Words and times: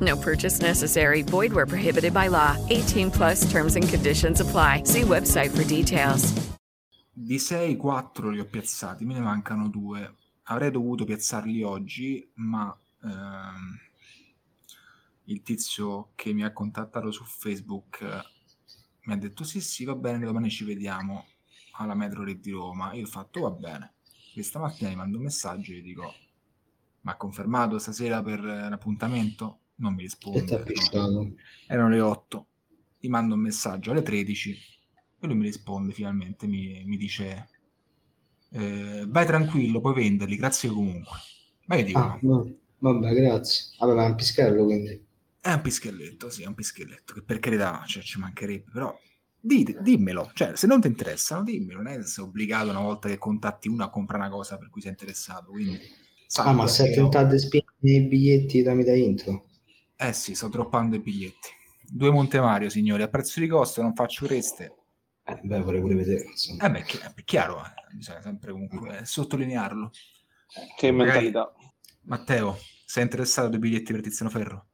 No 0.00 0.16
purchase 0.16 0.60
necessary. 0.60 1.22
Void 1.22 1.52
where 1.52 1.66
prohibited 1.66 2.12
by 2.12 2.28
law. 2.28 2.56
18 2.68 3.10
plus 3.10 3.50
terms 3.50 3.76
and 3.76 3.86
conditions 3.88 4.40
apply. 4.40 4.84
See 4.84 5.02
website 5.02 5.50
for 5.50 5.64
details. 5.64 6.32
Di 7.12 7.38
6, 7.38 7.76
4 7.76 8.30
li 8.30 8.40
ho 8.40 8.46
piazzati, 8.46 9.04
me 9.04 9.14
ne 9.14 9.20
mancano 9.20 9.68
2. 9.68 10.16
Avrei 10.44 10.70
dovuto 10.70 11.04
piazzarli 11.04 11.62
oggi, 11.62 12.26
ma 12.36 12.74
ehm, 13.02 13.78
il 15.24 15.42
tizio 15.42 16.12
che 16.14 16.32
mi 16.32 16.44
ha 16.44 16.52
contattato 16.52 17.10
su 17.10 17.24
Facebook 17.24 18.00
eh, 18.00 18.22
mi 19.04 19.12
ha 19.12 19.16
detto 19.16 19.44
sì 19.44 19.60
sì 19.60 19.84
va 19.84 19.94
bene, 19.94 20.24
domani 20.24 20.50
ci 20.50 20.64
vediamo 20.64 21.26
alla 21.72 21.94
Metro 21.94 22.24
di 22.24 22.50
Roma. 22.50 22.92
Io 22.94 23.04
ho 23.04 23.08
fatto 23.08 23.40
va 23.40 23.50
bene. 23.50 23.94
E 24.34 24.42
stamattina 24.42 24.88
mi 24.88 24.96
mando 24.96 25.18
un 25.18 25.24
messaggio 25.24 25.72
e 25.72 25.76
gli 25.76 25.82
dico 25.82 26.14
ma 27.02 27.16
confermato 27.16 27.78
stasera 27.78 28.22
per 28.22 28.44
eh, 28.44 28.68
l'appuntamento? 28.68 29.59
Non 29.80 29.94
mi 29.94 30.02
risponde. 30.02 30.62
Fissato. 30.66 31.32
Erano 31.66 31.88
le 31.88 32.00
8. 32.00 32.46
Gli 32.98 33.08
mando 33.08 33.34
un 33.34 33.40
messaggio 33.40 33.90
alle 33.90 34.02
13 34.02 34.50
e 35.18 35.26
lui 35.26 35.36
mi 35.36 35.44
risponde 35.44 35.92
finalmente, 35.92 36.46
mi, 36.46 36.82
mi 36.84 36.96
dice 36.96 37.48
eh, 38.52 39.04
vai 39.08 39.26
tranquillo, 39.26 39.80
puoi 39.80 39.94
venderli, 39.94 40.36
grazie 40.36 40.68
comunque. 40.70 41.16
Ma 41.66 41.76
io 41.76 41.84
dico, 41.84 42.00
Ah, 42.00 42.18
no. 42.22 42.52
Vabbè, 42.78 43.12
grazie. 43.14 43.74
Vabbè, 43.78 43.94
ma 43.94 44.06
è 44.06 44.08
un 44.08 44.14
pischello 44.16 44.64
quindi. 44.64 45.00
è 45.40 45.52
un 45.52 45.60
pischelletto, 45.62 46.30
sì, 46.30 46.42
è 46.42 46.46
un 46.46 46.54
pischelletto, 46.54 47.14
che 47.14 47.22
per 47.22 47.38
carità 47.38 47.82
cioè, 47.86 48.02
ci 48.02 48.18
mancherebbe, 48.18 48.70
però 48.72 48.96
dite- 49.38 49.80
dimmelo, 49.80 50.30
cioè 50.34 50.54
se 50.56 50.66
non 50.66 50.80
ti 50.80 50.86
interessano 50.88 51.42
dimmelo, 51.44 51.82
non 51.82 51.92
è 51.92 52.02
sei 52.04 52.24
obbligato 52.24 52.70
una 52.70 52.80
volta 52.80 53.08
che 53.08 53.18
contatti 53.18 53.68
uno 53.68 53.84
a 53.84 53.90
comprare 53.90 54.22
una 54.24 54.30
cosa 54.32 54.58
per 54.58 54.68
cui 54.70 54.80
sei 54.82 54.90
interessato, 54.90 55.50
quindi... 55.50 55.78
Ah, 56.38 56.52
ma 56.52 56.66
stai 56.66 56.88
che- 56.88 56.94
tentando 56.96 57.34
di 57.34 57.38
spiegare 57.40 57.74
i 57.82 58.00
biglietti 58.06 58.62
da 58.62 58.74
da 58.74 58.94
intro? 58.96 59.44
Eh 60.02 60.12
sì, 60.14 60.34
sto 60.34 60.48
droppando 60.48 60.96
i 60.96 61.00
biglietti. 61.00 61.48
Due 61.86 62.10
Montemario, 62.10 62.70
signori, 62.70 63.02
a 63.02 63.08
prezzo 63.08 63.38
di 63.40 63.46
costo 63.46 63.82
non 63.82 63.94
faccio 63.94 64.24
creste. 64.26 64.74
Eh, 65.24 65.38
beh, 65.42 65.60
vorrei 65.60 65.80
pure 65.80 65.94
vedere. 65.94 66.24
Insomma. 66.24 66.64
Eh 66.66 66.70
beh, 66.70 66.82
chi- 66.84 66.98
è 66.98 67.24
chiaro, 67.24 67.58
eh, 67.62 67.94
bisogna 67.94 68.22
sempre 68.22 68.52
comunque 68.52 68.98
eh, 69.00 69.04
sottolinearlo. 69.04 69.90
Che 70.76 70.90
Magari- 70.90 71.24
mentalità. 71.24 71.52
Matteo, 72.02 72.58
sei 72.86 73.02
interessato 73.02 73.52
ai 73.52 73.58
biglietti 73.58 73.92
per 73.92 74.00
Tiziano 74.00 74.30
Ferro? 74.30 74.66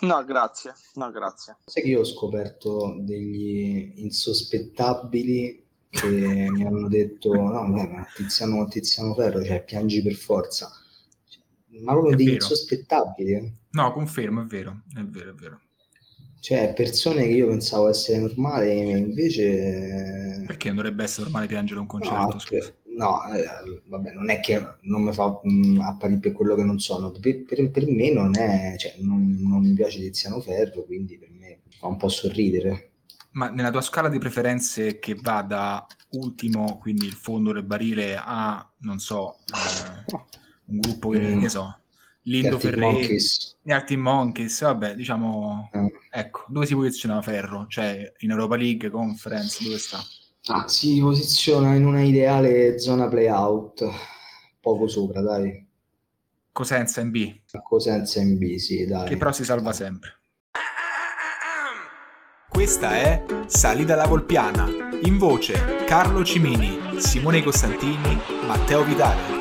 No, 0.00 0.24
grazie. 0.24 0.74
No, 0.94 1.10
grazie. 1.12 1.56
Sai 1.64 1.82
che 1.82 1.88
io 1.90 2.00
ho 2.00 2.04
scoperto 2.04 2.96
degli 2.98 3.92
insospettabili 4.02 5.62
che 5.88 6.08
mi 6.08 6.64
hanno 6.64 6.88
detto 6.88 7.32
no, 7.32 7.70
beh, 7.70 7.86
ma 7.88 8.06
Tiziano, 8.12 8.66
Tiziano 8.66 9.14
Ferro, 9.14 9.44
cioè 9.44 9.62
piangi 9.62 10.02
per 10.02 10.14
forza. 10.14 10.70
Ma 11.82 11.92
proprio 11.92 12.16
degli 12.16 12.30
insospettabili, 12.32 13.32
eh. 13.32 13.52
No, 13.74 13.92
confermo, 13.92 14.40
è 14.40 14.44
vero, 14.46 14.84
è 14.94 15.02
vero, 15.04 15.30
è 15.32 15.34
vero. 15.34 15.60
Cioè 16.40 16.74
persone 16.74 17.22
che 17.24 17.30
io 17.32 17.48
pensavo 17.48 17.88
essere 17.88 18.18
normali 18.18 18.68
e 18.70 18.96
invece... 18.98 20.44
Perché 20.46 20.68
non 20.68 20.76
dovrebbe 20.76 21.02
essere 21.02 21.22
normale 21.24 21.46
piangere 21.46 21.80
un 21.80 21.86
No, 21.96 22.26
concerto? 22.26 22.38
per- 22.48 22.82
no, 22.96 23.24
eh, 23.32 23.44
vabbè, 23.86 24.12
non 24.12 24.30
è 24.30 24.38
che 24.40 24.60
non 24.82 25.02
mi 25.02 25.12
fa 25.12 25.40
mh, 25.42 25.80
apparire 25.80 26.20
per 26.20 26.32
quello 26.32 26.54
che 26.54 26.62
non 26.64 26.78
sono, 26.78 27.10
per, 27.12 27.44
per- 27.44 27.70
per 27.70 27.86
me 27.88 28.12
non 28.12 28.36
è, 28.36 28.74
cioè, 28.78 28.94
non, 28.98 29.36
non 29.40 29.62
mi 29.62 29.72
piace 29.74 29.98
Tiziano 30.00 30.40
Ferro, 30.40 30.84
quindi 30.84 31.18
per 31.18 31.30
me 31.30 31.60
fa 31.78 31.86
un 31.86 31.96
po' 31.96 32.08
sorridere. 32.08 32.90
Ma 33.32 33.48
nella 33.50 33.70
tua 33.70 33.80
scala 33.80 34.08
di 34.08 34.18
preferenze 34.18 34.98
che 35.00 35.14
va 35.20 35.42
da 35.42 35.84
ultimo, 36.10 36.78
quindi 36.78 37.06
il 37.06 37.14
fondo 37.14 37.52
del 37.52 37.64
barile, 37.64 38.16
a, 38.16 38.64
non 38.78 38.98
so, 39.00 39.42
eh, 39.50 40.08
un 40.66 40.78
gruppo 40.78 41.10
che, 41.10 41.18
Mm. 41.18 41.40
ne 41.40 41.48
so, 41.48 41.80
Lindo 42.26 42.58
Monkeys. 42.76 43.56
gli 43.62 43.70
Arctic 43.70 43.98
Monkeys, 43.98 44.60
vabbè, 44.62 44.94
diciamo, 44.94 45.68
Eh. 45.72 45.92
ecco, 46.10 46.44
dove 46.48 46.66
si 46.66 46.74
posiziona 46.74 47.20
Ferro? 47.22 47.66
Cioè, 47.68 48.12
in 48.18 48.30
Europa 48.30 48.56
League, 48.56 48.88
Conference, 48.90 49.62
dove 49.62 49.78
sta? 49.78 49.98
Ah, 50.46 50.66
si 50.68 51.00
posiziona 51.00 51.74
in 51.74 51.84
una 51.86 52.02
ideale 52.02 52.78
zona 52.78 53.08
playout, 53.08 53.84
poco 54.60 54.86
sopra, 54.88 55.20
dai, 55.20 55.66
Cosenza 56.52 57.00
in 57.00 57.10
B, 57.10 57.40
Cosenza 57.62 58.20
in 58.20 58.38
B, 58.38 58.56
sì, 58.56 58.86
dai. 58.86 59.08
che 59.08 59.16
però 59.16 59.32
si 59.32 59.44
salva 59.44 59.72
sempre. 59.72 60.18
Questa 62.48 62.94
è 62.94 63.24
Salita 63.46 63.96
la 63.96 64.06
Volpiana, 64.06 64.66
in 65.02 65.18
voce 65.18 65.84
Carlo 65.86 66.24
Cimini, 66.24 67.00
Simone 67.00 67.42
Costantini, 67.42 68.16
Matteo 68.46 68.84
Vitale. 68.84 69.33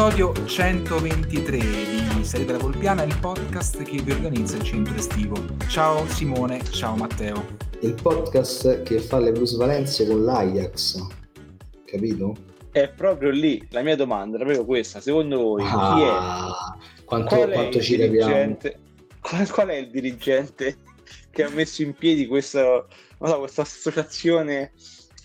Episodio 0.00 0.46
123 0.46 1.58
di 1.58 2.24
Salita 2.24 2.52
la 2.52 2.58
Volpiana, 2.58 3.02
il 3.02 3.18
podcast 3.20 3.82
che 3.82 4.00
vi 4.00 4.12
organizza 4.12 4.56
il 4.56 4.62
centro 4.62 4.94
estivo. 4.94 5.36
Ciao 5.68 6.06
Simone, 6.06 6.64
ciao 6.70 6.96
Matteo. 6.96 7.58
Il 7.80 8.00
podcast 8.00 8.82
che 8.82 8.98
fa 8.98 9.18
le 9.18 9.30
plusvalenze 9.32 10.06
con 10.06 10.24
l'Ajax, 10.24 11.06
capito? 11.84 12.34
È 12.72 12.88
proprio 12.88 13.28
lì 13.28 13.62
la 13.72 13.82
mia 13.82 13.94
domanda, 13.94 14.36
era 14.36 14.46
proprio 14.46 14.64
questa. 14.64 15.02
Secondo 15.02 15.36
voi 15.36 15.64
chi 15.64 15.68
è? 15.68 16.08
Ah, 16.08 16.78
quanto, 17.04 17.36
Qual 17.36 17.50
è 17.50 17.52
quanto 17.52 17.76
il 17.76 17.82
ci 17.82 17.98
capiamo? 17.98 18.26
dirigente? 18.26 18.78
Qual, 19.20 19.50
qual 19.50 19.68
è 19.68 19.74
il 19.74 19.90
dirigente 19.90 20.78
che 21.30 21.42
ha 21.42 21.50
messo 21.50 21.82
in 21.82 21.92
piedi 21.92 22.26
questa, 22.26 22.86
non 23.18 23.30
so, 23.30 23.38
questa 23.40 23.60
associazione 23.60 24.72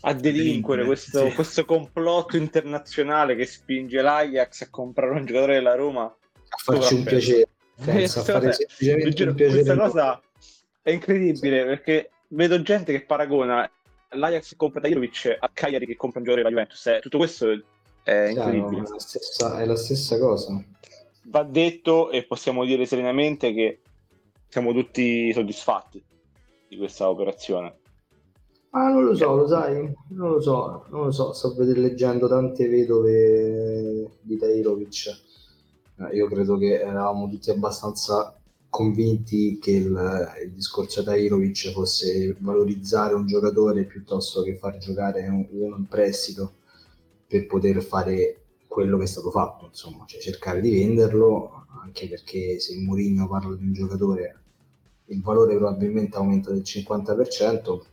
a 0.08 0.14
delinquere, 0.14 0.86
questo, 0.86 1.30
sì. 1.30 1.36
questo 1.36 1.66
complotto 1.66 2.38
internazionale 2.38 3.36
che 3.36 3.46
spinge 3.46 4.02
l'Ajax 4.02 4.62
a 4.62 4.70
comprare 4.70 5.12
un 5.12 5.26
giocatore 5.26 5.56
della 5.56 5.76
Roma? 5.76 6.16
a 6.56 6.58
farci 6.58 6.94
un 6.96 7.04
piacere. 7.04 7.50
Pensa, 7.84 8.22
a 8.22 8.24
fare 8.24 8.54
semplicemente 8.54 9.14
giuro, 9.14 9.30
un 9.32 9.36
piacere. 9.36 9.64
Questa 9.64 9.84
cosa 9.84 10.22
è 10.82 10.92
incredibile 10.92 11.66
perché 11.66 12.12
vedo 12.30 12.62
gente 12.62 12.92
che 12.92 13.02
paragona 13.02 13.70
l'Ajax 14.10 14.50
che 14.50 14.56
compra 14.56 14.80
Tajirovic 14.80 15.38
a 15.40 15.50
Cagliari 15.52 15.86
che 15.86 15.96
compra 15.96 16.20
un 16.20 16.26
giocatore 16.26 16.50
della 16.50 16.62
Juventus. 16.62 16.86
Eh, 16.88 17.00
tutto 17.02 17.18
questo 17.18 17.52
è 18.04 18.28
incredibile. 18.30 18.84
Chiaro, 18.84 18.88
è, 18.88 18.92
la 18.92 19.00
stessa, 19.00 19.60
è 19.60 19.66
la 19.66 19.76
stessa 19.76 20.20
cosa. 20.20 20.64
Va 21.24 21.44
detto 21.44 22.12
e 22.12 22.24
possiamo 22.24 22.64
dire 22.64 22.86
serenamente 22.86 23.54
che 23.54 23.82
siamo 24.48 24.72
tutti 24.72 25.34
soddisfatti 25.34 26.02
di 26.70 26.78
questa 26.78 27.10
operazione. 27.10 27.80
Ah, 28.78 28.90
non 28.90 29.06
lo 29.06 29.16
so, 29.16 29.36
lo 29.36 29.48
sai, 29.48 29.92
non 30.10 30.32
lo 30.32 30.42
so, 30.42 30.86
non 30.90 31.06
lo 31.06 31.12
so, 31.12 31.32
sto 31.34 31.56
leggendo 31.58 32.28
tante 32.28 32.68
vedove 32.68 34.18
di 34.22 34.38
Tairovic. 34.38 35.08
Eh, 35.98 36.16
io 36.18 36.28
credo 36.28 36.58
che 36.58 36.80
eravamo 36.82 37.30
tutti 37.30 37.50
abbastanza 37.50 38.38
convinti 38.70 39.58
che 39.60 39.72
il, 39.72 40.36
il 40.44 40.52
discorso 40.52 41.04
Tairovic 41.04 41.72
fosse 41.72 42.36
valorizzare 42.40 43.14
un 43.14 43.26
giocatore 43.26 43.86
piuttosto 43.86 44.42
che 44.44 44.58
far 44.58 44.78
giocare 44.78 45.26
un- 45.30 45.48
uno 45.52 45.78
in 45.78 45.88
prestito 45.88 46.56
per 47.28 47.46
poter 47.48 47.82
fare 47.82 48.42
quello 48.68 48.98
che 48.98 49.04
è 49.04 49.08
stato 49.08 49.32
fatto, 49.32 49.66
insomma, 49.68 50.04
cioè 50.06 50.20
cercare 50.20 50.62
di 50.62 50.72
venderlo, 50.72 51.66
anche 51.82 52.08
perché 52.10 52.60
se 52.60 52.76
Mourinho 52.78 53.28
parla 53.28 53.56
di 53.56 53.64
un 53.64 53.74
giocatore 53.74 54.40
il 55.08 55.22
valore 55.22 55.56
probabilmente 55.56 56.18
aumenta 56.18 56.52
del 56.52 56.64
50% 56.64 57.86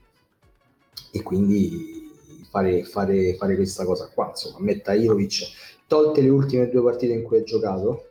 e 1.11 1.23
quindi 1.23 2.11
fare, 2.51 2.85
fare, 2.85 3.35
fare 3.37 3.55
questa 3.57 3.85
cosa 3.85 4.09
qua, 4.09 4.29
insomma, 4.29 4.59
a 4.59 4.63
me 4.63 4.81
Tahirovic, 4.81 5.51
tolte 5.87 6.21
le 6.21 6.29
ultime 6.29 6.69
due 6.69 6.83
partite 6.83 7.13
in 7.13 7.23
cui 7.23 7.39
ha 7.39 7.43
giocato, 7.43 8.11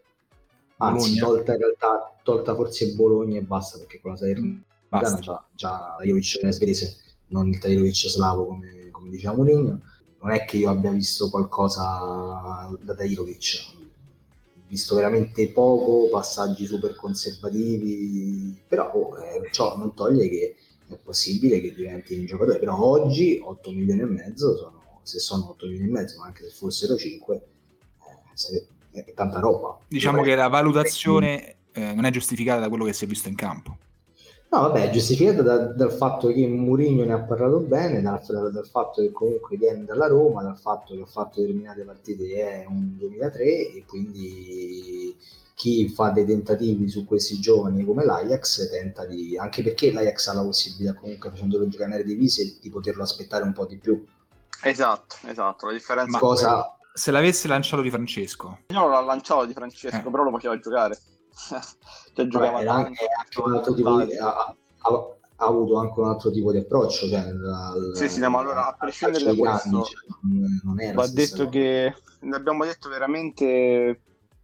anzi 0.77 1.19
Bologna. 1.19 1.25
tolta 1.25 1.53
in 1.53 1.59
realtà, 1.59 2.15
tolta 2.23 2.55
forse 2.55 2.93
Bologna 2.93 3.37
e 3.37 3.43
basta, 3.43 3.77
perché 3.77 3.99
con 4.01 4.11
la 4.11 4.17
Salernitana 4.17 5.19
già, 5.19 5.45
già 5.53 5.95
Tahirovic 5.97 6.39
è 6.39 6.51
svedese, 6.51 6.97
non 7.27 7.47
il 7.47 7.59
Tahirovic 7.59 8.07
slavo 8.07 8.45
come, 8.45 8.89
come 8.91 9.09
diceva 9.09 9.35
Mourinho, 9.35 9.81
non 10.21 10.31
è 10.31 10.45
che 10.45 10.57
io 10.57 10.69
abbia 10.69 10.91
visto 10.91 11.29
qualcosa 11.29 12.69
da 12.81 12.95
Tahirovic, 12.95 13.73
ho 14.55 14.63
visto 14.67 14.95
veramente 14.95 15.49
poco, 15.49 16.09
passaggi 16.09 16.65
super 16.65 16.95
conservativi, 16.95 18.59
però 18.67 18.91
oh, 18.91 19.17
eh, 19.19 19.49
ciò 19.51 19.77
non 19.77 19.93
toglie 19.93 20.29
che 20.29 20.55
è 20.95 20.97
possibile 20.97 21.59
che 21.61 21.73
diventi 21.73 22.17
un 22.17 22.25
giocatore, 22.25 22.59
però 22.59 22.77
oggi 22.77 23.41
8 23.43 23.71
milioni 23.71 24.01
e 24.01 24.05
mezzo 24.05 24.55
sono, 24.55 24.99
se 25.03 25.19
sono 25.19 25.49
8 25.49 25.65
milioni 25.67 25.87
e 25.87 25.91
mezzo, 25.91 26.19
ma 26.19 26.25
anche 26.25 26.43
se 26.43 26.51
fossero 26.51 26.95
5, 26.95 27.41
è 28.91 29.13
tanta 29.13 29.39
roba. 29.39 29.79
Diciamo 29.87 30.21
che 30.21 30.35
la 30.35 30.47
valutazione 30.47 31.55
eh, 31.71 31.93
non 31.93 32.05
è 32.05 32.11
giustificata 32.11 32.59
da 32.59 32.69
quello 32.69 32.85
che 32.85 32.93
si 32.93 33.05
è 33.05 33.07
visto 33.07 33.29
in 33.29 33.35
campo. 33.35 33.77
No, 34.51 34.59
vabbè, 34.63 34.89
è 34.89 34.89
giustificata 34.89 35.41
da- 35.41 35.67
dal 35.67 35.93
fatto 35.93 36.27
che 36.27 36.45
Mourinho 36.45 37.05
ne 37.05 37.13
ha 37.13 37.21
parlato 37.21 37.59
bene, 37.59 38.01
dal, 38.01 38.21
dal 38.51 38.67
fatto 38.67 39.01
che 39.01 39.09
comunque 39.11 39.55
viene 39.55 39.85
dalla 39.85 40.07
Roma, 40.07 40.43
dal 40.43 40.57
fatto 40.57 40.93
che 40.93 41.01
ha 41.01 41.05
fatto 41.05 41.39
determinate 41.39 41.83
partite 41.83 42.33
è 42.33 42.65
un 42.67 42.97
2003 42.97 43.43
e 43.45 43.83
quindi 43.87 45.15
chi 45.53 45.89
fa 45.89 46.09
dei 46.09 46.25
tentativi 46.25 46.89
su 46.89 47.05
questi 47.05 47.39
giovani 47.39 47.83
come 47.85 48.03
l'Ajax 48.03 48.69
tenta 48.69 49.05
di... 49.05 49.37
anche 49.37 49.61
perché 49.63 49.91
l'Ajax 49.91 50.27
ha 50.27 50.33
la 50.33 50.43
possibilità 50.43 50.93
comunque 50.95 51.29
facendolo 51.29 51.67
giocare 51.67 51.89
nelle 51.91 52.03
divise 52.03 52.57
di 52.59 52.69
poterlo 52.69 53.03
aspettare 53.03 53.43
un 53.43 53.53
po' 53.53 53.65
di 53.65 53.77
più. 53.77 54.03
Esatto, 54.63 55.15
esatto. 55.27 55.65
La 55.67 55.73
differenza 55.73 56.11
Ma- 56.11 56.17
è 56.17 56.21
Cosa... 56.21 56.75
Se 56.93 57.09
l'avesse 57.11 57.47
lanciato 57.47 57.81
di 57.81 57.89
Francesco, 57.89 58.59
io 58.67 58.87
l'ho 58.87 59.01
lanciato 59.05 59.45
di 59.45 59.53
Francesco, 59.53 59.95
Eh. 60.07 60.11
però 60.11 60.23
lo 60.23 60.31
faceva 60.31 60.59
giocare. 60.59 60.97
cioè, 62.13 62.27
giocava 62.27 62.51
Vabbè, 62.51 62.61
era 62.63 62.73
anche, 62.73 63.05
un 63.43 63.53
altro 63.53 63.73
tipo 63.73 64.03
di, 64.03 64.17
ha, 64.17 64.35
ha- 64.35 64.55
ha 65.37 65.45
avuto 65.45 65.77
anche 65.77 65.99
un 66.01 66.07
altro 66.09 66.31
tipo 66.31 66.51
di 66.51 66.57
approccio. 66.57 67.07
Cioè, 67.07 67.19
al- 67.19 67.91
Sì, 67.95 68.09
sì, 68.09 68.19
no, 68.19 68.29
ma 68.29 68.39
allora, 68.39 68.67
a 68.67 68.73
prescindere 68.73 69.23
da 69.23 69.31
dei 69.31 69.39
grandi, 69.41 69.69
questo, 69.69 69.83
cioè, 69.85 70.05
non, 70.23 70.59
non 70.63 70.81
era 70.81 70.93
Va 70.93 71.07
detto 71.07 71.37
cosa. 71.37 71.49
che 71.49 71.95
ne 72.19 72.35
abbiamo 72.35 72.65
detto 72.65 72.89
veramente 72.89 74.01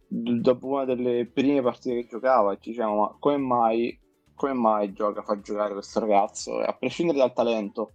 dopo 0.08 0.66
una 0.66 0.84
delle 0.84 1.26
prime 1.26 1.62
partite 1.62 1.96
che 1.96 2.08
giocava, 2.08 2.56
ci 2.56 2.70
diciamo, 2.70 2.96
ma 2.96 3.16
come 3.18 3.36
mai, 3.36 3.98
come 4.34 4.54
mai 4.54 4.92
gioca, 4.92 5.22
fa 5.22 5.40
giocare 5.40 5.74
questo 5.74 6.00
ragazzo? 6.00 6.60
E 6.62 6.64
a 6.64 6.72
prescindere 6.72 7.18
dal 7.18 7.32
talento, 7.32 7.92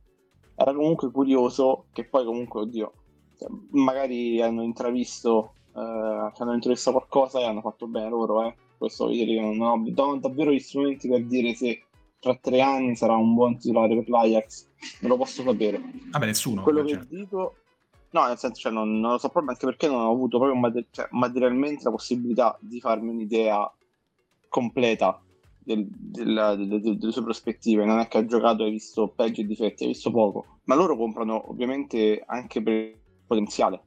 era 0.56 0.74
comunque 0.74 1.12
curioso 1.12 1.86
che 1.92 2.06
poi 2.06 2.24
comunque, 2.24 2.62
oddio, 2.62 2.94
cioè, 3.38 3.50
magari 3.72 4.42
hanno 4.42 4.62
intravisto, 4.62 5.56
eh, 5.76 5.80
hanno 5.80 6.54
intravisto 6.54 6.92
qualcosa 6.92 7.40
e 7.40 7.46
hanno 7.46 7.62
fatto 7.62 7.88
bene 7.88 8.10
loro, 8.10 8.46
eh. 8.46 8.56
Questo 8.78 9.08
dire, 9.08 9.40
non 9.40 9.62
ho, 9.62 9.76
non 9.78 10.10
ho 10.10 10.18
davvero 10.20 10.52
gli 10.52 10.60
strumenti 10.60 11.08
per 11.08 11.26
dire 11.26 11.54
se 11.56 11.86
tra 12.20 12.36
tre 12.36 12.62
anni 12.62 12.96
sarà 12.96 13.16
un 13.16 13.34
buon 13.34 13.58
titolare 13.58 13.96
per 13.96 14.10
l'Ajax, 14.10 14.70
non 15.02 15.12
lo 15.12 15.18
posso 15.18 15.44
sapere 15.44 15.82
vabbè, 16.12 16.26
nessuno. 16.26 16.64
quello 16.64 16.84
che 16.84 16.94
cioè. 16.94 17.06
dico 17.06 17.56
no 18.14 18.26
nel 18.28 18.38
senso 18.38 18.60
cioè, 18.62 18.72
non, 18.72 19.00
non 19.00 19.12
lo 19.12 19.18
so 19.18 19.30
proprio 19.30 19.52
anche 19.52 19.66
perché 19.66 19.88
non 19.88 20.02
ho 20.02 20.12
avuto 20.12 20.38
proprio 20.38 20.60
mate- 20.60 20.88
cioè, 20.92 21.08
materialmente 21.12 21.84
la 21.84 21.92
possibilità 21.92 22.58
di 22.62 22.80
farmi 22.80 23.10
un'idea 23.10 23.72
completa 24.48 25.22
del- 25.60 25.88
del- 25.90 26.66
del- 26.68 26.98
delle 26.98 27.12
sue 27.12 27.24
prospettive 27.24 27.86
non 27.86 28.00
è 28.00 28.08
che 28.08 28.18
ha 28.20 28.26
giocato 28.26 28.64
e 28.64 28.66
hai 28.66 28.72
visto 28.72 29.08
peggio 29.10 29.42
e 29.42 29.46
difetti 29.46 29.84
hai 29.84 29.90
visto 29.90 30.12
poco 30.12 30.60
ma 30.66 30.76
loro 30.76 30.96
comprano 30.98 31.50
ovviamente 31.50 32.24
anche 32.26 32.62
per 32.62 32.74
il 32.74 33.00
potenziale 33.26 33.82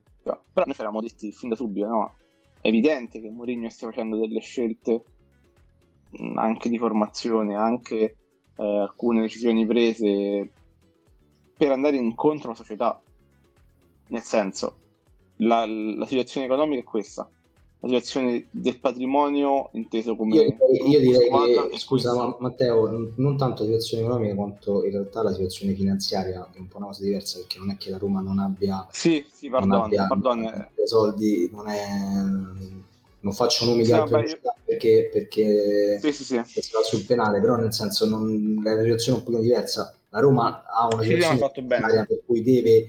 però 0.52 0.64
noi 0.66 0.74
ci 0.74 0.80
eravamo 0.80 1.00
detti 1.00 1.32
fin 1.32 1.48
da 1.50 1.56
subito 1.56 1.86
no? 1.86 2.14
è 2.60 2.68
evidente 2.68 3.20
che 3.20 3.30
Mourinho 3.30 3.68
stia 3.68 3.88
facendo 3.88 4.16
delle 4.18 4.40
scelte 4.40 5.04
anche 6.34 6.68
di 6.68 6.78
formazione 6.78 7.54
anche 7.54 8.16
eh, 8.56 8.78
alcune 8.78 9.20
decisioni 9.20 9.66
prese 9.66 10.50
per 11.56 11.72
andare 11.72 11.96
incontro 11.96 12.48
alla 12.48 12.56
società. 12.56 13.00
Nel 14.08 14.22
senso, 14.22 14.78
la, 15.36 15.66
la 15.66 16.06
situazione 16.06 16.46
economica 16.46 16.80
è 16.80 16.84
questa. 16.84 17.30
La 17.80 17.88
situazione 17.88 18.48
del 18.50 18.78
patrimonio 18.80 19.68
inteso 19.72 20.16
come... 20.16 20.36
Io, 20.36 20.88
io 20.88 21.00
direi 21.00 21.30
che, 21.70 21.78
scusa 21.78 22.14
ma- 22.14 22.36
Matteo, 22.40 23.12
non 23.16 23.36
tanto 23.36 23.62
la 23.62 23.68
situazione 23.68 24.02
economica 24.04 24.34
quanto 24.34 24.84
in 24.84 24.90
realtà 24.90 25.22
la 25.22 25.32
situazione 25.32 25.74
finanziaria 25.74 26.48
è 26.52 26.58
un 26.58 26.68
po' 26.68 26.78
una 26.78 26.86
cosa 26.86 27.02
diversa 27.02 27.38
perché 27.38 27.58
non 27.58 27.70
è 27.70 27.76
che 27.76 27.90
la 27.90 27.98
Roma 27.98 28.20
non 28.22 28.38
abbia, 28.38 28.86
Sì, 28.90 29.24
sì, 29.30 29.48
pardon, 29.50 29.90
pardon. 29.90 30.68
soldi, 30.84 31.48
non 31.52 31.68
è... 31.68 31.86
non 33.20 33.32
faccio 33.32 33.64
nomi 33.66 33.82
Sì, 33.82 33.86
di 33.86 33.92
altre 33.92 34.16
vabbè, 34.16 34.28
io- 34.28 34.40
perché, 34.64 35.08
perché 35.12 35.98
Sì, 36.00 36.12
sì, 36.12 36.24
sì. 36.24 36.42
si 36.60 36.70
va 36.72 36.82
sul 36.82 37.04
penale, 37.04 37.40
però 37.40 37.56
nel 37.56 37.72
senso 37.72 38.06
non, 38.08 38.60
la 38.62 38.80
situazione 38.80 39.18
è 39.18 39.20
un 39.20 39.24
pochino 39.26 39.42
diversa. 39.42 39.94
La 40.10 40.20
Roma 40.20 40.64
ha 40.66 40.86
una 40.86 41.02
Sì, 41.02 41.08
sì, 41.08 41.14
situazione 41.18 41.50
finanziaria 41.54 42.04
per 42.04 42.22
cui 42.24 42.42
deve, 42.42 42.86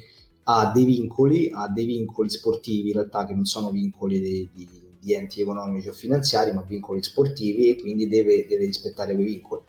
ha 0.49 0.71
dei 0.73 0.85
vincoli, 0.85 1.49
ha 1.53 1.67
dei 1.67 1.85
vincoli 1.85 2.29
sportivi 2.29 2.89
in 2.89 2.95
realtà 2.95 3.25
che 3.25 3.33
non 3.33 3.45
sono 3.45 3.69
vincoli 3.69 4.19
di, 4.19 4.49
di- 4.53 4.85
di 4.99 5.13
enti 5.13 5.41
economici 5.41 5.89
o 5.89 5.93
finanziari, 5.93 6.53
ma 6.53 6.61
vincoli 6.61 7.03
sportivi 7.03 7.69
e 7.69 7.79
quindi 7.79 8.07
deve, 8.07 8.45
deve 8.47 8.65
rispettare 8.65 9.13
quei 9.13 9.25
vincoli. 9.25 9.61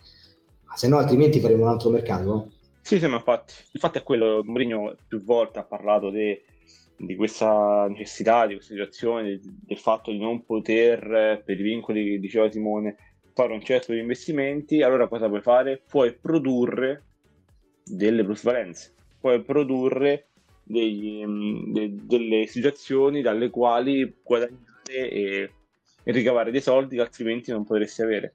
Ma 0.65 0.77
se 0.77 0.89
no 0.89 0.99
altrimenti 0.99 1.41
faremo 1.41 1.65
un 1.65 1.69
altro 1.71 1.91
mercato? 1.91 2.53
Sì, 2.81 2.99
sì, 2.99 3.07
ma 3.07 3.17
infatti, 3.17 3.55
il 3.73 3.81
fatto 3.81 3.99
è 3.99 4.03
quello, 4.03 4.43
Mourinho 4.45 4.97
più 5.07 5.23
volte 5.23 5.59
ha 5.59 5.65
parlato 5.65 6.11
de- 6.11 6.45
di 6.97 7.15
questa 7.17 7.87
necessità, 7.89 8.47
di 8.47 8.55
questa 8.55 8.73
situazione, 8.75 9.39
di- 9.39 9.41
del 9.67 9.79
fatto 9.79 10.11
di 10.11 10.19
non 10.19 10.45
poter, 10.45 11.43
per 11.45 11.59
i 11.59 11.63
vincoli 11.63 12.05
che 12.05 12.19
diceva 12.19 12.51
Simone, 12.51 12.97
fare 13.35 13.53
un 13.53 13.63
certo 13.63 13.93
di 13.93 13.99
investimenti, 14.01 14.83
allora 14.83 15.09
cosa 15.09 15.29
puoi 15.29 15.43
fare? 15.43 15.83
Puoi 15.87 16.17
produrre 16.19 17.05
delle 17.85 18.25
plusvalenze, 18.25 18.95
puoi 19.21 19.43
produrre 19.43 20.28
degli, 20.69 21.25
mm, 21.25 21.73
de- 21.73 21.95
delle 22.03 22.47
situazioni 22.47 23.23
dalle 23.23 23.49
quali 23.51 24.15
guadagnare 24.23 25.11
e, 25.11 25.51
e 26.05 26.13
ricavare 26.13 26.51
dei 26.51 26.61
soldi 26.61 26.97
che 26.97 27.03
altrimenti 27.03 27.51
non 27.51 27.65
potresti 27.65 28.03
avere. 28.03 28.35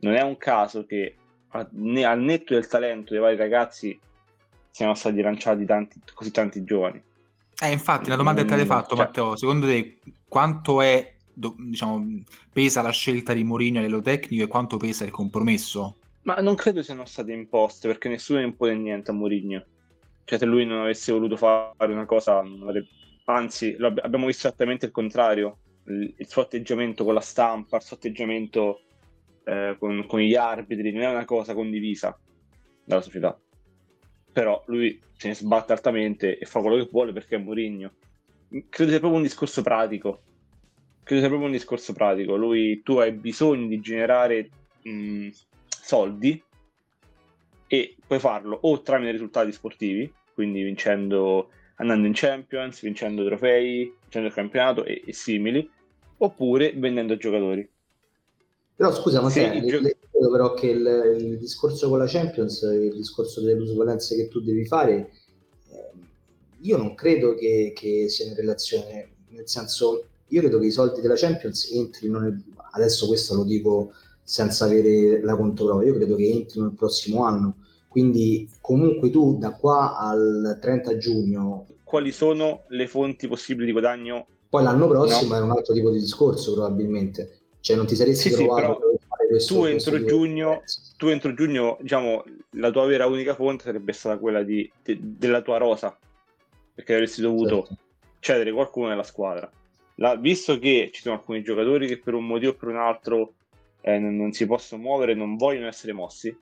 Non 0.00 0.14
è 0.14 0.20
un 0.22 0.36
caso 0.36 0.84
che 0.84 1.16
a- 1.50 1.66
ne- 1.72 2.04
al 2.04 2.20
netto 2.20 2.54
del 2.54 2.66
talento 2.66 3.12
dei 3.12 3.22
vari 3.22 3.36
ragazzi 3.36 3.98
siano 4.70 4.94
stati 4.94 5.20
lanciati 5.20 5.64
tanti, 5.64 6.00
così 6.14 6.30
tanti 6.30 6.62
giovani. 6.64 7.02
Eh, 7.62 7.70
infatti, 7.70 8.08
la 8.08 8.16
domanda 8.16 8.40
che 8.42 8.48
ti 8.48 8.54
hai 8.54 8.64
Mm, 8.64 8.66
fatto, 8.66 8.96
cioè- 8.96 9.04
Matteo, 9.04 9.36
secondo 9.36 9.66
te 9.66 9.98
quanto 10.26 10.80
è, 10.80 11.14
diciamo, 11.32 12.22
pesa 12.52 12.82
la 12.82 12.90
scelta 12.90 13.32
di 13.32 13.44
Mourinho 13.44 13.78
a 13.78 13.82
livello 13.82 14.02
tecnico 14.02 14.42
e 14.42 14.48
quanto 14.48 14.76
pesa 14.78 15.04
il 15.04 15.10
compromesso? 15.10 15.96
Ma 16.22 16.36
non 16.36 16.54
credo 16.54 16.82
siano 16.82 17.04
state 17.04 17.32
imposte 17.32 17.88
perché 17.88 18.08
nessuno 18.08 18.40
impone 18.40 18.74
niente 18.74 19.10
a 19.10 19.14
Mourinho. 19.14 19.64
Cioè, 20.32 20.40
se 20.40 20.46
lui 20.46 20.64
non 20.64 20.80
avesse 20.80 21.12
voluto 21.12 21.36
fare 21.36 21.92
una 21.92 22.06
cosa, 22.06 22.42
anzi, 23.26 23.76
abbiamo 23.78 24.24
visto 24.24 24.46
esattamente 24.46 24.86
il 24.86 24.92
contrario. 24.92 25.58
Il, 25.88 26.14
il 26.16 26.26
suo 26.26 26.40
atteggiamento 26.40 27.04
con 27.04 27.12
la 27.12 27.20
stampa, 27.20 27.76
il 27.76 27.82
suo 27.82 27.96
atteggiamento 27.96 28.80
eh, 29.44 29.76
con, 29.78 30.06
con 30.06 30.20
gli 30.20 30.34
arbitri, 30.34 30.90
non 30.90 31.02
è 31.02 31.10
una 31.10 31.26
cosa 31.26 31.52
condivisa 31.52 32.18
dalla 32.82 33.02
società. 33.02 33.38
Però 34.32 34.62
lui 34.68 34.98
se 35.18 35.28
ne 35.28 35.34
sbatte 35.34 35.72
altamente 35.72 36.38
e 36.38 36.46
fa 36.46 36.60
quello 36.60 36.82
che 36.82 36.88
vuole 36.90 37.12
perché 37.12 37.36
è 37.36 37.38
Mourinho. 37.38 37.92
Credo 38.70 38.90
sia 38.90 39.00
proprio 39.00 39.20
un 39.20 39.22
discorso 39.22 39.60
pratico. 39.60 40.22
credo 41.02 41.20
sia 41.20 41.28
proprio 41.28 41.48
un 41.50 41.54
discorso 41.54 41.92
pratico. 41.92 42.36
Lui, 42.36 42.80
tu 42.80 42.96
hai 42.96 43.12
bisogno 43.12 43.66
di 43.66 43.80
generare 43.80 44.48
mh, 44.80 45.28
soldi 45.68 46.42
e 47.66 47.96
puoi 48.06 48.18
farlo 48.18 48.58
o 48.62 48.80
tramite 48.80 49.10
risultati 49.10 49.52
sportivi, 49.52 50.10
quindi 50.34 50.62
vincendo, 50.62 51.48
andando 51.76 52.06
in 52.06 52.12
Champions, 52.14 52.80
vincendo 52.80 53.24
trofei, 53.24 53.92
vincendo 54.00 54.28
il 54.28 54.34
campionato 54.34 54.84
e, 54.84 55.02
e 55.06 55.12
simili, 55.12 55.68
oppure 56.18 56.72
vendendo 56.76 57.16
giocatori. 57.16 57.68
Però 58.74 58.92
scusa, 58.92 59.20
ma 59.20 59.30
sì, 59.30 59.42
gio- 59.64 59.80
credo 59.80 60.30
però 60.30 60.54
che 60.54 60.68
il, 60.68 61.16
il, 61.18 61.38
discorso 61.38 61.88
con 61.88 61.98
la 61.98 62.06
Champions, 62.06 62.62
il 62.62 62.94
discorso 62.94 63.40
delle 63.40 63.56
plusvalenze 63.56 64.16
che 64.16 64.28
tu 64.28 64.40
devi 64.40 64.64
fare, 64.66 65.10
eh, 65.70 65.90
io 66.60 66.76
non 66.76 66.94
credo 66.94 67.34
che, 67.34 67.72
che, 67.74 68.08
sia 68.08 68.26
in 68.26 68.34
relazione, 68.34 69.10
nel 69.28 69.48
senso, 69.48 70.06
io 70.28 70.40
credo 70.40 70.58
che 70.58 70.66
i 70.66 70.70
soldi 70.70 71.00
della 71.00 71.16
Champions 71.16 71.70
entrino, 71.72 72.18
nel, 72.18 72.42
adesso 72.72 73.06
questo 73.06 73.34
lo 73.34 73.44
dico 73.44 73.92
senza 74.22 74.64
avere 74.64 75.20
la 75.22 75.36
controprova, 75.36 75.84
io 75.84 75.94
credo 75.94 76.16
che 76.16 76.30
entrino 76.30 76.66
il 76.66 76.74
prossimo 76.74 77.24
anno, 77.24 77.56
quindi 77.92 78.48
comunque 78.62 79.10
tu 79.10 79.36
da 79.36 79.52
qua 79.52 79.98
al 79.98 80.58
30 80.60 80.96
giugno... 80.96 81.66
Quali 81.84 82.10
sono 82.10 82.62
le 82.68 82.88
fonti 82.88 83.28
possibili 83.28 83.66
di 83.66 83.72
guadagno? 83.72 84.26
Poi 84.48 84.62
l'anno 84.62 84.88
prossimo 84.88 85.34
no. 85.34 85.40
è 85.40 85.42
un 85.42 85.50
altro 85.50 85.74
tipo 85.74 85.90
di 85.90 85.98
discorso 85.98 86.54
probabilmente, 86.54 87.40
cioè 87.60 87.76
non 87.76 87.84
ti 87.86 87.94
saresti 87.94 88.30
sì, 88.30 88.34
trovato... 88.34 88.78
Sì, 88.98 89.26
questo, 89.28 89.54
tu, 89.54 89.64
entro 89.64 90.04
giugno, 90.04 90.62
tu 90.96 91.06
entro 91.08 91.34
giugno, 91.34 91.76
diciamo, 91.82 92.24
la 92.52 92.70
tua 92.70 92.86
vera 92.86 93.06
unica 93.06 93.34
fonte 93.34 93.64
sarebbe 93.64 93.92
stata 93.92 94.16
quella 94.18 94.42
di, 94.42 94.70
de, 94.82 94.98
della 94.98 95.42
tua 95.42 95.58
rosa, 95.58 95.94
perché 96.74 96.94
avresti 96.94 97.20
dovuto 97.20 97.66
certo. 97.66 97.76
cedere 98.20 98.52
qualcuno 98.52 98.88
nella 98.88 99.02
squadra. 99.02 99.50
La, 99.96 100.16
visto 100.16 100.58
che 100.58 100.88
ci 100.94 101.02
sono 101.02 101.16
alcuni 101.16 101.42
giocatori 101.42 101.86
che 101.86 101.98
per 101.98 102.14
un 102.14 102.26
motivo 102.26 102.52
o 102.52 102.54
per 102.54 102.68
un 102.68 102.78
altro 102.78 103.34
eh, 103.82 103.98
non, 103.98 104.16
non, 104.16 104.32
si 104.32 104.46
possono 104.46 104.80
muovere, 104.80 105.12
non 105.12 105.36
vogliono 105.36 105.66
essere 105.66 105.92
mossi, 105.92 106.34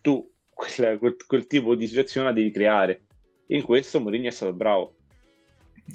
tu 0.00 0.28
quel, 0.60 0.98
quel, 0.98 1.16
quel 1.26 1.46
tipo 1.46 1.74
di 1.74 1.86
situazione 1.86 2.28
la 2.28 2.32
devi 2.32 2.50
creare. 2.50 3.06
In 3.46 3.62
questo 3.62 4.00
Mourinho 4.00 4.28
è 4.28 4.32
stato 4.32 4.52
bravo. 4.52 4.94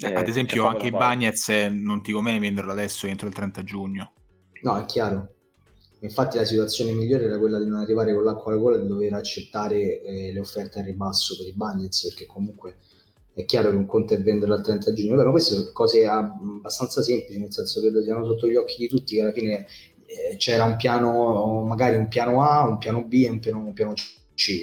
Eh, 0.00 0.12
Ad 0.12 0.28
esempio, 0.28 0.66
anche 0.66 0.88
i 0.88 0.90
Bagnets 0.90 1.48
non 1.70 2.02
ti 2.02 2.12
conviene 2.12 2.38
venderlo 2.38 2.72
adesso 2.72 3.06
entro 3.06 3.28
il 3.28 3.34
30 3.34 3.62
giugno. 3.62 4.12
No, 4.62 4.78
è 4.78 4.84
chiaro. 4.84 5.30
Infatti 6.00 6.36
la 6.36 6.44
situazione 6.44 6.92
migliore 6.92 7.24
era 7.24 7.38
quella 7.38 7.58
di 7.58 7.66
non 7.66 7.80
arrivare 7.80 8.12
con 8.14 8.24
l'acqua 8.24 8.52
alla 8.52 8.60
gola 8.60 8.76
e 8.76 8.82
di 8.82 8.88
dover 8.88 9.14
accettare 9.14 10.02
eh, 10.02 10.32
le 10.32 10.40
offerte 10.40 10.80
a 10.80 10.82
ribasso 10.82 11.36
per 11.36 11.46
i 11.46 11.54
Bagnets, 11.54 12.08
perché 12.08 12.26
comunque 12.26 12.76
è 13.32 13.44
chiaro 13.46 13.70
che 13.70 13.76
un 13.76 13.86
conto 13.86 14.12
è 14.12 14.20
venderlo 14.20 14.54
al 14.54 14.62
30 14.62 14.92
giugno, 14.92 15.16
però 15.16 15.30
queste 15.30 15.54
sono 15.54 15.70
cose 15.72 16.06
abbastanza 16.06 17.02
semplici, 17.02 17.38
nel 17.40 17.52
senso 17.52 17.80
che 17.80 17.90
siamo 18.02 18.26
sotto 18.26 18.46
gli 18.46 18.56
occhi 18.56 18.76
di 18.78 18.88
tutti 18.88 19.14
che 19.16 19.22
alla 19.22 19.32
fine 19.32 19.66
eh, 20.06 20.36
c'era 20.36 20.64
un 20.64 20.76
piano, 20.76 21.62
magari 21.64 21.96
un 21.96 22.08
piano 22.08 22.42
A, 22.42 22.68
un 22.68 22.78
piano 22.78 23.04
B 23.04 23.24
e 23.24 23.30
un 23.30 23.38
piano, 23.38 23.58
un 23.58 23.72
piano 23.72 23.94
C, 23.94 24.02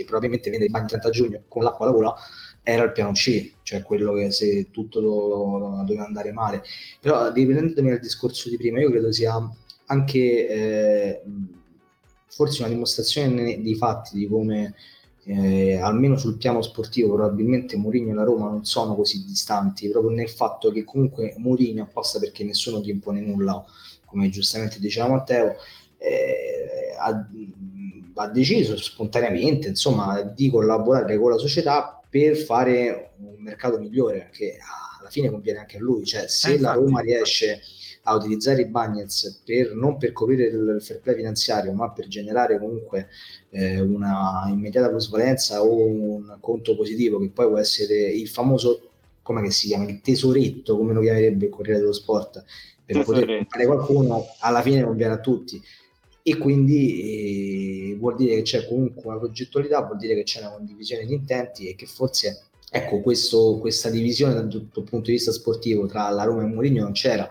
probabilmente 0.05 0.49
vendere 0.49 0.69
i 0.69 0.71
bagni 0.71 0.85
il 0.85 0.91
30 0.91 1.09
giugno 1.09 1.43
con 1.47 1.63
l'acqua 1.63 1.85
alla 1.85 1.95
gola 1.95 2.15
era 2.61 2.83
il 2.83 2.91
piano 2.93 3.11
C, 3.11 3.55
cioè 3.63 3.81
quello 3.81 4.13
che 4.13 4.31
se 4.31 4.71
tutto 4.71 5.01
doveva 5.01 6.05
andare 6.05 6.31
male. 6.31 6.63
Però 6.99 7.31
riprendendomi 7.31 7.89
dal 7.89 7.99
discorso 7.99 8.49
di 8.49 8.55
prima, 8.55 8.79
io 8.79 8.89
credo 8.89 9.11
sia 9.11 9.37
anche 9.87 10.47
eh, 10.47 11.21
forse 12.27 12.61
una 12.61 12.71
dimostrazione 12.71 13.61
dei 13.61 13.75
fatti 13.75 14.17
di 14.17 14.27
come 14.27 14.73
eh, 15.25 15.77
almeno 15.77 16.17
sul 16.17 16.37
piano 16.37 16.61
sportivo 16.61 17.15
probabilmente 17.15 17.77
Mourinho 17.77 18.11
e 18.11 18.13
la 18.13 18.23
Roma 18.23 18.49
non 18.49 18.65
sono 18.65 18.95
così 18.95 19.23
distanti 19.23 19.89
proprio 19.89 20.11
nel 20.11 20.29
fatto 20.29 20.71
che 20.71 20.83
comunque 20.83 21.33
Mourinho 21.37 21.83
apposta 21.83 22.19
perché 22.19 22.43
nessuno 22.43 22.81
ti 22.81 22.89
impone 22.89 23.21
nulla 23.21 23.63
come 24.05 24.29
giustamente 24.29 24.79
diceva 24.79 25.07
Matteo 25.07 25.55
eh, 25.97 26.93
ha, 26.99 27.25
ha, 28.15 28.27
deciso 28.27 28.77
spontaneamente 28.77 29.67
insomma 29.67 30.21
di 30.21 30.49
collaborare 30.49 31.17
con 31.17 31.31
la 31.31 31.37
società 31.37 32.01
per 32.09 32.37
fare 32.37 33.13
un 33.19 33.35
mercato 33.41 33.79
migliore 33.79 34.29
che 34.31 34.57
alla 34.99 35.09
fine 35.09 35.29
conviene 35.29 35.59
anche 35.59 35.77
a 35.77 35.81
lui 35.81 36.05
cioè 36.05 36.27
se 36.27 36.53
eh, 36.53 36.59
la 36.59 36.73
Roma 36.73 37.01
riesce 37.01 37.61
a 38.03 38.15
utilizzare 38.15 38.61
i 38.61 38.65
Bagnets 38.65 39.41
per, 39.45 39.75
non 39.75 39.97
per 39.97 40.11
coprire 40.11 40.45
il 40.45 40.77
fair 40.81 40.99
play 40.99 41.15
finanziario, 41.15 41.71
ma 41.73 41.91
per 41.91 42.07
generare 42.07 42.59
comunque 42.59 43.07
eh, 43.49 43.79
una 43.79 44.45
immediata 44.47 44.89
plusvalenza 44.89 45.61
o 45.61 45.85
un 45.85 46.37
conto 46.39 46.75
positivo 46.75 47.19
che 47.19 47.29
poi 47.29 47.47
può 47.47 47.57
essere 47.57 47.95
il 47.95 48.27
famoso, 48.27 48.89
come 49.21 49.49
si 49.51 49.67
chiama, 49.67 49.85
il 49.85 50.01
tesoretto, 50.01 50.77
come 50.77 50.93
lo 50.93 51.01
chiamerebbe 51.01 51.45
il 51.45 51.51
Corriere 51.51 51.79
dello 51.79 51.93
Sport, 51.93 52.43
per 52.85 52.97
Tesoretto. 52.97 53.25
poter 53.25 53.47
fare 53.47 53.65
qualcuno, 53.65 54.25
alla 54.39 54.61
fine 54.61 54.83
conviene 54.83 55.13
a 55.13 55.19
tutti. 55.19 55.61
E 56.25 56.37
quindi 56.37 57.91
eh, 57.91 57.95
vuol 57.97 58.15
dire 58.15 58.35
che 58.35 58.41
c'è 58.43 58.67
comunque 58.67 59.03
una 59.05 59.19
progettualità, 59.19 59.81
vuol 59.81 59.97
dire 59.97 60.15
che 60.15 60.23
c'è 60.23 60.39
una 60.39 60.51
condivisione 60.51 61.05
di 61.05 61.13
intenti 61.13 61.67
e 61.67 61.75
che 61.75 61.85
forse 61.85 62.45
ecco 62.71 63.01
questo, 63.01 63.57
questa 63.59 63.89
divisione 63.89 64.33
dal, 64.33 64.47
dal 64.47 64.83
punto 64.83 65.07
di 65.07 65.11
vista 65.11 65.31
sportivo 65.31 65.85
tra 65.85 66.09
la 66.09 66.23
Roma 66.23 66.43
e 66.43 66.45
Mourinho 66.45 66.81
non 66.81 66.93
c'era 66.93 67.29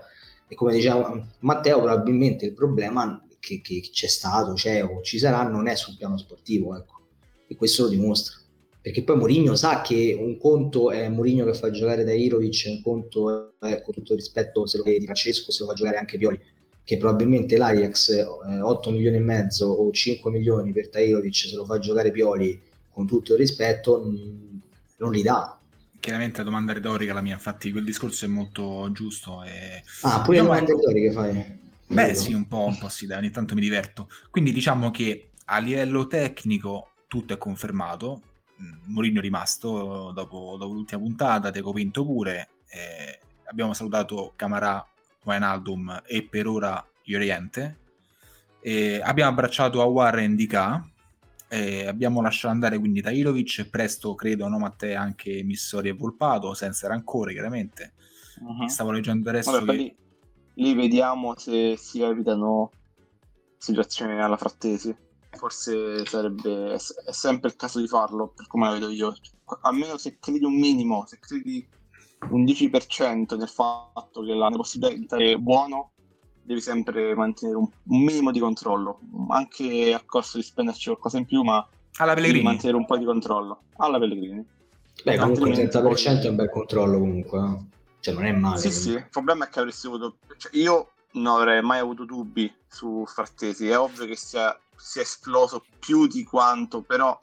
e 0.53 0.55
come 0.55 0.75
diceva 0.75 1.27
Matteo, 1.39 1.81
probabilmente 1.81 2.45
il 2.45 2.53
problema 2.53 3.25
che, 3.39 3.63
che 3.63 3.81
c'è 3.91 4.07
stato, 4.07 4.53
c'è 4.53 4.85
o 4.85 5.01
ci 5.01 5.19
sarà 5.19 5.49
non 5.49 5.67
è 5.67 5.75
sul 5.75 5.97
piano 5.97 6.19
sportivo, 6.19 6.77
ecco. 6.77 7.01
E 7.47 7.57
questo 7.57 7.85
lo 7.85 7.89
dimostra. 7.89 8.37
Perché 8.83 9.03
poi 9.03 9.17
Mourinho 9.17 9.57
sa 9.57 9.81
che 9.81 10.15
un 10.19 10.37
conto 10.37 10.91
è 10.91 11.09
Mourinho 11.09 11.47
che 11.47 11.55
fa 11.55 11.71
giocare 11.71 12.05
da 12.05 12.13
Irovic, 12.13 12.65
un 12.67 12.83
conto 12.83 13.55
è, 13.61 13.81
con 13.81 13.95
tutto 13.95 14.13
il 14.13 14.19
rispetto, 14.19 14.67
se 14.67 14.77
lo 14.77 14.85
di 14.85 15.01
Francesco, 15.03 15.51
se 15.51 15.63
lo 15.63 15.71
fa 15.71 15.75
giocare 15.75 15.97
anche 15.97 16.19
Pioli 16.19 16.39
che 16.85 16.97
probabilmente 16.97 17.57
l'Ajax 17.57 18.11
eh, 18.11 18.61
8 18.61 18.91
milioni 18.91 19.17
e 19.17 19.21
mezzo 19.21 19.67
o 19.67 19.91
5 19.91 20.31
milioni 20.31 20.73
per 20.73 20.89
Tairovic 20.89 21.35
se 21.35 21.55
lo 21.55 21.65
fa 21.65 21.79
giocare 21.79 22.11
Pioli 22.11 22.61
con 22.91 23.07
tutto 23.07 23.33
il 23.33 23.39
rispetto 23.39 24.03
non 24.97 25.13
li 25.13 25.23
dà 25.23 25.57
chiaramente 26.03 26.39
la 26.39 26.45
domanda 26.45 26.73
retorica 26.73 27.15
la 27.15 27.21
mia, 27.21 27.35
infatti 27.35 27.71
quel 27.71 27.85
discorso 27.85 28.25
è 28.25 28.29
molto 28.29 28.91
giusto. 28.91 29.45
E... 29.45 29.85
Ah, 30.03 30.21
pure 30.23 30.39
le 30.39 30.43
domande 30.43 30.73
retoriche 30.73 31.13
fai? 31.13 31.61
Beh 31.87 32.15
sì, 32.15 32.33
un 32.33 32.49
po', 32.49 32.65
un 32.65 32.77
po' 32.77 32.89
sì, 32.89 33.07
dai, 33.07 33.19
ogni 33.19 33.31
tanto 33.31 33.55
mi 33.55 33.61
diverto. 33.61 34.09
Quindi 34.29 34.53
diciamo 34.53 34.91
che 34.91 35.31
a 35.45 35.59
livello 35.59 36.09
tecnico 36.09 36.91
tutto 37.07 37.35
è 37.35 37.39
confermato, 37.39 38.21
mm, 38.61 38.93
Mourinho 38.93 39.21
è 39.21 39.23
rimasto 39.23 40.11
dopo, 40.13 40.57
dopo 40.59 40.73
l'ultima 40.73 41.01
puntata, 41.01 41.53
Teco 41.53 41.73
Pinto 41.73 42.05
pure, 42.05 42.49
eh, 42.69 43.21
abbiamo 43.45 43.73
salutato 43.73 44.33
Camarà, 44.35 44.85
Wijnaldum 45.25 46.03
e 46.07 46.23
per 46.25 46.47
ora 46.47 46.85
Ioriente, 47.05 47.79
eh, 48.61 49.01
abbiamo 49.03 49.31
abbracciato 49.31 49.81
a 49.81 49.85
Warren 49.85 50.35
di 50.35 50.47
K, 50.47 50.81
eh, 51.49 51.87
abbiamo 51.87 52.23
lasciato 52.23 52.55
andare 52.55 52.79
quindi 52.79 53.03
Tailovic, 53.03 53.69
presto 53.69 54.15
credo 54.15 54.49
no 54.49 54.59
Matteo 54.59 54.99
anche 54.99 55.43
Missori 55.43 55.89
e 55.89 55.93
Volpato, 55.93 56.55
senza 56.55 56.89
rancore 56.89 57.33
chiaramente. 57.33 57.93
Uh-huh. 58.41 58.67
Stavo 58.69 58.91
leggendo 58.91 59.29
adesso 59.29 59.51
Vabbè, 59.51 59.73
che... 59.73 59.77
lì, 59.77 59.97
lì, 60.55 60.75
vediamo 60.75 61.37
se 61.37 61.77
si 61.77 62.01
evitano 62.01 62.71
situazioni 63.59 64.21
alla 64.21 64.37
frattesi. 64.37 64.95
Forse 65.35 66.05
sarebbe 66.07 66.75
è 66.75 67.13
sempre 67.13 67.51
il 67.51 67.57
caso 67.57 67.81
di 67.81 67.87
farlo, 67.87 68.29
per 68.29 68.47
come 68.47 68.67
la 68.67 68.73
vedo 68.73 68.91
io. 68.91 69.15
Almeno 69.63 69.97
se 69.99 70.19
credi 70.19 70.45
un 70.45 70.59
minimo, 70.59 71.05
se 71.07 71.19
credi 71.19 71.67
un 72.31 72.45
10% 72.45 73.37
nel 73.37 73.49
fatto 73.49 74.23
che 74.23 74.35
la 74.35 74.51
possibilità 74.51 75.17
è 75.17 75.37
buono, 75.37 75.91
devi 76.43 76.61
sempre 76.61 77.15
mantenere 77.15 77.59
un, 77.59 77.69
un, 77.85 78.03
minimo 78.03 78.31
di 78.31 78.41
controllo, 78.41 79.01
anche 79.29 79.93
a 79.93 80.03
costo 80.05 80.39
di 80.39 80.45
spenderci 80.45 80.87
qualcosa 80.87 81.19
in 81.19 81.27
più, 81.27 81.43
ma 81.43 81.67
alla 81.97 82.15
Pellegrini. 82.15 82.33
devi 82.33 82.45
mantenere 82.45 82.79
un 82.79 82.87
po' 82.87 82.97
di 82.97 83.05
controllo. 83.05 83.63
Alla 83.77 83.99
Pellegrini. 83.99 84.45
Beh, 85.05 85.17
comunque 85.19 85.51
il 85.51 85.69
30% 85.69 86.23
è 86.23 86.29
un 86.29 86.37
bel 86.37 86.51
controllo 86.51 86.99
comunque, 86.99 87.41
no? 87.41 87.67
cioè 88.01 88.15
non 88.15 88.25
è 88.25 88.33
male. 88.33 88.59
Sì, 88.59 88.71
sì, 88.71 88.91
il 88.91 89.09
problema 89.11 89.47
è 89.47 89.49
che 89.49 89.59
avresti 89.59 89.87
avuto... 89.87 90.17
Cioè, 90.37 90.57
io 90.57 90.91
non 91.13 91.39
avrei 91.39 91.63
mai 91.63 91.79
avuto 91.79 92.05
dubbi 92.05 92.53
su 92.69 93.05
Frattesi, 93.07 93.69
è 93.69 93.79
ovvio 93.79 94.07
che 94.07 94.17
sia, 94.17 94.59
sia 94.77 95.03
esploso 95.03 95.65
più 95.79 96.07
di 96.07 96.25
quanto, 96.25 96.83
però 96.83 97.19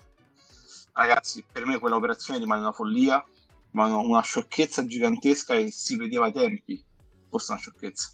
ragazzi, 0.94 1.44
per 1.50 1.66
me 1.66 1.80
quell'operazione 1.80 2.40
rimane 2.40 2.62
una 2.62 2.72
follia, 2.72 3.24
ma 3.72 3.96
una 3.96 4.22
sciocchezza 4.22 4.86
gigantesca 4.86 5.56
e 5.56 5.72
si 5.72 5.96
vedeva 5.96 6.26
ai 6.26 6.34
tempi. 6.34 6.84
Fosse 7.30 7.52
una 7.52 7.62
sciocchezza. 7.62 8.12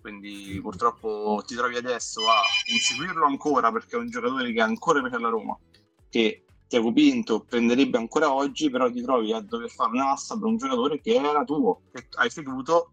Quindi 0.00 0.58
purtroppo 0.62 1.42
ti 1.46 1.54
trovi 1.54 1.76
adesso 1.76 2.20
a 2.28 2.40
inseguirlo 2.72 3.26
ancora 3.26 3.72
perché 3.72 3.96
è 3.96 3.98
un 3.98 4.08
giocatore 4.08 4.52
che 4.52 4.60
ancora 4.60 5.02
per 5.02 5.20
la 5.20 5.28
Roma 5.28 5.58
che 6.08 6.44
Tiago 6.66 6.92
Pinto 6.92 7.40
prenderebbe 7.40 7.98
ancora 7.98 8.32
oggi 8.32 8.70
però 8.70 8.90
ti 8.90 9.02
trovi 9.02 9.32
a 9.32 9.40
dover 9.40 9.70
fare 9.70 9.90
un'asta 9.90 10.36
per 10.36 10.44
un 10.44 10.56
giocatore 10.56 11.00
che 11.00 11.14
era 11.14 11.44
tuo 11.44 11.82
che 11.92 12.08
hai 12.16 12.30
ceduto 12.30 12.92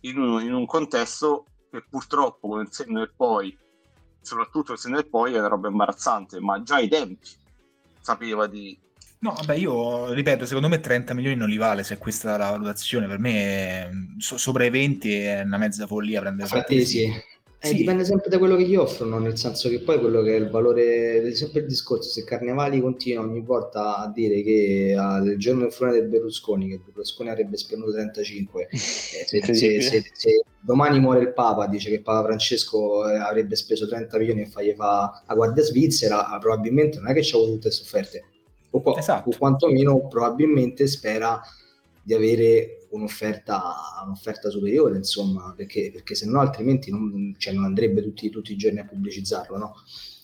in 0.00 0.18
un, 0.18 0.42
in 0.42 0.52
un 0.52 0.66
contesto 0.66 1.46
che 1.70 1.84
purtroppo 1.88 2.48
con 2.48 2.60
il 2.60 2.68
segno 2.70 2.98
del 2.98 3.12
poi 3.14 3.56
soprattutto 4.20 4.72
il 4.72 4.78
segno 4.78 4.96
del 4.96 5.08
poi 5.08 5.34
è 5.34 5.38
una 5.38 5.48
roba 5.48 5.68
imbarazzante 5.68 6.40
ma 6.40 6.62
già 6.62 6.76
ai 6.76 6.88
tempi 6.88 7.28
sapeva 8.00 8.46
di 8.46 8.78
No, 9.18 9.32
vabbè, 9.32 9.54
io 9.54 10.12
ripeto, 10.12 10.44
secondo 10.44 10.68
me 10.68 10.80
30 10.80 11.14
milioni 11.14 11.36
non 11.36 11.48
li 11.48 11.56
vale 11.56 11.82
se 11.82 11.96
questa 11.96 12.34
è 12.34 12.38
la 12.38 12.50
valutazione. 12.50 13.06
Per 13.06 13.18
me 13.18 14.14
so- 14.18 14.36
sopra 14.36 14.64
i 14.64 14.70
20 14.70 15.14
è 15.14 15.40
una 15.42 15.58
mezza 15.58 15.86
follia 15.86 16.20
prendere 16.20 16.48
Frattesi. 16.48 17.02
Eh, 17.58 17.68
sì. 17.68 17.76
Dipende 17.76 18.04
sempre 18.04 18.28
da 18.28 18.38
quello 18.38 18.54
che 18.54 18.64
gli 18.64 18.76
offrono, 18.76 19.18
nel 19.18 19.36
senso 19.38 19.68
che 19.68 19.80
poi 19.80 19.98
quello 19.98 20.22
che 20.22 20.36
è 20.36 20.38
il 20.38 20.50
valore, 20.50 21.34
sempre 21.34 21.60
il 21.60 21.66
discorso, 21.66 22.10
se 22.10 22.22
Carnevali 22.22 22.80
continua 22.80 23.24
ogni 23.24 23.40
volta 23.40 23.96
a 23.96 24.12
dire 24.12 24.42
che 24.42 24.94
al 24.96 25.36
giorno 25.36 25.62
del 25.62 25.72
funerale 25.72 26.00
del 26.00 26.10
Berlusconi, 26.10 26.68
che 26.68 26.80
Berlusconi 26.84 27.30
avrebbe 27.30 27.56
spenduto 27.56 27.92
35, 27.92 28.68
eh, 28.70 28.76
se, 28.78 29.42
se, 29.42 29.80
se, 29.80 30.10
se, 30.12 30.42
domani 30.60 31.00
muore 31.00 31.20
il 31.20 31.32
Papa, 31.32 31.66
dice 31.66 31.90
che 31.90 32.02
Papa 32.02 32.26
Francesco 32.26 33.08
eh, 33.08 33.16
avrebbe 33.16 33.56
speso 33.56 33.88
30 33.88 34.18
milioni 34.18 34.42
e 34.42 34.46
fagli 34.46 34.74
fa 34.74 35.24
la 35.26 35.34
Guardia 35.34 35.62
Svizzera, 35.64 36.36
probabilmente 36.38 36.98
non 36.98 37.08
è 37.08 37.14
che 37.14 37.22
ci 37.22 37.34
ha 37.34 37.38
avuto 37.38 37.52
tutte 37.52 37.68
queste 37.68 37.84
offerte, 37.84 38.24
o, 38.70 38.80
po- 38.80 38.96
esatto. 38.96 39.30
o 39.30 39.36
quantomeno 39.36 40.06
probabilmente 40.08 40.86
spera 40.86 41.40
di 42.06 42.14
avere 42.14 42.86
un'offerta, 42.90 43.74
un'offerta 44.04 44.48
superiore, 44.48 44.96
insomma, 44.96 45.52
perché, 45.56 45.90
perché 45.92 46.14
se 46.14 46.26
no 46.26 46.38
altrimenti 46.38 46.90
non, 46.90 47.34
cioè, 47.36 47.52
non 47.52 47.64
andrebbe 47.64 48.00
tutti, 48.00 48.30
tutti, 48.30 48.52
i 48.52 48.56
giorni 48.56 48.78
a 48.78 48.84
pubblicizzarlo, 48.84 49.58
no? 49.58 49.74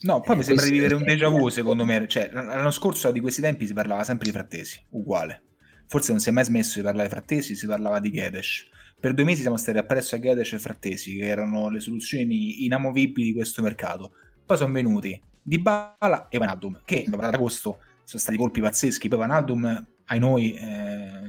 No, 0.03 0.21
poi 0.21 0.35
eh, 0.35 0.39
mi 0.39 0.45
sembra 0.45 0.65
di 0.65 0.71
vivere 0.71 0.95
un 0.95 1.03
déjà 1.03 1.29
vu, 1.29 1.49
secondo 1.49 1.85
me. 1.85 2.07
Cioè, 2.07 2.31
l'anno 2.33 2.71
scorso 2.71 3.11
di 3.11 3.19
questi 3.19 3.41
tempi 3.41 3.67
si 3.67 3.73
parlava 3.73 4.05
sempre 4.05 4.27
di 4.27 4.33
frattesi, 4.33 4.81
uguale. 4.91 5.43
Forse 5.87 6.13
non 6.13 6.21
si 6.21 6.29
è 6.29 6.33
mai 6.33 6.45
smesso 6.45 6.79
di 6.79 6.85
parlare 6.85 7.09
di 7.09 7.15
frattesi, 7.15 7.57
si 7.57 7.67
parlava 7.67 7.99
di 7.99 8.13
Gedesh. 8.13 8.69
Per 9.01 9.15
due 9.15 9.25
mesi 9.25 9.41
siamo 9.41 9.57
stati 9.57 9.79
appresso 9.79 10.15
a 10.15 10.21
Gedesh 10.21 10.53
e 10.53 10.59
frattesi, 10.61 11.17
che 11.17 11.27
erano 11.27 11.69
le 11.69 11.81
soluzioni 11.81 12.65
inamovibili 12.65 13.29
di 13.29 13.35
questo 13.35 13.61
mercato. 13.61 14.13
Poi 14.47 14.57
sono 14.57 14.73
venuti 14.73 15.21
Di 15.43 15.59
Bala 15.59 16.29
e 16.29 16.39
Vanaldum, 16.39 16.81
che 16.85 17.05
dopo 17.09 17.25
agosto 17.25 17.79
sono 18.05 18.23
stati 18.23 18.37
colpi 18.37 18.61
pazzeschi. 18.61 19.09
Poi 19.09 19.19
Vanaldum, 19.19 19.87
ai 20.07 20.19
noi, 20.19 20.55
eh, 20.55 21.23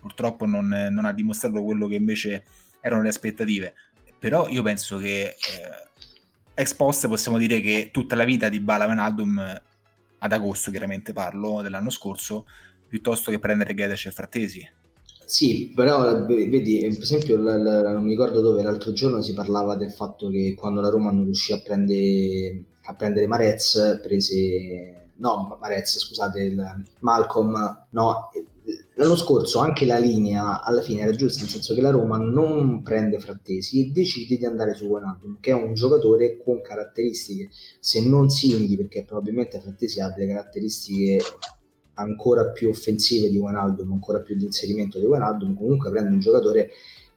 purtroppo 0.00 0.46
non, 0.46 0.68
non, 0.90 1.04
ha 1.04 1.12
dimostrato 1.12 1.62
quello 1.62 1.86
che 1.86 1.94
invece 1.94 2.44
erano 2.80 3.02
le 3.02 3.08
aspettative. 3.08 3.74
Però 4.18 4.48
io 4.48 4.62
penso 4.62 4.98
che 4.98 5.22
eh, 5.24 5.34
ex 6.54 6.74
post 6.74 7.08
possiamo 7.08 7.38
dire 7.38 7.60
che 7.60 7.90
tutta 7.92 8.14
la 8.16 8.24
vita 8.24 8.48
di 8.48 8.60
Bala 8.60 8.86
Vanaldum, 8.86 9.60
ad 10.18 10.32
agosto 10.32 10.70
chiaramente 10.70 11.12
parlo, 11.12 11.62
dell'anno 11.62 11.90
scorso, 11.90 12.46
piuttosto 12.88 13.30
che 13.30 13.38
prendere 13.38 13.74
Gedes 13.74 14.06
e 14.06 14.10
Frattesi. 14.10 14.68
Sì, 15.26 15.72
però 15.74 16.24
vedi, 16.24 16.78
per 16.80 17.02
esempio, 17.02 17.36
l- 17.36 17.60
l- 17.60 17.92
non 17.92 18.04
mi 18.04 18.10
ricordo 18.10 18.40
dove 18.40 18.62
l'altro 18.62 18.92
giorno 18.92 19.20
si 19.22 19.34
parlava 19.34 19.74
del 19.74 19.90
fatto 19.90 20.30
che 20.30 20.54
quando 20.56 20.80
la 20.80 20.88
Roma 20.88 21.10
non 21.10 21.24
riuscì 21.24 21.52
a, 21.52 21.60
prendere, 21.60 22.62
a 22.84 22.94
prendere 22.94 23.26
Marez, 23.26 23.98
prese 24.00 24.95
no, 25.16 25.58
Marez, 25.60 25.98
scusate, 25.98 26.42
il 26.42 26.84
Malcolm, 27.00 27.86
no, 27.90 28.30
l'anno 28.94 29.16
scorso 29.16 29.58
anche 29.60 29.84
la 29.86 29.98
linea 29.98 30.62
alla 30.62 30.80
fine 30.80 31.02
era 31.02 31.12
giusta, 31.12 31.42
nel 31.42 31.50
senso 31.50 31.74
che 31.74 31.80
la 31.80 31.90
Roma 31.90 32.18
non 32.18 32.82
prende 32.82 33.20
Frattesi 33.20 33.80
e 33.80 33.90
decide 33.92 34.36
di 34.36 34.44
andare 34.44 34.74
su 34.74 34.86
Wijnaldum, 34.86 35.38
che 35.40 35.50
è 35.50 35.54
un 35.54 35.74
giocatore 35.74 36.42
con 36.42 36.60
caratteristiche, 36.60 37.50
se 37.78 38.06
non 38.06 38.28
simili, 38.30 38.76
perché 38.76 39.04
probabilmente 39.04 39.60
Frattesi 39.60 40.00
ha 40.00 40.10
delle 40.10 40.32
caratteristiche 40.32 41.20
ancora 41.94 42.50
più 42.50 42.68
offensive 42.68 43.30
di 43.30 43.38
Wijnaldum, 43.38 43.92
ancora 43.92 44.20
più 44.20 44.36
di 44.36 44.44
inserimento 44.44 44.98
di 44.98 45.06
Wijnaldum, 45.06 45.56
comunque 45.56 45.90
prende 45.90 46.10
un 46.10 46.20
giocatore 46.20 46.70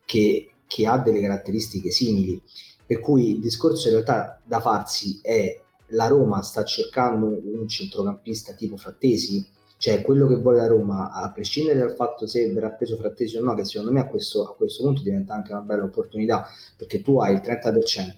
che, 0.06 0.52
che 0.68 0.88
ha 0.88 0.98
delle 0.98 1.22
caratteristiche 1.22 1.92
simili. 1.92 2.42
Per 2.86 3.00
cui 3.00 3.32
il 3.34 3.40
discorso 3.40 3.88
in 3.88 3.94
realtà 3.94 4.42
da 4.44 4.60
farsi 4.60 5.20
è 5.22 5.62
la 5.90 6.08
Roma 6.08 6.42
sta 6.42 6.64
cercando 6.64 7.26
un 7.26 7.68
centrocampista 7.68 8.54
tipo 8.54 8.78
Frattesi, 8.78 9.48
cioè 9.78 10.02
quello 10.02 10.28
che 10.28 10.36
vuole 10.36 10.58
la 10.58 10.68
Roma, 10.68 11.12
a 11.12 11.32
prescindere 11.32 11.80
dal 11.80 11.96
fatto 11.96 12.28
se 12.28 12.52
verrà 12.52 12.72
preso 12.72 12.98
Frattesi 12.98 13.38
o 13.38 13.44
no, 13.44 13.56
che 13.56 13.64
secondo 13.64 13.92
me 13.92 14.02
a 14.02 14.08
questo, 14.08 14.46
a 14.46 14.56
questo 14.56 14.84
punto 14.84 15.02
diventa 15.02 15.34
anche 15.34 15.52
una 15.52 15.62
bella 15.62 15.84
opportunità, 15.84 16.48
perché 16.76 17.02
tu 17.02 17.20
hai 17.20 17.34
il 17.34 17.42
30%, 17.42 18.12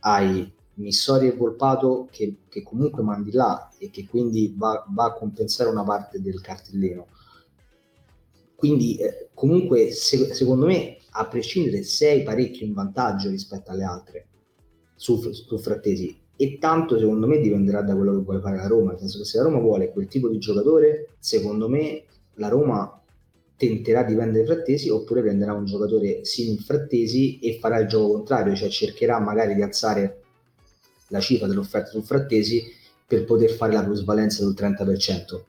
hai 0.00 0.52
Missori 0.74 1.26
e 1.26 1.32
Volpato 1.32 2.08
che, 2.10 2.42
che 2.48 2.62
comunque 2.62 3.02
mandi 3.02 3.32
là 3.32 3.70
e 3.78 3.90
che 3.90 4.06
quindi 4.06 4.54
va, 4.56 4.84
va, 4.88 5.06
a 5.06 5.12
compensare 5.12 5.70
una 5.70 5.82
parte 5.82 6.20
del 6.20 6.40
cartellino. 6.40 7.06
Quindi 8.54 8.96
eh, 8.96 9.30
comunque 9.34 9.90
se, 9.92 10.34
secondo 10.34 10.66
me 10.66 10.98
a 11.10 11.26
prescindere 11.26 11.82
sei 11.82 12.22
parecchio 12.22 12.66
in 12.66 12.74
vantaggio 12.74 13.28
rispetto 13.28 13.70
alle 13.70 13.84
altre 13.84 14.26
su, 14.94 15.32
su 15.32 15.58
Frattesi 15.58 16.26
e 16.40 16.56
tanto 16.58 16.96
secondo 16.96 17.26
me 17.26 17.40
dipenderà 17.40 17.82
da 17.82 17.96
quello 17.96 18.12
che 18.12 18.22
vuole 18.22 18.38
fare 18.38 18.58
la 18.58 18.68
Roma, 18.68 18.90
nel 18.90 19.00
senso 19.00 19.18
che 19.18 19.24
se 19.24 19.38
la 19.38 19.44
Roma 19.44 19.58
vuole 19.58 19.90
quel 19.90 20.06
tipo 20.06 20.28
di 20.28 20.38
giocatore, 20.38 21.14
secondo 21.18 21.68
me 21.68 22.04
la 22.34 22.46
Roma 22.46 23.02
tenterà 23.56 24.04
di 24.04 24.14
prendere 24.14 24.44
Frattesi 24.44 24.88
oppure 24.88 25.20
prenderà 25.22 25.52
un 25.52 25.64
giocatore 25.64 26.24
simile 26.24 26.60
Frattesi 26.60 27.40
e 27.40 27.58
farà 27.58 27.80
il 27.80 27.88
gioco 27.88 28.12
contrario, 28.12 28.54
cioè 28.54 28.68
cercherà 28.68 29.18
magari 29.18 29.56
di 29.56 29.62
alzare 29.62 30.22
la 31.08 31.18
cifra 31.18 31.48
dell'offerta 31.48 31.90
su 31.90 32.02
Frattesi 32.02 32.72
per 33.04 33.24
poter 33.24 33.50
fare 33.50 33.72
la 33.72 33.82
plusvalenza 33.82 34.44
del 34.44 34.54
30% 34.56 35.40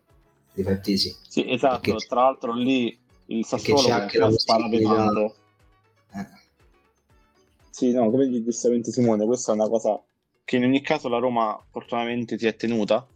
di 0.56 0.64
Frattesi. 0.64 1.16
Sì, 1.28 1.48
esatto, 1.52 1.92
perché 1.92 2.08
tra 2.08 2.22
l'altro 2.22 2.56
lì 2.56 2.98
il 3.28 3.46
Sassuolo 3.46 3.80
c'è 3.80 3.92
anche 3.92 4.18
la 4.18 4.28
possibilità... 4.28 5.14
Eh. 6.16 6.28
Sì, 7.70 7.92
no, 7.92 8.10
come 8.10 8.44
giustamente 8.44 8.92
Simone, 8.92 9.24
questa 9.26 9.52
è 9.52 9.56
una 9.56 9.70
cosa 9.70 10.02
che 10.50 10.56
in 10.56 10.64
ogni 10.64 10.82
caso 10.82 11.10
la 11.10 11.20
Roma 11.20 11.64
fortunatamente 11.70 12.36
si 12.36 12.48
è 12.48 12.56
tenuta 12.56 13.08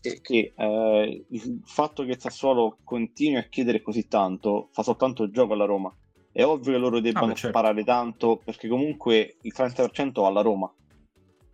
e 0.00 0.22
che 0.22 0.54
eh, 0.56 1.24
il 1.28 1.60
fatto 1.62 2.06
che 2.06 2.18
Sassuolo 2.18 2.78
continui 2.84 3.36
a 3.36 3.42
chiedere 3.50 3.82
così 3.82 4.08
tanto 4.08 4.68
fa 4.72 4.82
soltanto 4.82 5.28
gioco 5.30 5.52
alla 5.52 5.66
Roma. 5.66 5.94
È 6.32 6.42
ovvio 6.42 6.72
che 6.72 6.78
loro 6.78 7.00
debbano 7.00 7.32
ah, 7.32 7.34
certo. 7.34 7.48
sparare 7.48 7.84
tanto 7.84 8.40
perché 8.42 8.66
comunque 8.66 9.36
il 9.42 9.52
30% 9.54 10.22
va 10.22 10.28
alla 10.28 10.40
Roma. 10.40 10.72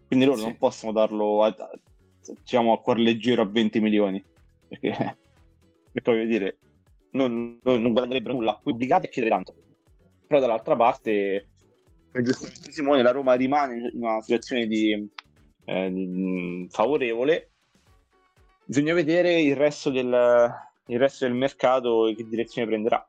Quindi 0.06 0.26
loro 0.26 0.38
sì. 0.38 0.44
non 0.44 0.58
possono 0.58 0.92
darlo 0.92 1.42
a, 1.42 1.52
diciamo, 2.38 2.72
a 2.72 2.78
cuor 2.78 3.00
leggero 3.00 3.42
a 3.42 3.46
20 3.46 3.80
milioni. 3.80 4.24
Perché, 4.68 4.90
perché 5.90 6.12
voglio 6.12 6.26
dire, 6.26 6.58
non, 7.10 7.58
non, 7.60 7.82
non 7.82 7.90
guadagnerebbero 7.90 8.34
nulla. 8.34 8.60
Obbligati 8.62 9.06
a 9.06 9.08
chiedere 9.08 9.34
tanto. 9.34 9.56
Però 10.24 10.38
dall'altra 10.38 10.76
parte 10.76 11.48
giustamente 12.22 12.72
Simone, 12.72 13.02
la 13.02 13.10
Roma 13.10 13.34
rimane 13.34 13.90
in 13.92 14.02
una 14.02 14.20
situazione 14.20 14.66
di, 14.66 15.08
eh, 15.64 15.90
di 15.90 16.66
favorevole. 16.70 17.50
Bisogna 18.64 18.94
vedere 18.94 19.40
il 19.40 19.54
resto, 19.54 19.90
del, 19.90 20.52
il 20.86 20.98
resto 20.98 21.24
del 21.24 21.34
mercato 21.34 22.08
e 22.08 22.14
che 22.14 22.26
direzione 22.28 22.66
prenderà. 22.66 23.06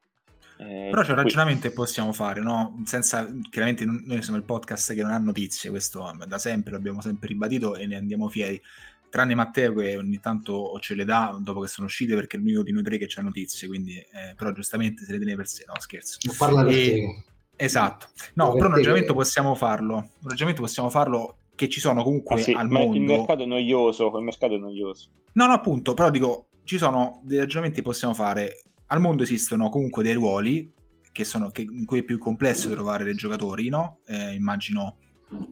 Eh, 0.59 0.89
Però 0.89 1.03
c'è 1.03 1.11
un 1.11 1.17
ragionamento 1.17 1.67
che 1.67 1.73
possiamo 1.73 2.11
fare, 2.13 2.41
no? 2.41 2.81
Senza, 2.85 3.31
chiaramente 3.49 3.85
noi 3.85 4.21
siamo 4.23 4.37
il 4.37 4.43
podcast 4.43 4.93
che 4.93 5.03
non 5.03 5.11
ha 5.11 5.17
notizie, 5.17 5.69
questo 5.69 6.15
da 6.25 6.37
sempre 6.39 6.71
l'abbiamo 6.71 7.01
sempre 7.01 7.27
ribadito 7.27 7.75
e 7.75 7.85
ne 7.85 7.95
andiamo 7.95 8.27
fieri. 8.29 8.61
Tranne 9.09 9.35
Matteo 9.35 9.73
che 9.73 9.95
ogni 9.95 10.19
tanto 10.19 10.77
ce 10.79 10.93
le 10.93 11.05
dà 11.05 11.37
dopo 11.39 11.61
che 11.61 11.67
sono 11.67 11.87
uscite 11.87 12.13
perché 12.15 12.35
è 12.35 12.39
l'unico 12.39 12.63
di 12.63 12.71
noi 12.71 12.83
tre 12.83 12.97
che 12.97 13.07
ha 13.15 13.21
notizie, 13.21 13.67
quindi, 13.67 13.97
eh, 13.97 14.33
però 14.35 14.51
giustamente 14.51 15.05
se 15.05 15.11
le 15.13 15.17
tiene 15.17 15.35
per 15.35 15.47
sé, 15.47 15.63
no 15.65 15.79
scherzo. 15.79 16.17
Parla 16.37 16.63
per 16.63 16.73
e... 16.73 17.23
Esatto. 17.57 18.07
No, 18.35 18.53
però 18.53 18.67
un 18.67 18.75
ragionamento 18.75 19.13
possiamo 19.13 19.55
farlo. 19.55 19.95
Un 19.95 20.29
ragionamento 20.29 20.61
possiamo 20.61 20.89
farlo 20.89 21.37
che 21.55 21.67
ci 21.67 21.79
sono 21.79 22.03
comunque 22.03 22.35
ah, 22.35 22.43
sì, 22.43 22.51
al 22.51 22.69
mondo... 22.69 22.95
Il 22.95 23.01
mercato 23.01 23.43
è 23.43 23.45
noioso, 23.45 24.15
il 24.15 24.23
mercato 24.23 24.53
è 24.53 24.57
noioso. 24.57 25.09
No, 25.33 25.47
no, 25.47 25.53
appunto, 25.53 25.95
però 25.95 26.11
dico, 26.11 26.49
ci 26.63 26.77
sono 26.77 27.19
dei 27.23 27.39
ragionamenti 27.39 27.77
che 27.77 27.83
possiamo 27.83 28.13
fare. 28.13 28.61
Al 28.87 29.01
mondo 29.01 29.23
esistono 29.23 29.69
comunque 29.69 30.03
dei 30.03 30.13
ruoli 30.13 30.71
che 31.11 31.23
sono, 31.23 31.49
che, 31.49 31.63
in 31.63 31.85
cui 31.85 31.99
è 31.99 32.03
più 32.03 32.19
complesso 32.19 32.69
trovare 32.69 33.03
dei 33.03 33.15
giocatori, 33.15 33.69
no? 33.69 34.01
Eh, 34.05 34.35
immagino, 34.35 34.97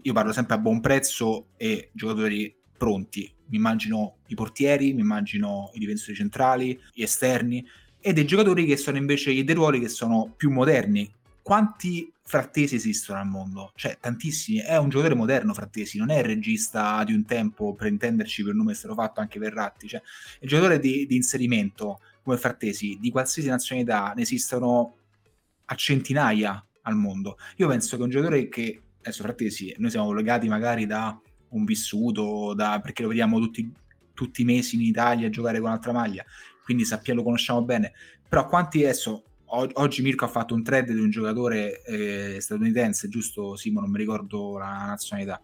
io 0.03 0.13
parlo 0.13 0.31
sempre 0.31 0.53
a 0.53 0.59
buon 0.59 0.79
prezzo 0.79 1.47
e 1.57 1.89
giocatori 1.91 2.55
pronti. 2.77 3.33
Mi 3.47 3.57
immagino 3.57 4.17
i 4.27 4.35
portieri, 4.35 4.93
mi 4.93 5.01
immagino 5.01 5.71
i 5.73 5.79
difensori 5.79 6.15
centrali, 6.15 6.79
gli 6.93 7.01
esterni, 7.01 7.65
e 7.99 8.13
dei 8.13 8.25
giocatori 8.25 8.65
che 8.65 8.77
sono 8.77 8.97
invece 8.97 9.43
dei 9.43 9.55
ruoli 9.55 9.79
che 9.79 9.89
sono 9.89 10.31
più 10.37 10.51
moderni, 10.51 11.11
quanti 11.45 12.11
frattesi 12.23 12.73
esistono 12.73 13.19
al 13.19 13.27
mondo? 13.27 13.71
Cioè, 13.75 13.99
tantissimi. 14.01 14.57
È 14.61 14.77
un 14.77 14.89
giocatore 14.89 15.13
moderno, 15.13 15.53
frattesi, 15.53 15.99
non 15.99 16.09
è 16.09 16.17
il 16.17 16.23
regista 16.23 17.03
di 17.03 17.13
un 17.13 17.23
tempo, 17.23 17.75
per 17.75 17.85
intenderci, 17.85 18.43
per 18.43 18.55
nome 18.55 18.71
è 18.71 18.75
stato 18.75 18.95
fatto 18.95 19.19
anche 19.19 19.37
Verratti. 19.37 19.87
Cioè, 19.87 20.01
il 20.39 20.49
giocatore 20.49 20.79
di, 20.79 21.05
di 21.05 21.15
inserimento 21.15 21.99
come 22.23 22.37
frattesi 22.37 22.97
di 22.99 23.11
qualsiasi 23.11 23.47
nazionalità 23.47 24.13
ne 24.15 24.23
esistono 24.23 24.95
a 25.65 25.75
centinaia 25.75 26.65
al 26.81 26.95
mondo. 26.95 27.37
Io 27.57 27.67
penso 27.67 27.95
che 27.95 28.01
un 28.01 28.09
giocatore 28.09 28.49
che, 28.49 28.81
adesso 29.01 29.21
frattesi, 29.21 29.75
noi 29.77 29.91
siamo 29.91 30.11
legati 30.13 30.47
magari 30.47 30.87
da 30.87 31.15
un 31.49 31.63
vissuto, 31.63 32.55
da, 32.55 32.79
perché 32.81 33.03
lo 33.03 33.09
vediamo 33.09 33.37
tutti, 33.37 33.71
tutti 34.15 34.41
i 34.41 34.45
mesi 34.45 34.77
in 34.77 34.81
Italia 34.81 35.27
a 35.27 35.29
giocare 35.29 35.59
con 35.59 35.67
un'altra 35.67 35.91
maglia, 35.91 36.25
quindi 36.63 36.85
sappiamo, 36.85 37.19
lo 37.19 37.25
conosciamo 37.25 37.61
bene. 37.61 37.93
Però 38.27 38.47
quanti 38.47 38.83
adesso 38.83 39.25
oggi 39.73 40.01
Mirko 40.01 40.25
ha 40.25 40.29
fatto 40.29 40.53
un 40.53 40.63
thread 40.63 40.91
di 40.91 40.99
un 40.99 41.09
giocatore 41.09 41.81
eh, 41.83 42.37
statunitense, 42.39 43.09
giusto 43.09 43.55
Simo? 43.55 43.79
Non 43.79 43.89
mi 43.91 43.97
ricordo 43.97 44.57
la 44.57 44.85
nazionalità. 44.87 45.41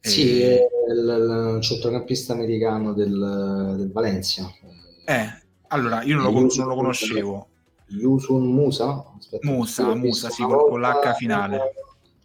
Sì, 0.00 0.42
eh, 0.42 0.66
il, 0.90 1.56
il 1.56 1.62
centrocampista 1.62 2.32
americano 2.32 2.92
del, 2.92 3.74
del 3.76 3.90
Valencia. 3.92 4.50
Eh, 5.04 5.46
Allora, 5.68 6.02
io 6.02 6.16
non 6.16 6.24
lo, 6.24 6.32
con- 6.32 6.48
non 6.56 6.68
lo 6.68 6.74
conoscevo. 6.74 7.48
Yusun 7.88 8.52
Musa? 8.52 9.04
Aspetta, 9.18 9.50
Musa, 9.50 9.94
Musa, 9.94 10.30
sì, 10.30 10.42
una 10.42 10.56
con, 10.56 10.70
volta. 10.70 11.10
l'H 11.10 11.14
finale. 11.16 11.60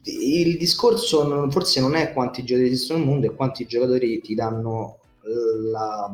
Il 0.03 0.57
discorso 0.57 1.27
non- 1.27 1.51
forse 1.51 1.79
non 1.79 1.95
è 1.95 2.13
quanti 2.13 2.43
giocatori 2.43 2.71
esistono 2.73 2.99
nel 2.99 3.07
mondo, 3.07 3.27
è 3.27 3.35
quanti 3.35 3.65
giocatori 3.65 4.21
ti 4.21 4.35
danno 4.35 4.99
la, 5.71 6.09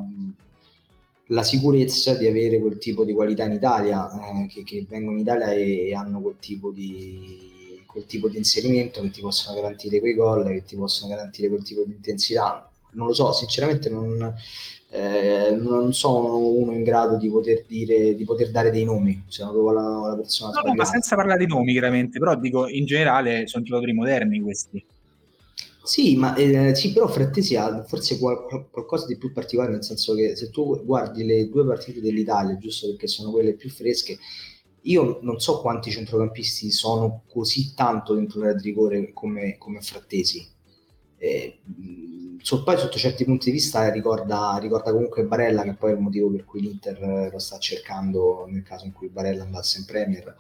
la 1.32 1.44
sicurezza 1.44 2.16
di 2.16 2.28
avere 2.28 2.60
quel 2.60 2.78
tipo 2.78 3.04
di 3.04 3.14
qualità 3.14 3.46
in 3.46 3.54
Italia, 3.54 4.10
eh, 4.10 4.48
che, 4.48 4.64
che 4.64 4.86
vengono 4.88 5.18
in 5.18 5.24
Italia 5.24 5.52
e, 5.52 5.88
e 5.88 5.96
hanno 5.96 6.22
quel 6.22 6.38
tipo 6.40 6.72
di 6.72 7.48
quel 7.90 8.06
tipo 8.06 8.30
di 8.30 8.38
inserimento 8.38 9.02
che 9.02 9.10
ti 9.10 9.20
possono 9.22 9.60
garantire 9.60 10.00
quei 10.00 10.14
gol, 10.14 10.46
che 10.46 10.64
ti 10.64 10.76
possono 10.76 11.14
garantire 11.14 11.50
quel 11.50 11.64
tipo 11.64 11.84
di 11.84 11.94
intensità. 11.94 12.70
Non 12.92 13.08
lo 13.08 13.14
so, 13.14 13.34
sinceramente 13.34 13.90
non, 13.90 14.36
eh, 14.92 15.58
non 15.60 15.92
sono 15.94 16.38
uno 16.38 16.72
in 16.72 16.84
grado 16.84 17.18
di 17.18 17.30
poter 17.30 17.64
dire 17.68 18.16
di 18.16 18.24
poter 18.26 18.52
dare 18.52 18.70
dei 18.70 18.84
nomi, 18.84 19.24
sono 19.28 19.52
proprio 19.52 19.74
la, 19.74 20.08
la 20.10 20.16
persona 20.16 20.52
No, 20.52 20.70
no, 20.70 20.74
ma 20.76 20.86
senza 20.86 21.16
parlare 21.16 21.46
di 21.46 21.52
nomi, 21.52 21.72
chiaramente, 21.72 22.20
però 22.20 22.36
dico, 22.36 22.68
in 22.68 22.86
generale 22.86 23.48
sono 23.48 23.64
giocatori 23.64 23.94
moderni 23.94 24.40
questi. 24.40 24.84
Sì, 25.82 26.16
ma 26.18 26.36
eh, 26.36 26.76
sì, 26.76 26.92
però 26.94 27.08
Frattesi 27.08 27.56
ha 27.56 27.84
forse 27.84 28.20
qual- 28.20 28.44
qual- 28.46 28.70
qualcosa 28.70 29.06
di 29.08 29.18
più 29.18 29.32
particolare, 29.32 29.72
nel 29.74 29.84
senso 29.84 30.14
che 30.14 30.36
se 30.36 30.50
tu 30.52 30.84
guardi 30.86 31.24
le 31.26 31.50
due 31.50 31.66
partite 31.66 32.02
dell'Italia, 32.02 32.58
giusto 32.58 32.88
perché 32.90 33.08
sono 33.08 33.32
quelle 33.32 33.54
più 33.54 33.70
fresche, 33.70 34.18
io 34.84 35.20
non 35.24 35.40
so 35.40 35.62
quanti 35.62 35.90
centrocampisti 35.92 36.70
sono 36.72 37.24
così 37.28 37.74
tanto 37.74 38.14
dentro 38.14 38.40
l'area 38.40 38.56
di 38.56 38.64
rigore 38.64 39.12
come, 39.14 39.58
come 39.58 39.82
Frattesi. 39.82 40.46
Eh, 41.18 41.60
poi 42.64 42.78
sotto 42.78 42.98
certi 42.98 43.26
punti 43.26 43.46
di 43.46 43.52
vista 43.58 43.90
ricorda, 43.92 44.58
ricorda 44.62 44.92
comunque 44.92 45.24
Barella, 45.24 45.64
che 45.64 45.74
poi 45.74 45.92
è 45.92 45.96
il 45.96 46.00
motivo 46.02 46.30
per 46.32 46.46
cui 46.46 46.62
l'Inter 46.62 47.02
eh, 47.04 47.30
lo 47.32 47.40
sta 47.40 47.58
cercando 47.58 48.46
nel 48.48 48.64
caso 48.64 48.86
in 48.86 48.94
cui 48.94 49.10
Barella 49.10 49.44
andasse 49.44 49.80
in 49.80 49.86
Premier. 49.86 50.36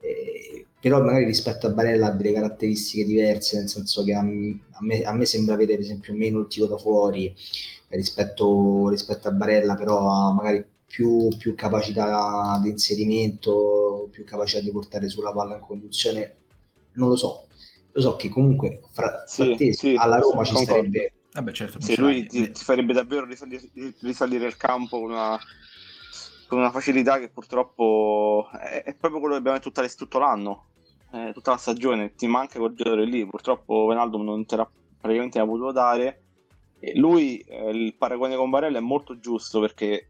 Eh, 0.00 0.66
però 0.80 1.02
magari 1.02 1.24
rispetto 1.26 1.66
a 1.66 1.70
Barella 1.70 2.06
ha 2.08 2.10
delle 2.12 2.32
caratteristiche 2.32 3.04
diverse, 3.04 3.58
nel 3.58 3.68
senso 3.68 4.02
che 4.02 4.14
a, 4.14 4.22
me, 4.22 5.02
a 5.02 5.12
me 5.12 5.26
sembra 5.26 5.54
avere 5.54 5.74
per 5.74 5.80
esempio 5.80 6.14
meno 6.14 6.40
il 6.40 6.46
tiro 6.48 6.66
da 6.66 6.78
fuori 6.78 7.26
eh, 7.26 7.96
rispetto, 7.96 8.88
rispetto 8.88 9.28
a 9.28 9.32
Barella, 9.32 9.74
però 9.74 10.08
ha 10.08 10.32
magari 10.32 10.64
più, 10.86 11.28
più 11.36 11.54
capacità 11.54 12.58
di 12.62 12.70
inserimento, 12.70 14.08
più 14.10 14.24
capacità 14.24 14.60
di 14.60 14.70
portare 14.70 15.08
sulla 15.08 15.32
palla 15.32 15.54
in 15.56 15.60
conduzione. 15.60 16.36
Non 16.92 17.08
lo 17.10 17.16
so, 17.16 17.46
lo 17.92 18.00
so 18.00 18.16
che 18.16 18.28
comunque 18.28 18.80
fra, 18.90 19.24
Sì, 19.26 19.44
Frattesi 19.44 19.72
sì, 19.72 19.94
alla 19.96 20.18
Roma 20.18 20.44
ci 20.44 20.54
concordo. 20.54 20.90
starebbe 20.90 21.12
Vabbè, 21.32 21.52
certo, 21.52 21.78
ce 21.78 21.94
lui 21.96 22.26
ti, 22.26 22.50
ti 22.50 22.64
farebbe 22.64 22.92
davvero 22.92 23.24
risalire, 23.24 23.62
risalire 24.00 24.46
il 24.46 24.56
campo 24.56 24.98
una, 24.98 25.38
con 26.50 26.58
una 26.58 26.72
facilità 26.72 27.20
che 27.20 27.28
purtroppo 27.28 28.48
è, 28.50 28.82
è 28.82 28.94
proprio 28.96 29.20
quello 29.20 29.34
che 29.34 29.40
abbiamo 29.40 29.60
tutta- 29.60 29.86
tutto 29.86 30.18
l'anno, 30.18 30.66
eh, 31.12 31.30
tutta 31.32 31.52
la 31.52 31.56
stagione. 31.56 32.16
Ti 32.16 32.26
manca 32.26 32.58
quel 32.58 32.74
giocatore 32.74 33.04
lì. 33.04 33.24
Purtroppo 33.24 33.86
Ronaldo 33.86 34.20
non 34.20 34.44
te 34.44 34.56
l'ha 34.56 34.68
praticamente 35.00 35.38
ha 35.38 35.46
potuto 35.46 35.70
dare. 35.70 36.22
E 36.80 36.98
lui, 36.98 37.38
eh, 37.38 37.70
il 37.70 37.94
paragone 37.94 38.34
con 38.34 38.50
Barella 38.50 38.78
è 38.78 38.80
molto 38.80 39.20
giusto 39.20 39.60
perché, 39.60 40.08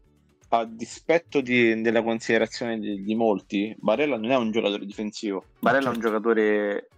a 0.49 0.65
dispetto 0.65 1.41
di- 1.41 1.79
della 1.79 2.01
considerazione 2.01 2.79
di, 2.79 3.03
di 3.03 3.13
molti, 3.13 3.75
Barella 3.77 4.17
non 4.17 4.31
è 4.31 4.35
un 4.35 4.49
giocatore 4.49 4.83
difensivo. 4.83 5.43
Barella 5.59 5.91
è 5.91 5.93
un 5.93 5.99
giocatore 5.99 6.89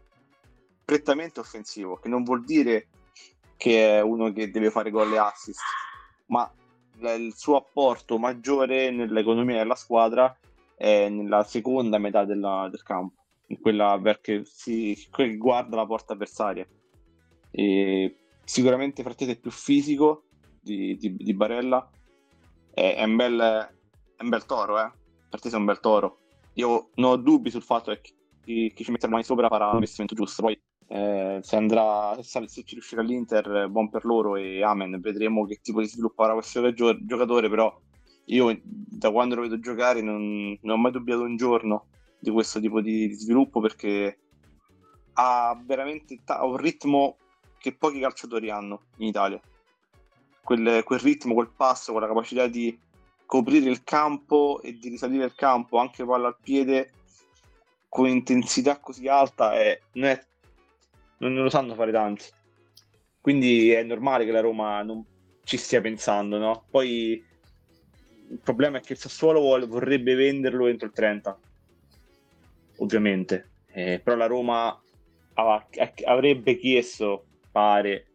prettamente 0.86 1.41
offensivo, 1.41 1.97
che 1.97 2.08
non 2.08 2.23
vuol 2.23 2.45
dire 2.45 2.88
che 3.58 3.97
è 3.97 4.01
uno 4.01 4.32
che 4.32 4.49
deve 4.49 4.71
fare 4.71 4.89
gol 4.89 5.12
e 5.12 5.17
assist, 5.17 5.60
ma 6.27 6.49
il 7.12 7.34
suo 7.36 7.58
apporto 7.58 8.18
maggiore 8.18 8.89
nell'economia 8.92 9.58
della 9.58 9.76
squadra 9.76 10.36
è 10.76 11.10
nella 11.10 11.44
seconda 11.44 11.98
metà 11.98 12.26
della- 12.26 12.68
del 12.70 12.84
campo, 12.84 13.22
quella 13.62 14.00
che 14.22 14.44
guarda 15.38 15.76
la 15.76 15.86
porta 15.86 16.13
avversaria. 16.13 16.66
E 17.52 18.18
sicuramente 18.44 19.04
Frattesi 19.04 19.32
è 19.32 19.39
più 19.39 19.52
fisico 19.52 20.26
di, 20.62 20.96
di- 20.98 21.16
di 21.16 21.34
Barella, 21.34 21.89
è, 22.74 22.96
è 22.96 23.04
un 23.04 23.16
bel, 23.16 23.39
è 23.39 24.24
un 24.24 24.30
bel 24.30 24.46
toro, 24.46 24.80
eh. 24.80 24.92
Frattesi 25.30 25.56
è 25.56 25.58
un 25.58 25.66
bel 25.66 25.80
toro. 25.80 26.20
Io 26.54 26.89
non 26.96 27.12
ho 27.12 27.16
dubbi 27.18 27.50
sul 27.50 27.63
fatto 27.63 27.92
che 27.92 28.02
chi, 28.44 28.72
chi 28.74 28.84
ci 28.84 28.92
mette 28.92 29.06
le 29.06 29.12
mani 29.12 29.24
sopra 29.24 29.48
farà 29.48 29.72
l'investimento 29.72 30.16
giusto. 30.16 30.44
Poi 30.44 30.60
eh, 30.93 31.39
se 31.41 31.56
andrà, 31.56 32.15
se, 32.21 32.47
se 32.47 32.63
ci 32.63 32.75
riuscirà 32.75 33.01
l'Inter, 33.01 33.51
eh, 33.56 33.67
buon 33.67 33.89
per 33.89 34.06
loro 34.06 34.36
e 34.36 34.62
amen. 34.62 34.99
Vedremo 34.99 35.43
che 35.47 35.60
tipo 35.60 35.82
di 35.82 35.88
sviluppo 35.88 36.21
avrà 36.21 36.36
questo 36.36 36.71
gio- 36.71 37.03
giocatore. 37.03 37.49
Però 37.49 37.75
io 38.25 38.60
da 38.63 39.10
quando 39.10 39.34
lo 39.34 39.41
vedo 39.41 39.60
giocare 39.60 40.01
non, 40.03 40.56
non 40.62 40.77
ho 40.77 40.82
mai 40.82 40.91
dubbiato 40.91 41.23
un 41.23 41.36
giorno 41.36 41.88
di 42.19 42.29
questo 42.29 42.60
tipo 42.60 42.79
di, 42.79 43.08
di 43.08 43.13
sviluppo 43.15 43.60
perché 43.60 44.19
ha 45.13 45.60
veramente 45.65 46.19
ta- 46.23 46.43
un 46.43 46.58
ritmo 46.58 47.17
che 47.58 47.73
pochi 47.73 47.99
calciatori 47.99 48.51
hanno 48.51 48.84
in 48.97 49.08
Italia. 49.08 49.41
Quel, 50.43 50.84
quel 50.84 50.99
ritmo, 50.99 51.34
quel 51.34 51.49
passo, 51.56 51.91
quella 51.91 52.08
capacità 52.08 52.45
di 52.45 52.77
coprire 53.25 53.67
il 53.67 53.84
campo 53.84 54.62
e 54.62 54.77
di 54.77 54.89
risalire 54.89 55.25
il 55.25 55.34
campo 55.34 55.79
anche 55.79 56.06
palla 56.06 56.27
al 56.27 56.38
piede 56.39 56.91
con 57.89 58.08
intensità 58.08 58.79
così 58.79 59.08
alta 59.08 59.53
è, 59.56 59.79
non, 59.93 60.10
è- 60.10 60.25
non 61.29 61.43
lo 61.43 61.49
sanno 61.49 61.75
fare 61.75 61.91
tanti. 61.91 62.25
Quindi 63.21 63.71
è 63.71 63.83
normale 63.83 64.25
che 64.25 64.31
la 64.31 64.41
Roma 64.41 64.81
non 64.81 65.03
ci 65.43 65.57
stia 65.57 65.81
pensando, 65.81 66.38
no? 66.38 66.65
Poi 66.69 67.23
il 68.29 68.39
problema 68.43 68.77
è 68.77 68.81
che 68.81 68.93
il 68.93 68.99
Sassuolo 68.99 69.39
vuole- 69.39 69.65
vorrebbe 69.65 70.15
venderlo 70.15 70.67
entro 70.67 70.88
il 70.88 70.93
30, 70.93 71.38
ovviamente. 72.77 73.49
Eh, 73.67 74.01
però 74.03 74.15
la 74.15 74.25
Roma 74.27 74.81
ava- 75.36 75.67
avrebbe 76.05 76.57
chiesto, 76.57 77.25
pare, 77.51 78.07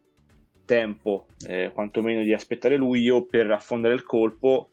tempo, 0.65 1.25
eh, 1.47 1.71
quantomeno 1.73 2.21
di 2.21 2.33
aspettare 2.33 2.75
luglio 2.75 3.25
per 3.25 3.49
affondare 3.49 3.93
il 3.95 4.03
colpo, 4.03 4.69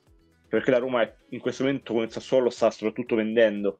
perché 0.48 0.70
la 0.70 0.78
Roma 0.78 1.02
è- 1.02 1.14
in 1.30 1.40
questo 1.40 1.64
momento 1.64 1.92
con 1.94 2.02
il 2.02 2.10
Sassuolo 2.10 2.50
sta 2.50 2.70
soprattutto 2.70 3.14
vendendo, 3.14 3.78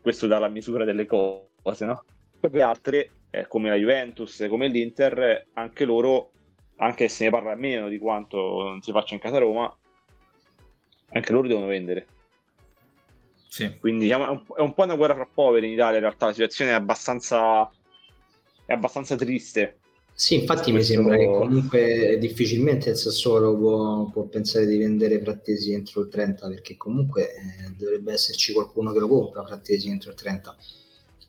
questo 0.00 0.26
dà 0.26 0.38
la 0.38 0.48
misura 0.48 0.84
delle 0.84 1.06
cose, 1.06 1.86
no? 1.86 2.04
Poi 2.38 2.60
altre, 2.60 3.10
eh, 3.30 3.46
come 3.46 3.68
la 3.68 3.76
Juventus, 3.76 4.46
come 4.48 4.68
l'Inter, 4.68 5.48
anche 5.54 5.84
loro, 5.84 6.32
anche 6.76 7.08
se 7.08 7.24
ne 7.24 7.30
parla 7.30 7.54
meno 7.54 7.88
di 7.88 7.98
quanto 7.98 8.62
non 8.62 8.82
si 8.82 8.92
faccia 8.92 9.14
in 9.14 9.20
casa 9.20 9.38
Roma, 9.38 9.74
anche 11.10 11.32
loro 11.32 11.48
devono 11.48 11.66
vendere. 11.66 12.06
Sì. 13.48 13.76
Quindi 13.78 14.04
diciamo, 14.04 14.26
è 14.26 14.28
un, 14.28 14.44
è 14.56 14.60
un 14.60 14.74
po' 14.74 14.84
una 14.84 14.94
guerra 14.94 15.14
fra 15.14 15.28
poveri 15.32 15.66
in 15.66 15.72
Italia, 15.72 15.96
in 15.96 16.02
realtà 16.02 16.26
la 16.26 16.32
situazione 16.32 16.70
è 16.70 16.74
abbastanza, 16.74 17.70
è 18.64 18.72
abbastanza 18.72 19.16
triste. 19.16 19.78
Sì, 20.18 20.34
infatti 20.34 20.72
mi 20.72 20.82
sembra 20.82 21.16
che 21.16 21.26
comunque 21.26 22.18
difficilmente 22.18 22.90
il 22.90 22.96
Sassuolo 22.96 23.56
può, 23.56 24.10
può 24.10 24.24
pensare 24.24 24.66
di 24.66 24.76
vendere 24.76 25.20
Frattesi 25.20 25.72
entro 25.72 26.00
il 26.00 26.08
30 26.08 26.48
perché 26.48 26.76
comunque 26.76 27.34
eh, 27.34 27.72
dovrebbe 27.76 28.14
esserci 28.14 28.52
qualcuno 28.52 28.92
che 28.92 28.98
lo 28.98 29.06
compra 29.06 29.46
Frattesi 29.46 29.88
entro 29.88 30.10
il 30.10 30.16
30. 30.16 30.56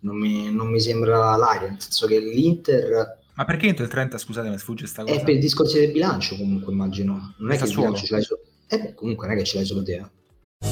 Non 0.01 0.17
mi, 0.17 0.51
non 0.51 0.69
mi 0.69 0.79
sembra 0.79 1.35
l'aria, 1.35 1.69
nel 1.69 1.81
senso 1.81 2.07
che 2.07 2.19
l'Inter 2.19 3.17
Ma 3.35 3.45
perché 3.45 3.67
entro 3.67 3.83
il 3.83 3.89
30, 3.89 4.17
scusate, 4.17 4.49
mi 4.49 4.57
sfugge 4.57 4.88
sta 4.88 5.03
cosa? 5.03 5.13
è 5.13 5.23
per 5.23 5.33
i 5.35 5.39
discorsi 5.39 5.79
del 5.79 5.91
bilancio 5.91 6.35
comunque 6.38 6.71
immagino. 6.71 7.33
Non 7.38 7.51
è 7.51 7.57
che 7.57 7.65
il 7.65 7.75
bilancio 7.75 8.05
ce 8.05 8.13
l'hai 8.13 8.23
solo... 8.23 8.41
Eh 8.67 8.93
comunque 8.93 9.27
non 9.27 9.35
è 9.35 9.39
che 9.39 9.45
ce 9.45 9.57
l'hai 9.57 9.65
solo 9.65 9.83
te. 9.83 9.93
eh. 9.95 10.05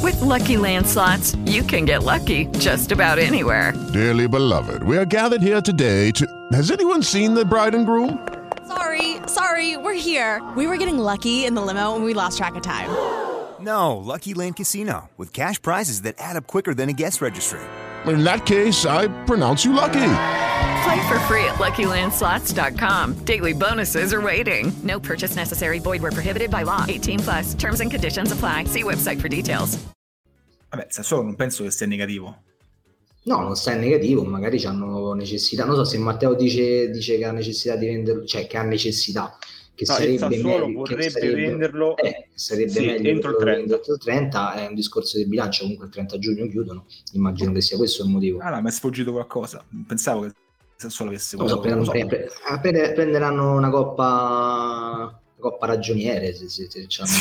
With 0.01 0.19
Lucky 0.21 0.57
Land 0.57 0.85
slots, 0.85 1.35
you 1.45 1.63
can 1.63 1.85
get 1.85 2.03
lucky 2.03 2.45
just 2.59 2.91
about 2.91 3.17
anywhere. 3.19 3.73
Dearly 3.93 4.27
beloved, 4.27 4.83
we 4.83 4.97
are 4.97 5.05
gathered 5.05 5.41
here 5.41 5.61
today 5.61 6.11
to. 6.11 6.25
Has 6.51 6.71
anyone 6.71 7.01
seen 7.01 7.33
the 7.33 7.45
bride 7.45 7.73
and 7.75 7.85
groom? 7.85 8.19
Sorry, 8.67 9.17
sorry, 9.27 9.77
we're 9.77 9.93
here. 9.93 10.41
We 10.55 10.67
were 10.67 10.77
getting 10.77 10.97
lucky 10.99 11.45
in 11.45 11.53
the 11.55 11.61
limo 11.61 11.95
and 11.95 12.03
we 12.03 12.13
lost 12.13 12.37
track 12.37 12.55
of 12.55 12.61
time. 12.63 12.89
No, 13.59 13.97
Lucky 13.97 14.33
Land 14.33 14.55
Casino, 14.57 15.09
with 15.17 15.33
cash 15.33 15.59
prizes 15.61 16.01
that 16.03 16.15
add 16.19 16.35
up 16.35 16.47
quicker 16.47 16.73
than 16.73 16.89
a 16.89 16.93
guest 16.93 17.21
registry. 17.21 17.59
In 18.07 18.23
that 18.23 18.45
case, 18.45 18.85
I 18.85 19.07
pronounce 19.25 19.65
you 19.65 19.73
lucky. 19.73 20.13
Play 20.83 21.07
for 21.07 21.19
free 21.27 21.43
at 21.45 21.55
LuckyLandSlots.com. 21.59 23.25
Daily 23.25 23.53
bonuses 23.53 24.13
are 24.13 24.21
waiting. 24.21 24.71
No 24.83 24.99
purchase 24.99 25.35
necessary. 25.35 25.79
Void 25.79 26.01
were 26.01 26.11
prohibited 26.11 26.49
by 26.49 26.63
law. 26.63 26.85
18 26.87 27.19
plus. 27.19 27.53
Terms 27.55 27.81
and 27.81 27.91
conditions 27.91 28.31
apply. 28.31 28.65
See 28.65 28.83
website 28.83 29.19
for 29.19 29.27
details. 29.29 29.77
Vabbè, 30.69 30.87
Sassuolo 30.89 31.23
non 31.23 31.35
penso 31.35 31.63
che 31.63 31.71
sia 31.71 31.87
negativo. 31.87 32.43
No, 33.23 33.41
non 33.41 33.55
sta 33.55 33.73
in 33.73 33.79
negativo, 33.79 34.23
magari 34.23 34.63
hanno 34.65 35.13
necessità. 35.13 35.65
Non 35.65 35.75
so 35.75 35.83
se 35.83 35.97
Matteo 35.97 36.33
dice, 36.33 36.89
dice 36.89 37.17
che 37.17 37.25
ha 37.25 37.31
necessità 37.31 37.75
di 37.75 37.87
venderlo, 37.87 38.25
cioè 38.25 38.47
che 38.47 38.57
ha 38.57 38.63
necessità, 38.63 39.37
che 39.77 39.85
No, 39.87 39.93
il 39.93 39.99
sarebbe 39.99 40.17
Sassuolo 40.17 40.65
meglio, 40.65 40.65
che 40.65 40.73
vorrebbe 40.95 41.09
sarebbe- 41.11 41.35
venderlo 41.35 41.97
eh, 41.97 42.27
sarebbe 42.33 42.69
sì, 42.71 42.85
meglio 42.87 43.09
entro 43.09 43.29
il 43.29 43.37
che 43.37 43.43
lo 43.43 43.51
30. 43.51 43.55
venda 43.59 43.75
entro 43.75 43.93
il 43.93 43.99
30, 43.99 44.53
è 44.55 44.67
un 44.67 44.73
discorso 44.73 45.17
di 45.17 45.27
bilancio, 45.27 45.61
comunque 45.61 45.85
il 45.85 45.91
30 45.91 46.17
giugno 46.17 46.47
chiudono, 46.47 46.85
immagino 47.13 47.51
che 47.51 47.61
sia 47.61 47.77
questo 47.77 48.03
il 48.03 48.09
motivo. 48.09 48.39
Ah 48.39 48.49
no, 48.49 48.61
mi 48.61 48.69
è 48.69 48.71
sfuggito 48.71 49.11
qualcosa. 49.11 49.63
Pensavo 49.87 50.21
che 50.21 50.31
Sassuolo 50.77 51.11
avesse 51.11 51.37
lo 51.37 51.47
so, 51.47 51.59
prenderanno, 51.59 51.83
so. 51.85 51.91
pre- 51.91 52.05
pre- 52.07 52.29
pre- 52.61 52.91
prenderanno 52.93 53.53
una 53.55 53.69
coppa 53.69 55.21
Coppa 55.39 55.67
ragioniere 55.67 56.33
se, 56.33 56.49
se, 56.49 56.67
se 56.67 56.85
c'hanno 56.87 57.11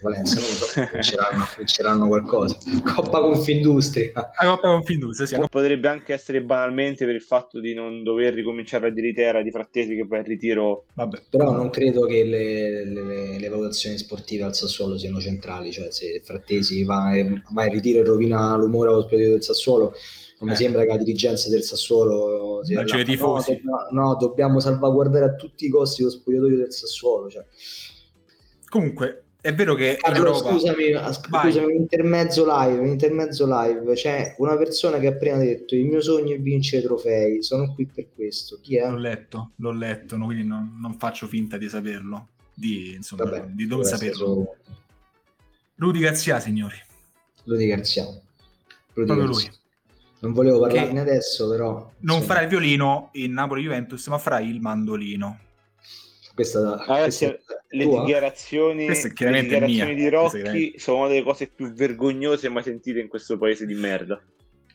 Valenza, 0.00 0.38
non 0.38 0.48
lo 0.48 0.54
so, 0.54 0.88
vinceranno, 0.92 1.48
vinceranno 1.56 2.06
qualcosa. 2.06 2.56
Coppa 2.94 3.20
Confindustria. 3.20 4.12
La 4.14 4.48
Coppa 4.48 4.68
Confindustria, 4.68 5.26
sì. 5.26 5.48
Potrebbe 5.48 5.88
anche 5.88 6.12
essere 6.12 6.42
banalmente 6.42 7.04
per 7.04 7.14
il 7.14 7.22
fatto 7.22 7.58
di 7.58 7.74
non 7.74 8.04
dover 8.04 8.34
ricominciare 8.34 8.86
a 8.88 8.90
dire 8.90 9.12
Tera 9.12 9.42
di 9.42 9.50
Frattesi 9.50 9.96
che 9.96 10.06
poi 10.06 10.18
al 10.18 10.24
ritiro... 10.24 10.84
Vabbè. 10.94 11.22
Però 11.28 11.50
non 11.50 11.70
credo 11.70 12.06
che 12.06 12.22
le, 12.24 12.84
le, 12.84 13.38
le 13.38 13.48
valutazioni 13.48 13.98
sportive 13.98 14.44
al 14.44 14.54
Sassuolo 14.54 14.96
siano 14.96 15.20
centrali, 15.20 15.72
cioè 15.72 15.90
se 15.90 16.20
Frattesi 16.24 16.84
va, 16.84 17.12
va 17.50 17.64
in 17.64 17.72
ritiro 17.72 18.00
e 18.00 18.04
rovina 18.04 18.56
l'umore 18.56 18.90
allo 18.90 19.02
spogliatoio 19.02 19.32
del 19.32 19.42
Sassuolo 19.42 19.94
non 20.38 20.48
Eh. 20.48 20.52
mi 20.52 20.56
sembra 20.56 20.82
che 20.82 20.88
la 20.88 20.96
dirigenza 20.98 21.48
del 21.48 21.62
Sassuolo 21.62 22.62
sia 22.64 22.76
Non 22.76 22.84
c'è 22.84 23.04
là. 23.04 23.14
No, 23.14 23.40
dobbiamo, 23.42 23.86
no, 23.90 24.14
dobbiamo 24.16 24.60
salvaguardare 24.60 25.24
a 25.24 25.34
tutti 25.34 25.66
i 25.66 25.68
costi 25.68 26.02
lo 26.02 26.10
spogliatoio 26.10 26.56
del 26.58 26.72
Sassuolo. 26.72 27.30
Cioè. 27.30 27.44
Comunque, 28.68 29.22
è 29.40 29.54
vero 29.54 29.74
che 29.74 29.96
Carlo, 30.00 30.26
Europa... 30.26 30.50
scusami, 30.50 30.92
Vai. 30.92 31.12
scusami, 31.14 31.64
un 31.72 31.80
intermezzo 31.80 32.44
live, 32.46 32.78
un 32.80 32.86
intermezzo 32.88 33.46
live. 33.48 33.94
C'è 33.94 34.34
una 34.38 34.56
persona 34.56 34.98
che 34.98 35.06
ha 35.06 35.10
appena 35.10 35.38
detto 35.38 35.74
il 35.74 35.84
mio 35.86 36.00
sogno 36.00 36.34
è 36.34 36.40
vincere 36.40 36.82
trofei, 36.82 37.42
sono 37.42 37.72
qui 37.74 37.86
per 37.86 38.08
questo. 38.14 38.58
Chi 38.60 38.76
è? 38.76 38.88
L'ho 38.90 38.98
letto, 38.98 39.52
l'ho 39.56 39.72
letto, 39.72 40.16
no, 40.16 40.24
quindi 40.26 40.44
non, 40.44 40.76
non 40.80 40.98
faccio 40.98 41.26
finta 41.28 41.56
di 41.56 41.68
saperlo, 41.68 42.28
di, 42.52 42.94
insomma, 42.94 43.24
Vabbè, 43.24 43.46
di 43.52 43.66
non 43.66 43.84
saperlo. 43.84 44.16
solo- 44.16 44.56
Rudy 45.76 46.00
Garzia, 46.00 46.40
signori. 46.40 46.76
Rudy 47.44 47.66
Garzia. 47.66 48.02
Rudy 48.04 48.22
Proprio 49.06 49.26
Garzia. 49.26 49.48
lui. 49.50 49.58
Non 50.26 50.34
volevo 50.34 50.60
parlarne 50.60 51.00
adesso, 51.00 51.48
però 51.48 51.72
Non 51.72 51.90
insomma, 52.16 52.22
farà 52.22 52.42
il 52.42 52.48
violino 52.48 53.10
in 53.12 53.32
Napoli-Juventus, 53.32 54.06
ma 54.08 54.18
farà 54.18 54.40
il 54.40 54.60
mandolino. 54.60 55.38
questa, 56.34 56.76
Ragazzi, 56.86 57.26
questa 57.26 57.64
è 57.68 57.76
le 57.76 57.84
tua? 57.84 58.00
dichiarazioni, 58.00 58.84
Questa 58.86 59.08
è 59.08 59.30
le 59.30 59.42
dichiarazioni 59.42 59.84
mia. 59.84 59.94
di 59.94 60.08
Rocchi 60.08 60.74
sono 60.78 60.98
una 60.98 61.08
delle 61.08 61.22
cose 61.22 61.46
più 61.48 61.72
vergognose 61.72 62.48
mai 62.48 62.62
sentite 62.62 63.00
in 63.00 63.08
questo 63.08 63.38
paese 63.38 63.66
di 63.66 63.74
merda. 63.74 64.20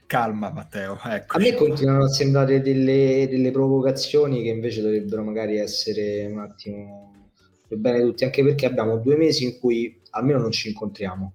Calma, 0.06 0.52
Matteo. 0.52 1.00
Ecco. 1.06 1.38
A 1.38 1.40
me 1.40 1.54
continuano 1.54 2.04
a 2.04 2.10
sembrare 2.10 2.60
delle, 2.62 3.28
delle 3.30 3.52
provocazioni 3.52 4.44
che 4.44 4.50
invece 4.50 4.82
dovrebbero 4.82 5.24
magari 5.24 5.58
essere 5.58 6.26
un 6.26 6.40
attimo 6.40 7.30
per 7.68 7.78
bene 7.78 8.02
tutti, 8.02 8.26
anche 8.26 8.44
perché 8.44 8.66
abbiamo 8.66 8.98
due 8.98 9.16
mesi 9.16 9.46
in 9.46 9.58
cui 9.60 10.02
almeno 10.10 10.40
non 10.40 10.52
ci 10.52 10.68
incontriamo, 10.68 11.34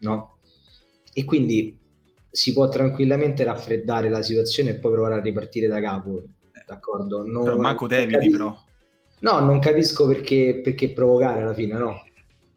no? 0.00 0.38
E 1.12 1.24
quindi 1.24 1.76
si 2.34 2.52
può 2.52 2.68
tranquillamente 2.68 3.44
raffreddare 3.44 4.08
la 4.08 4.20
situazione 4.20 4.70
e 4.70 4.74
poi 4.74 4.90
provare 4.92 5.14
a 5.14 5.20
ripartire 5.20 5.68
da 5.68 5.80
capo, 5.80 6.24
d'accordo? 6.66 7.24
Non, 7.24 7.44
Però 7.44 7.56
manco 7.56 7.86
non 7.86 7.96
Davide, 7.96 8.12
capi- 8.18 8.30
però. 8.30 8.58
No, 9.20 9.38
non 9.38 9.60
capisco 9.60 10.06
perché, 10.08 10.60
perché 10.62 10.90
provocare 10.90 11.42
alla 11.42 11.54
fine, 11.54 11.74
no? 11.78 12.02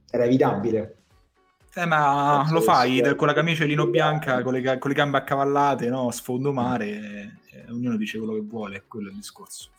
Era 0.10 0.24
evitabile. 0.26 0.96
Eh, 1.76 1.86
ma 1.86 2.40
Cazzo, 2.42 2.56
lo 2.56 2.62
fai 2.62 2.98
eh. 3.00 3.16
con 3.16 3.28
la 3.28 3.34
camicia 3.34 3.64
lino 3.66 3.86
bianca, 3.86 4.42
con 4.42 4.54
le, 4.54 4.78
con 4.80 4.90
le 4.90 4.96
gambe 4.96 5.18
accavallate, 5.18 5.90
no? 5.90 6.10
Sfondo 6.10 6.52
mare, 6.52 6.88
e- 6.88 7.32
e 7.52 7.66
ognuno 7.72 7.98
dice 7.98 8.18
quello 8.18 8.34
che 8.34 8.42
vuole, 8.42 8.84
quello 8.88 9.10
è 9.10 9.12
il 9.12 9.18
discorso. 9.18 9.70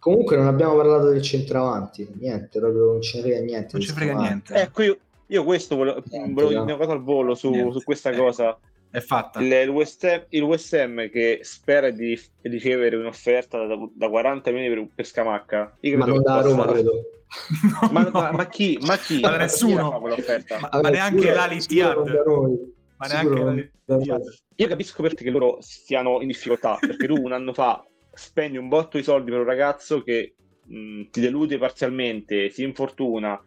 Comunque 0.00 0.36
non 0.36 0.48
abbiamo 0.48 0.74
parlato 0.74 1.08
del 1.10 1.22
centravanti, 1.22 2.10
niente, 2.18 2.58
proprio 2.58 2.86
non 2.92 3.00
ce 3.02 3.18
ne 3.18 3.22
frega 3.22 3.40
niente. 3.44 3.68
Non 3.72 3.80
ci 3.82 3.92
frega 3.92 4.14
niente. 4.18 4.54
Ecco, 4.54 4.82
io, 4.82 4.98
io 5.26 5.44
questo 5.44 5.76
volevo, 5.76 6.02
Niente, 6.10 6.32
volevo 6.32 6.48
dire 6.48 6.60
no. 6.60 6.66
una 6.66 6.76
cosa 6.76 6.92
al 6.92 7.02
volo 7.04 7.34
su, 7.36 7.70
su 7.70 7.82
questa 7.84 8.10
Eh. 8.10 8.16
cosa. 8.16 8.58
È 8.90 8.98
fatta. 9.00 9.40
Il, 9.40 9.52
il 9.52 9.68
West 9.68 10.02
Ham, 10.04 10.24
il 10.30 10.42
West 10.42 10.72
Ham 10.74 11.08
che 11.10 11.40
spera 11.42 11.90
di 11.90 12.18
ricevere 12.42 12.96
un'offerta 12.96 13.64
da, 13.66 13.76
da 13.94 14.08
40 14.08 14.50
milioni 14.50 14.74
per, 14.74 14.88
per 14.96 15.06
Scamacca. 15.06 15.76
Io 15.80 15.96
Ma 15.96 16.04
credo 16.04 16.20
non 16.22 16.24
che 16.26 16.40
da 16.42 16.48
Roma, 16.48 16.66
credo. 16.72 16.92
Ma, 17.92 18.02
No. 18.02 18.10
ma- 18.12 18.32
ma 18.32 18.46
chi? 18.48 18.76
Ma 18.82 18.96
chi? 18.96 19.20
Ma 19.20 19.36
nessuno. 19.36 19.76
la 19.82 19.90
fa 19.90 19.98
quell'offerta? 19.98 20.58
Ma, 20.58 20.68
Vabbè, 20.68 20.82
ma 20.82 20.88
neanche 20.90 21.18
sicuro- 21.20 21.34
l'Ali 21.36 21.60
sicuro 21.60 21.92
non 21.94 22.04
Tiad. 22.04 22.16
da 22.16 22.22
noi. 22.24 22.74
Ma 22.96 23.06
neanche. 23.06 23.72
Io 24.56 24.66
capisco 24.66 25.02
perché 25.02 25.30
loro 25.30 25.58
stiano 25.60 26.20
in 26.20 26.26
difficoltà, 26.26 26.76
perché 26.80 27.06
tu 27.06 27.14
un 27.22 27.32
anno 27.32 27.52
fa 27.52 27.84
spendi 28.12 28.56
un 28.58 28.68
botto 28.68 28.96
di 28.96 29.04
soldi 29.04 29.30
per 29.30 29.40
un 29.40 29.46
ragazzo 29.46 30.02
che 30.02 30.34
mh, 30.66 31.04
ti 31.10 31.20
delude 31.20 31.56
parzialmente, 31.58 32.50
si 32.50 32.64
infortuna, 32.64 33.40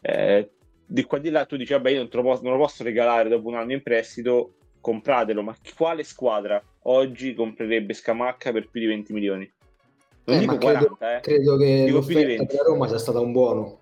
eh, 0.00 0.50
di 0.86 1.02
qua 1.04 1.18
di 1.18 1.28
là 1.30 1.44
tu 1.44 1.56
dici 1.56 1.74
vabbè 1.74 1.90
io 1.90 1.98
non, 1.98 2.08
te 2.08 2.16
lo 2.16 2.22
posso, 2.22 2.42
non 2.42 2.52
lo 2.52 2.58
posso 2.58 2.82
regalare 2.82 3.28
dopo 3.28 3.46
un 3.48 3.56
anno 3.56 3.72
in 3.72 3.82
prestito, 3.82 4.54
compratelo, 4.80 5.42
ma 5.42 5.54
quale 5.76 6.02
squadra 6.04 6.62
oggi 6.82 7.34
comprerebbe 7.34 7.92
Scamacca 7.94 8.52
per 8.52 8.68
più 8.70 8.80
di 8.80 8.86
20 8.86 9.12
milioni? 9.12 9.52
Non 10.24 10.36
Eh, 10.36 10.40
dico 10.40 10.56
credo, 10.58 10.96
40, 10.96 11.16
eh. 11.16 11.20
credo 11.20 11.56
che 11.56 11.84
Dico 11.86 12.00
più 12.00 12.08
di 12.08 12.14
l'offerta 12.14 12.26
20. 12.36 12.46
della 12.56 12.62
Roma 12.68 12.88
sia 12.88 12.98
stata 12.98 13.20
un 13.20 13.32
buono. 13.32 13.78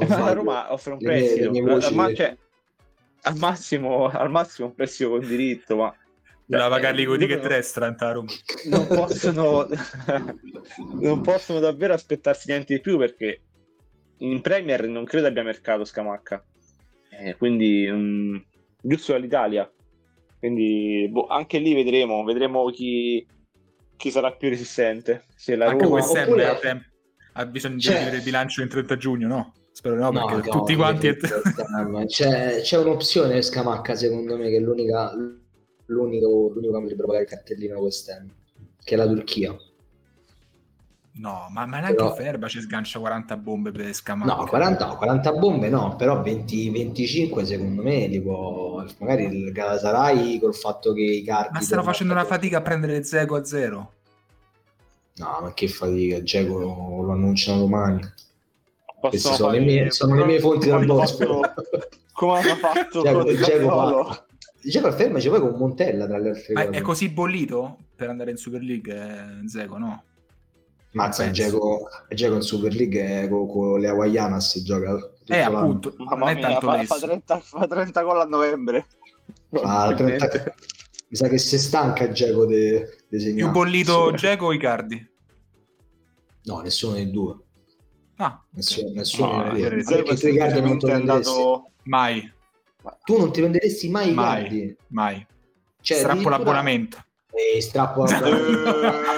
Eh, 0.00 0.06
la. 0.08 0.32
Roma 0.32 0.72
offre 0.72 0.92
un 0.92 0.98
Le 1.00 1.08
mie- 1.08 1.18
prestito, 1.20 1.50
le 1.52 1.60
voci- 1.60 1.94
ma- 1.94 2.14
cioè, 2.14 2.36
al 3.22 3.36
massimo, 3.36 4.06
al 4.08 4.30
massimo 4.30 4.68
un 4.68 4.74
prestito 4.74 5.10
con 5.10 5.20
diritto, 5.20 5.76
ma 5.76 5.94
Voleva 6.48 6.68
pagarli 6.68 7.04
con 7.04 7.16
i 7.20 7.26
loro 7.26 7.32
ticket 7.40 7.50
extra 7.52 7.86
in 7.88 7.96
Roma. 7.98 8.30
non 8.66 8.86
possono, 8.86 9.66
non 11.00 11.20
possono 11.22 11.58
davvero 11.58 11.92
aspettarsi 11.94 12.50
niente 12.50 12.74
di 12.74 12.80
più 12.80 12.98
perché 12.98 13.40
in 14.18 14.40
Premier 14.40 14.86
non 14.86 15.04
credo 15.04 15.26
abbia 15.26 15.42
mercato 15.42 15.84
Scamacca. 15.84 16.44
Eh, 17.10 17.34
quindi 17.36 17.88
mm, 17.90 18.36
giusto 18.80 19.12
dall'Italia. 19.12 19.68
Quindi 20.38 21.08
boh, 21.10 21.26
anche 21.26 21.58
lì 21.58 21.74
vedremo, 21.74 22.22
vedremo 22.24 22.68
chi, 22.70 23.26
chi 23.96 24.10
sarà 24.10 24.32
più 24.32 24.48
resistente. 24.48 25.24
Se 25.34 25.56
la 25.56 25.66
Anche 25.66 25.84
Roma 25.84 26.04
oppure- 26.04 26.46
ha, 26.46 26.54
tem- 26.56 26.84
ha 27.32 27.46
bisogno 27.46 27.74
di 27.76 27.80
Cioè- 27.80 27.98
vedere 27.98 28.16
il 28.16 28.22
bilancio 28.22 28.62
in 28.62 28.68
30 28.68 28.96
giugno, 28.96 29.28
no? 29.28 29.52
Spero 29.72 29.96
no, 29.96 30.10
No, 30.10 30.26
perché 30.26 30.48
no, 30.50 30.58
tutti 30.58 30.74
quanti... 30.74 31.06
io 31.06 31.16
credo 31.16 31.40
che- 31.98 32.06
c'è, 32.06 32.60
c'è 32.62 32.78
un'opzione 32.78 33.42
Scamacca 33.42 33.94
secondo 33.94 34.36
me 34.38 34.48
che 34.48 34.56
è 34.56 34.60
l'unica 34.60 35.12
l'unico, 35.86 36.50
l'unico 36.54 36.72
che 36.72 36.80
potrebbe 36.80 37.02
pagare 37.04 37.22
il 37.24 37.28
cartellino 37.28 37.78
West 37.80 38.08
Ham 38.08 38.34
che 38.82 38.94
è 38.94 38.96
la 38.96 39.06
Turchia 39.06 39.54
No, 41.18 41.46
ma, 41.50 41.64
ma 41.64 41.78
neanche 41.78 41.94
Però- 41.94 42.14
Ferba 42.14 42.46
ci 42.46 42.60
sgancia 42.60 42.98
40 42.98 43.36
bombe 43.38 43.72
per 43.72 43.90
Scamacca. 43.94 44.34
no 44.34 44.44
40, 44.44 44.86
40 44.96 45.32
bombe 45.32 45.70
no 45.70 45.96
però 45.96 46.20
20, 46.20 46.68
25 46.70 47.44
secondo 47.46 47.82
me 47.82 48.20
può 48.22 48.84
magari 48.98 49.24
il 49.24 49.50
Galatasaray 49.50 50.38
col 50.38 50.54
fatto 50.54 50.92
che 50.92 51.00
i 51.00 51.24
cardi 51.24 51.54
Ma 51.54 51.60
stanno 51.62 51.82
facendo 51.82 52.12
una 52.12 52.24
fatica 52.26 52.58
a 52.58 52.60
prendere 52.60 53.02
Zego 53.02 53.36
a 53.36 53.44
zero. 53.44 53.92
no 55.14 55.38
ma 55.40 55.52
che 55.54 55.68
fatica 55.68 56.22
Geco 56.22 56.58
lo 56.58 57.12
annunciano 57.12 57.60
domani 57.60 58.00
queste 59.00 59.32
sono, 59.32 59.52
le 59.52 59.60
mie, 59.60 59.90
sono 59.90 60.14
le 60.16 60.24
mie 60.26 60.40
fonti 60.40 60.68
dal 60.68 60.84
fatto- 60.86 61.40
come 62.12 62.38
hanno 62.40 62.54
fatto 62.56 63.02
Sassuolo. 63.02 64.04
fa- 64.04 64.24
Dzeko 64.60 64.92
fermaci 64.92 65.28
poi 65.30 65.40
con 65.40 65.54
Montella 65.56 66.06
tra 66.06 66.18
le 66.18 66.28
altre 66.30 66.52
Ma 66.52 66.64
cose 66.66 66.78
è 66.78 66.80
così 66.82 67.08
bollito 67.08 67.78
per 67.94 68.10
andare 68.10 68.32
in 68.32 68.36
Super 68.36 68.60
League, 68.60 68.92
eh, 68.92 69.48
Zego, 69.48 69.78
no? 69.78 70.02
Mazza. 70.96 71.26
Dzeko 71.28 71.88
Dzeko 72.10 72.34
in 72.34 72.40
Super 72.40 72.74
League 72.74 73.22
eh, 73.22 73.28
con, 73.28 73.46
con 73.48 73.78
le 73.80 73.88
Hawaianas 73.88 74.50
si 74.50 74.62
gioca 74.62 74.96
Eh, 75.26 75.38
l'anno. 75.40 75.58
appunto, 75.58 75.94
non 75.98 76.06
Mamma 76.08 76.32
mia, 76.32 76.40
tanto 76.40 76.66
fa, 76.70 76.82
fa 76.84 76.98
30, 76.98 77.40
fa 77.40 77.66
30 77.66 78.02
gol 78.02 78.20
a 78.20 78.24
novembre. 78.24 78.86
Fa 79.50 79.94
30 79.94 80.28
mi 81.08 81.16
sa 81.16 81.28
che 81.28 81.38
si 81.38 81.58
stanca 81.58 82.06
Dzeko 82.08 82.46
di 82.46 82.80
Più 83.08 83.18
segnare 83.20 83.52
bollito 83.52 84.08
Sì. 84.10 84.14
Dzeko 84.16 84.46
o 84.46 84.52
Icardi? 84.52 85.10
no 86.44 86.60
nessuno 86.60 86.94
dei 86.94 87.10
due 87.10 87.36
Ah, 88.18 88.40
nessuno, 88.50 88.90
nessuno 88.94 89.42
No, 89.44 89.52
dei 89.52 89.60
io 89.62 89.68
due 89.68 89.82
perché 89.84 90.14
tu 90.16 90.26
Icardi 90.28 90.60
non 90.62 90.78
prenderesti 90.78 91.28
andato 91.30 91.70
mai, 91.82 92.32
tu 93.04 93.18
non 93.18 93.30
ti 93.32 93.40
prenderesti 93.40 93.90
mai 93.90 94.12
mai, 94.14 94.40
Icardi 94.40 94.76
mai. 94.88 95.26
cioè, 95.82 95.98
Strappo 95.98 96.28
l'abbonamento. 96.30 96.98
Eh, 97.56 97.60
strappo 97.60 98.04
a 98.04 98.06
Eh, 98.08 98.20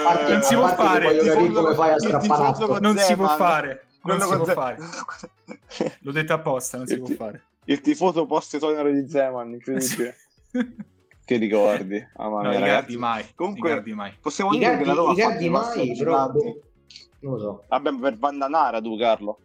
parte, 0.03 0.33
non 0.33 0.41
si 0.41 0.55
può 0.55 0.67
fare. 0.75 1.17
come 1.53 1.73
fai 1.73 1.91
a 1.91 1.99
strappare 1.99 2.79
Non 2.81 2.97
si 2.97 3.15
può 3.15 3.27
fare, 3.27 3.85
non 4.03 4.19
si 4.19 4.35
può 4.35 4.45
fare. 4.45 4.77
L'ho 6.01 6.11
detto 6.11 6.33
apposta, 6.33 6.77
non 6.77 6.87
si 6.87 6.93
Il 6.93 7.01
può 7.01 7.15
fare. 7.15 7.43
Il 7.65 7.81
tifoso 7.81 8.25
post 8.25 8.57
tonero 8.59 8.91
di 8.91 9.07
Zeman, 9.09 9.53
incredibile. 9.53 10.15
Che 11.29 11.37
ricordi? 11.37 12.03
Mamma 12.17 12.41
No, 12.41 12.49
mia, 12.49 12.59
ragazzi. 12.59 12.97
mai. 12.97 13.23
Comunque- 13.35 13.69
Icardi 13.69 13.93
mai. 13.93 14.13
Possiamo 14.19 14.49
dire 14.49 14.77
che 14.79 14.83
la 14.85 14.93
Roma 14.93 15.11
ha 15.11 15.13
fatto 15.15 15.27
Icardi 15.27 15.45
i 15.45 15.49
passi 15.51 15.77
mai 15.77 15.95
però 15.97 16.29
boh, 16.31 16.61
non 17.19 17.33
lo 17.33 17.39
so 17.39 17.63
Vabbè, 17.67 17.95
per 17.99 18.17
Vandanara 18.17 18.81
tu, 18.81 18.97
Carlo. 18.97 19.39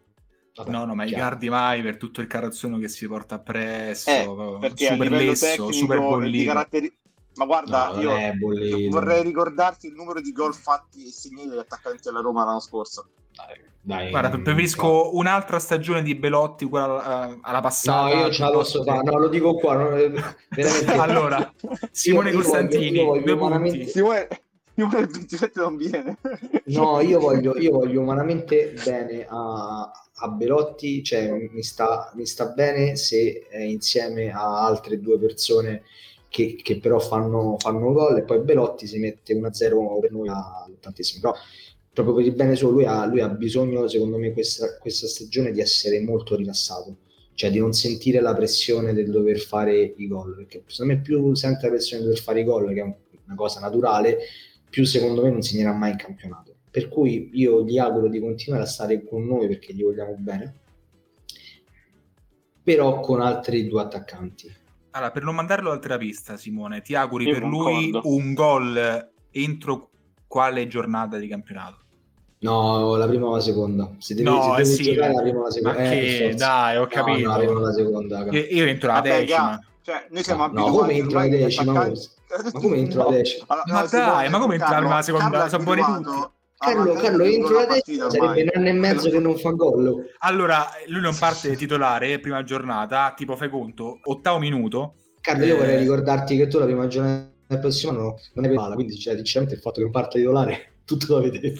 Vabbè, 0.55 0.71
No, 0.71 0.85
no, 0.87 0.95
ma 0.95 1.05
chiaro. 1.05 1.23
Icardi 1.27 1.49
mai 1.51 1.83
per 1.83 1.99
tutto 1.99 2.23
il 2.23 2.27
carrozzone 2.27 2.79
che 2.81 2.89
si 2.89 3.07
porta 3.07 3.35
appresso. 3.35 4.09
Eh, 4.11 4.59
perché 4.61 4.87
a 4.89 4.93
super 4.93 5.11
livello 5.11 5.31
lesso, 5.31 5.45
tecnico 5.47 5.73
super 5.73 5.97
e 5.99 6.01
di 6.01 6.07
bollito. 6.07 6.53
caratteri... 6.53 6.97
Ma 7.37 7.45
guarda, 7.47 7.91
No, 7.95 8.01
io 8.01 8.89
vorrei 8.91 9.23
ricordarti 9.23 9.89
il 9.89 9.95
numero 9.95 10.21
di 10.21 10.33
gol 10.33 10.55
fatti 10.55 11.07
e 11.07 11.11
segnati 11.11 11.49
dagli 11.49 11.59
attaccanti 11.59 12.01
della 12.05 12.21
Roma 12.21 12.45
l'anno 12.45 12.61
scorso. 12.61 13.09
Dai, 13.87 14.09
Guarda, 14.11 14.37
mm, 14.39 14.43
preferisco 14.43 15.15
un'altra 15.17 15.59
stagione 15.59 16.03
di 16.03 16.15
Belotti 16.15 16.67
alla, 16.73 17.37
alla 17.43 17.57
No, 17.57 17.61
passata. 17.61 18.15
io 18.17 18.31
ce 18.31 18.43
la 18.43 18.51
posso 18.51 18.83
fare, 18.83 19.03
no, 19.03 19.19
lo 19.19 19.29
dico 19.29 19.55
qua. 19.57 19.75
non- 19.77 20.15
veramente. 20.49 20.93
allora, 20.93 21.53
Simone 21.91 22.31
Io- 22.31 22.37
io 22.37 22.43
voglio- 22.43 22.51
Costantini, 22.51 22.97
io 22.99 23.05
voglio 23.05 23.23
due 23.25 23.33
umanamente- 23.33 23.77
punti. 23.79 23.91
Simone, 23.93 24.29
Simone 24.75 24.99
il 25.01 25.07
27 25.09 25.61
non 25.61 25.77
viene. 25.77 26.17
No, 26.67 27.01
io 27.01 27.19
voglio, 27.21 27.59
io 27.59 27.73
voglio 27.73 28.01
umanamente 28.01 28.75
bene 28.85 29.27
a, 29.29 29.91
a 30.15 30.29
Belotti, 30.29 31.03
cioè 31.03 31.31
mi 31.51 31.63
sta, 31.63 32.11
mi 32.15 32.25
sta 32.25 32.47
bene 32.47 32.97
se 32.97 33.47
è 33.51 33.59
insieme 33.61 34.31
a 34.33 34.65
altre 34.65 34.99
due 35.01 35.19
persone 35.19 35.83
che, 36.35 36.57
che 36.61 36.81
però 36.81 36.99
fanno, 36.99 37.55
fanno 37.61 37.93
gol 37.93 38.19
e 38.19 38.23
poi 38.23 38.41
Belotti 38.41 38.89
si 38.89 38.99
mette 38.99 39.39
1-0 39.41 40.01
per 40.01 40.11
noi 40.11 40.27
a 40.29 40.69
tantissimo. 40.81 41.21
Però 41.21 41.35
proprio 41.93 42.17
per 42.17 42.25
il 42.25 42.35
bene 42.35 42.57
suo, 42.57 42.71
lui 42.71 42.85
ha, 42.85 43.07
lui 43.07 43.21
ha 43.21 43.29
bisogno, 43.29 43.87
secondo 43.87 44.19
me, 44.19 44.33
questa, 44.33 44.77
questa 44.79 45.07
stagione 45.07 45.53
di 45.53 45.61
essere 45.61 46.01
molto 46.01 46.35
rilassato, 46.35 46.97
cioè 47.35 47.53
di 47.53 47.61
non 47.61 47.73
sentire 47.73 48.21
la 48.21 48.35
pressione 48.35 48.93
del 48.93 49.13
dover 49.13 49.39
fare 49.39 49.95
i 49.97 50.09
gol, 50.09 50.35
perché 50.35 50.65
secondo 50.67 50.95
me 50.95 51.01
più 51.03 51.35
sente 51.35 51.67
la 51.67 51.73
pressione 51.73 52.03
di 52.03 52.09
dover 52.09 52.23
fare 52.23 52.41
i 52.41 52.45
gol, 52.45 52.75
che 52.75 52.81
è 52.81 52.97
una 53.27 53.37
cosa 53.37 53.61
naturale, 53.61 54.19
più 54.69 54.85
secondo 54.85 55.23
me 55.23 55.31
non 55.31 55.41
segnerà 55.41 55.73
mai 55.73 55.93
in 55.93 55.99
campionato. 55.99 56.53
Per 56.69 56.89
cui 56.89 57.31
io 57.35 57.65
gli 57.65 57.79
auguro 57.79 58.09
di 58.09 58.19
continuare 58.19 58.65
a 58.65 58.67
stare 58.67 59.05
con 59.05 59.25
noi 59.25 59.47
perché 59.47 59.73
gli 59.73 59.85
vogliamo 59.85 60.17
bene, 60.19 60.53
però 62.61 62.99
con 62.99 63.21
altri 63.21 63.69
due 63.69 63.83
attaccanti. 63.83 64.63
Allora, 64.97 65.11
per 65.11 65.25
non 65.25 65.35
mandarlo 65.35 65.71
oltre 65.71 65.89
la 65.89 65.99
pista, 65.99 66.37
Simone, 66.37 66.81
ti 66.81 66.95
auguri 66.95 67.25
Io 67.27 67.33
per 67.33 67.43
lui 67.43 67.91
concordo. 67.91 68.15
un 68.15 68.33
gol 68.33 69.11
entro 69.33 69.91
quale 70.29 70.69
giornata 70.69 71.17
di 71.19 71.27
campionato? 71.27 71.79
No, 72.39 72.95
la 72.95 73.09
prima 73.09 73.27
o 73.27 73.33
la 73.35 73.41
seconda. 73.41 73.91
Se 73.99 74.15
devi, 74.15 74.29
No, 74.29 74.55
se 74.55 74.61
eh 74.61 74.63
devi 74.65 74.75
sì. 74.77 74.83
giocare 74.93 75.13
la 75.15 75.23
prima 75.23 75.41
o 75.41 75.43
la 75.43 75.51
seconda. 75.51 75.79
Ma 75.81 75.85
Eh, 75.85 75.99
che, 76.29 76.35
dai, 76.37 76.77
ho 76.77 76.81
No, 76.83 76.87
capito. 76.87 77.27
No, 77.29 77.33
la 77.33 77.39
prima 77.39 77.53
o 77.59 77.59
la 77.59 77.73
seconda. 77.73 78.19
Io, 78.31 78.41
io 78.51 78.65
entro 78.67 78.87
la 78.87 78.95
Vabbè, 78.95 79.19
decima. 79.19 79.61
cioè, 79.83 80.07
noi 80.11 80.23
siamo 80.23 80.47
No, 80.47 80.47
abituati 80.65 80.77
come 80.79 80.93
entro 80.95 81.19
la 81.19 81.29
decima? 81.29 81.73
Ma 81.73 82.61
come 82.61 82.77
entro 82.77 82.99
la 82.99 83.05
No. 83.05 83.11
decima? 83.11 83.45
Allora, 83.49 83.73
Ma 83.73 83.81
no, 83.81 83.87
dai, 83.89 84.31
ma 84.31 84.39
come 84.39 84.55
entra 84.55 84.79
la 84.79 85.03
seconda? 85.03 85.49
Sono 85.49 85.65
buoni 85.65 85.83
tutti. 85.83 86.33
Carlo, 86.57 86.95
mantenere 86.95 87.03
Carlo 87.03 87.25
entro 87.25 87.55
la 87.55 88.11
sarebbe 88.11 88.43
un 88.43 88.51
anno 88.55 88.69
e 88.69 88.73
mezzo 88.73 89.11
che 89.11 89.19
non 89.19 89.37
fa 89.37 89.51
gol. 89.51 90.07
Allora, 90.19 90.67
lui 90.87 91.01
non 91.01 91.17
parte 91.17 91.55
titolare, 91.57 92.19
prima 92.21 92.43
giornata, 92.43 93.13
tipo 93.17 93.37
fai 93.37 93.51
conto, 93.51 93.99
ottavo 94.05 94.39
minuto. 94.39 94.95
Carlo, 95.21 95.45
io 95.45 95.55
Eh, 95.55 95.59
vorrei 95.59 95.79
ricordarti 95.79 96.37
che 96.37 96.47
tu 96.47 96.59
la 96.59 96.65
prima 96.65 96.87
giornata 96.87 97.31
del 97.47 97.59
prossimo 97.59 97.93
anno 97.93 98.19
non 98.35 98.45
hai 98.45 98.55
palla, 98.55 98.75
quindi 98.75 98.99
cioè, 98.99 99.15
sinceramente 99.17 99.57
il 99.57 99.63
fatto 99.63 99.77
che 99.77 99.83
non 99.83 99.91
parta 99.91 100.17
titolare 100.19 100.75
tutto 100.85 101.15
da 101.15 101.21
vedere. 101.21 101.55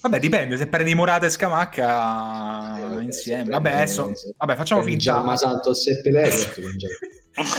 Vabbè, 0.00 0.18
dipende, 0.20 0.56
se 0.56 0.68
prendi 0.68 0.94
Morata 0.94 1.26
e 1.26 1.30
Scamacca 1.30 3.00
insieme. 3.00 3.50
Vabbè, 3.50 3.72
adesso, 3.72 4.12
vabbè, 4.36 4.54
facciamo 4.56 4.82
finta. 4.82 4.98
Giamma 4.98 5.36
Santos 5.36 5.86
e 5.88 6.00
Pelé. 6.00 6.30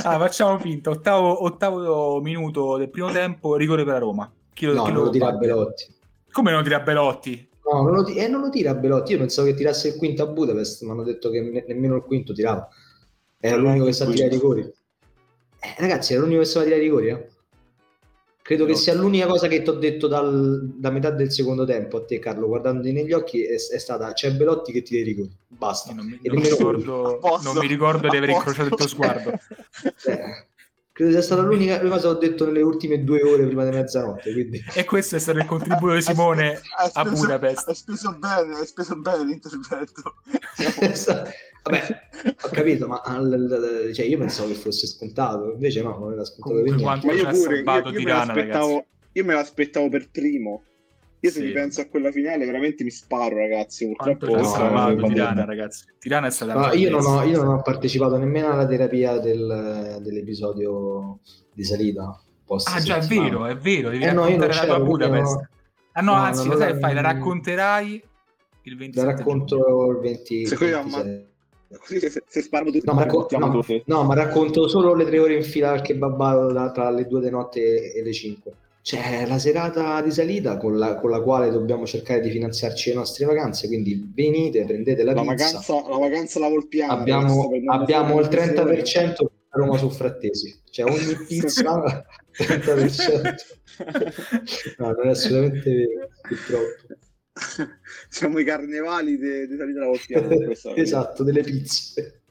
Ah, 0.03 0.17
facciamo 0.17 0.59
finta, 0.59 0.89
ottavo, 0.89 1.45
ottavo 1.45 2.19
minuto 2.19 2.75
del 2.75 2.89
primo 2.89 3.11
tempo, 3.11 3.55
rigore 3.55 3.85
per 3.85 3.93
la 3.93 3.99
Roma. 3.99 4.29
Chi 4.53 4.65
lo, 4.65 4.73
No, 4.73 4.83
chi 4.83 4.91
lo 4.91 5.03
a 5.05 5.09
batte? 5.09 5.37
Belotti. 5.37 5.85
Come 6.39 6.51
non 6.51 6.63
tira 6.63 6.79
Belotti? 6.79 7.49
No, 7.69 7.81
non 7.81 7.93
lo, 7.95 8.03
ti- 8.05 8.15
eh, 8.15 8.29
non 8.29 8.39
lo 8.39 8.49
tira 8.49 8.73
Belotti. 8.73 9.11
Io 9.11 9.17
pensavo 9.17 9.49
che 9.49 9.55
tirasse 9.55 9.89
il 9.89 9.95
quinto 9.97 10.23
a 10.23 10.27
Budapest, 10.27 10.83
mi 10.83 10.91
hanno 10.91 11.03
detto 11.03 11.29
che 11.29 11.41
ne- 11.41 11.65
nemmeno 11.67 11.97
il 11.97 12.03
quinto 12.03 12.31
tirava. 12.31 12.65
Era 13.37 13.57
l'unico 13.57 13.83
che 13.83 13.91
sa 13.91 14.05
tirare 14.05 14.27
i 14.27 14.29
rigori. 14.29 14.61
Eh, 14.61 15.75
ragazzi, 15.79 16.13
era 16.13 16.21
l'unico 16.21 16.39
che 16.39 16.45
sa 16.45 16.63
tirare 16.63 16.79
i 16.79 16.83
rigori, 16.85 17.09
eh? 17.09 17.27
Credo 18.41 18.63
che 18.65 18.75
sia 18.75 18.93
l'unica 18.93 19.27
cosa 19.27 19.49
che 19.49 19.61
ti 19.61 19.69
ho 19.69 19.73
detto 19.73 20.07
dal- 20.07 20.71
da 20.75 20.89
metà 20.91 21.09
del 21.11 21.29
secondo 21.29 21.65
tempo 21.65 21.97
a 21.97 22.05
te, 22.05 22.19
Carlo, 22.19 22.47
guardandoti 22.47 22.93
negli 22.93 23.11
occhi, 23.11 23.43
è, 23.43 23.55
è 23.55 23.77
stata 23.77 24.13
c'è 24.13 24.31
Belotti 24.31 24.71
che 24.71 24.81
tira 24.81 25.01
i 25.01 25.03
rigori. 25.03 25.35
Basta. 25.45 25.93
Non 25.93 26.05
mi, 26.05 26.17
non 26.23 26.37
mi 26.37 26.47
ricordo, 26.49 27.19
non 27.43 27.57
mi 27.57 27.67
ricordo 27.67 28.07
di 28.07 28.15
aver 28.15 28.29
incrociato 28.29 28.69
il 28.69 28.75
tuo 28.75 28.87
sguardo. 28.87 29.31
Eh, 30.05 30.47
credo 30.99 31.13
sia 31.13 31.21
stata 31.21 31.43
l'unica 31.43 31.79
cosa 31.79 31.97
che 31.97 32.07
ho 32.07 32.13
detto 32.15 32.45
nelle 32.45 32.61
ultime 32.61 33.01
due 33.05 33.23
ore 33.23 33.45
prima 33.45 33.63
di 33.63 33.73
mezzanotte. 33.73 34.33
Quindi... 34.33 34.61
E 34.75 34.83
questo 34.83 35.15
è 35.15 35.19
stato 35.19 35.37
il 35.37 35.45
contributo 35.45 35.93
di 35.93 36.01
Simone 36.01 36.59
Hai 36.75 36.89
a 36.93 37.05
speso- 37.05 37.21
Budapest. 37.21 37.67
Hai 37.69 37.75
speso 37.75 38.17
bene, 38.17 38.55
hai 38.57 38.65
speso 38.65 38.97
bene 38.97 39.23
l'intervento. 39.23 40.15
Vabbè, 41.63 41.99
ho 42.41 42.49
capito, 42.51 42.87
ma 42.87 43.01
al- 43.01 43.31
al- 43.31 43.93
cioè, 43.93 44.05
io 44.05 44.17
pensavo 44.17 44.49
che 44.49 44.55
fosse 44.55 44.87
scontato, 44.87 45.53
invece 45.53 45.81
no, 45.81 45.97
non 45.97 46.11
era 46.11 46.25
scontato 46.25 46.55
Comunque, 46.55 46.75
niente. 46.75 47.05
Ma 47.05 47.13
io 47.13 47.27
ha 47.27 47.31
pure, 47.31 47.59
io, 47.59 47.99
io 47.99 48.05
me 48.05 48.85
io 49.13 49.25
me 49.25 49.33
l'aspettavo 49.33 49.87
per 49.87 50.09
primo. 50.09 50.63
Io 51.21 51.29
se 51.31 51.39
Sì. 51.39 51.45
mi 51.47 51.51
penso 51.51 51.81
a 51.81 51.85
quella 51.87 52.11
finale 52.11 52.45
veramente 52.45 52.83
mi 52.83 52.91
sparo, 52.91 53.35
ragazzi. 53.37 53.93
Quanto 53.95 54.25
Purtroppo 54.25 54.39
ha 54.39 54.41
no, 54.41 54.55
salvato 54.55 55.07
Tirana, 55.07 55.45
ragazzi. 55.45 55.83
Tirana 55.99 56.27
è 56.27 56.31
stata 56.31 56.71
io, 56.73 56.89
non 56.89 57.05
ho, 57.05 57.23
io 57.23 57.43
non 57.43 57.55
ho 57.55 57.61
partecipato 57.61 58.17
nemmeno 58.17 58.49
alla 58.51 58.65
terapia 58.65 59.17
del- 59.19 59.99
dell'episodio 60.01 61.19
di 61.53 61.63
salita. 61.63 62.21
Ah, 62.65 62.79
già, 62.79 62.97
è 62.97 63.05
vero, 63.05 63.45
è 63.45 63.55
vero. 63.57 63.89
Devi 63.89 64.05
Eh, 64.05 64.11
no, 64.11 64.27
io 64.27 64.37
non 64.37 64.47
raccontare 64.47 64.67
la 64.67 64.75
tua 64.75 64.85
Budapest. 64.85 65.35
no. 65.35 65.47
Ah, 65.91 66.01
no, 66.01 66.11
No, 66.13 66.17
anzi, 66.17 66.47
lo 66.47 66.57
sai 66.57 66.79
fai? 66.79 66.93
La 66.93 67.01
racconterai 67.01 68.03
il 68.63 68.77
27 68.77 69.05
La 69.11 69.17
racconto 69.17 69.91
il 69.91 69.97
20. 69.99 70.45
Secondo 70.47 70.75
me, 70.77 70.81
26. 70.81 71.27
Così 71.77 71.99
se, 71.99 72.23
se 72.27 72.41
tutti, 72.49 72.81
No 72.85 72.93
ma, 72.93 73.03
racco- 73.03 73.27
no, 73.37 73.51
tutti. 73.51 73.83
no, 73.85 74.03
ma 74.03 74.15
racconto 74.15 74.67
solo 74.67 74.95
le 74.95 75.05
tre 75.05 75.19
ore 75.19 75.35
in 75.35 75.43
fila 75.43 75.71
al 75.71 75.81
kebab 75.81 76.51
da- 76.51 76.71
tra 76.71 76.89
le 76.89 77.05
due 77.05 77.21
di 77.21 77.29
notte 77.29 77.93
e 77.93 78.01
le 78.01 78.11
5. 78.13 78.51
C'è 78.89 79.27
la 79.27 79.37
serata 79.37 80.01
di 80.01 80.09
salita 80.09 80.57
con 80.57 80.75
la, 80.79 80.95
con 80.95 81.11
la 81.11 81.21
quale 81.21 81.51
dobbiamo 81.51 81.85
cercare 81.85 82.21
di 82.21 82.31
finanziarci 82.31 82.89
le 82.89 82.95
nostre 82.95 83.23
vacanze, 83.25 83.67
quindi 83.67 84.11
venite, 84.15 84.65
prendete 84.65 85.03
la, 85.03 85.13
La 85.13 85.21
pizza. 85.21 85.35
vacanza, 85.61 85.87
la 85.89 85.97
vacanza 85.97 86.39
la 86.39 86.47
volpiana. 86.47 86.93
abbiamo, 86.93 87.51
abbiamo 87.67 88.19
il 88.19 88.25
fuori 88.25 88.49
una 88.49 88.63
30% 88.63 89.13
a 89.49 89.57
Roma 89.59 89.77
su 89.77 89.91
Frattesi, 89.91 90.59
cioè 90.71 90.89
ogni 90.91 91.15
pizza 91.27 92.03
30%. 92.33 93.35
No, 94.79 94.91
non 94.91 95.05
è 95.05 95.09
assolutamente 95.09 95.69
vero, 95.71 96.07
purtroppo. 96.27 96.97
Siamo 98.09 98.39
i 98.39 98.43
carnevali 98.43 99.19
di 99.19 99.55
salita 99.55 99.81
la 99.81 99.91
per 100.27 100.45
questa- 100.45 100.73
esatto, 100.81 101.23
delle 101.23 101.43
pizze. 101.43 102.21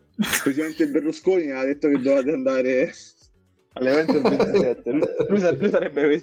Presidente 0.42 0.88
Berlusconi 0.88 1.52
ha 1.52 1.62
detto 1.62 1.86
che 1.88 2.00
dovete 2.00 2.32
andare 2.32 2.92
all'evento 3.78 4.12
del 4.12 4.22
27. 4.22 4.90
Lui, 4.90 5.00
lui 5.28 5.40
sare- 5.40 5.56
lui 5.56 5.70
sarebbe, 5.70 6.22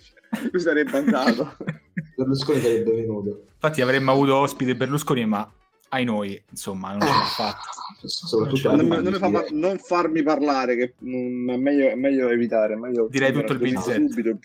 lui 0.52 0.62
sarebbe 0.62 0.98
andato. 0.98 1.58
Berlusconi 2.16 2.60
sarebbe 2.62 2.92
venuto. 2.92 3.46
Infatti 3.54 3.82
avremmo 3.82 4.12
avuto 4.12 4.36
ospite 4.38 4.76
Berlusconi, 4.76 5.26
ma 5.26 5.52
ai 5.90 6.04
noi, 6.04 6.42
insomma, 6.50 6.92
non 6.92 7.00
l'ha 7.00 7.26
fatta. 7.36 7.60
Soprattutto 8.04 8.76
Non 8.76 8.86
Non, 8.88 9.04
non 9.04 9.20
fa 9.20 9.46
non 9.52 9.78
farmi 9.78 10.22
parlare, 10.24 10.76
che 10.76 10.84
è, 10.84 10.94
meglio, 11.00 11.90
è 11.90 11.96
meglio 11.96 12.30
evitare. 12.30 12.74
È 12.74 12.78
meglio 12.78 13.08
Direi 13.10 13.32
tutto 13.32 13.54
il 13.54 13.60
prendere 13.60 13.98
27. 14.00 14.10
subito, 14.10 14.40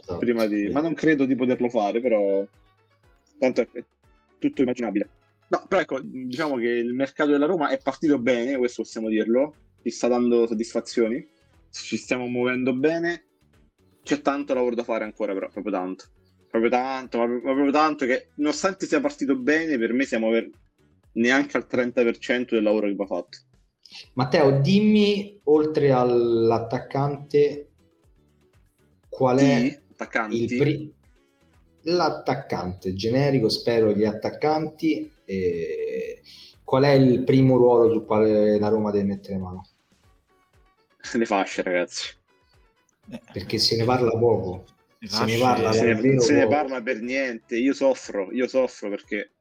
Esatto. 0.00 0.18
prima 0.18 0.46
di... 0.46 0.68
Ma 0.70 0.80
non 0.80 0.94
credo 0.94 1.24
di 1.24 1.34
poterlo 1.34 1.68
fare, 1.68 2.00
però 2.00 2.46
tanto 3.38 3.60
è 3.60 3.68
è 3.72 3.84
tutto 4.38 4.62
immaginabile. 4.62 5.08
No, 5.48 5.64
però 5.66 5.80
ecco, 5.80 6.00
diciamo 6.00 6.56
che 6.56 6.68
il 6.68 6.94
mercato 6.94 7.30
della 7.30 7.46
Roma 7.46 7.70
è 7.70 7.78
partito 7.82 8.18
bene, 8.18 8.56
questo 8.56 8.82
possiamo 8.82 9.08
dirlo, 9.08 9.54
ci 9.82 9.90
sta 9.90 10.06
dando 10.08 10.46
soddisfazioni, 10.46 11.26
ci 11.70 11.96
stiamo 11.96 12.26
muovendo 12.26 12.74
bene, 12.74 13.26
c'è 14.02 14.20
tanto 14.20 14.54
lavoro 14.54 14.74
da 14.74 14.84
fare 14.84 15.04
ancora 15.04 15.32
però, 15.32 15.48
proprio 15.48 15.72
tanto. 15.72 16.04
Proprio 16.48 16.70
tanto, 16.70 17.18
ma 17.18 17.26
proprio, 17.40 17.70
tanto 17.70 18.06
che 18.06 18.30
nonostante 18.36 18.86
sia 18.86 19.00
partito 19.00 19.36
bene, 19.36 19.78
per 19.78 19.92
me 19.92 20.04
siamo 20.04 20.30
per- 20.30 20.50
neanche 21.12 21.56
al 21.56 21.66
30% 21.66 22.54
del 22.54 22.64
lavoro 22.64 22.88
che 22.88 22.94
va 22.94 23.06
fatto. 23.06 23.38
Matteo, 24.14 24.60
dimmi, 24.60 25.40
oltre 25.44 25.92
all'attaccante, 25.92 27.68
qual 29.08 29.38
è 29.38 29.80
il 30.30 30.46
pri- 30.46 30.92
l'attaccante 31.82 32.94
generico, 32.94 33.48
spero 33.48 33.92
gli 33.92 34.04
attaccanti, 34.04 35.10
e 35.24 36.20
qual 36.64 36.84
è 36.84 36.92
il 36.92 37.22
primo 37.24 37.56
ruolo 37.56 37.90
sul 37.90 38.04
quale 38.04 38.58
la 38.58 38.68
Roma 38.68 38.90
deve 38.90 39.04
mettere 39.04 39.38
mano? 39.38 39.69
Le 41.12 41.24
fasce, 41.24 41.62
ragazzi. 41.62 42.08
Perché 43.32 43.58
se 43.58 43.76
ne 43.76 43.84
parla 43.84 44.10
poco, 44.10 44.64
se 45.00 45.24
ne 45.24 45.38
parla 45.38 45.72
se, 45.72 45.94
ne, 45.94 46.20
se 46.20 46.32
ne 46.34 46.42
poco. 46.42 46.48
parla 46.48 46.82
per 46.82 47.00
niente. 47.00 47.56
Io 47.56 47.72
soffro, 47.72 48.32
io 48.32 48.46
soffro 48.46 48.88
perché. 48.90 49.32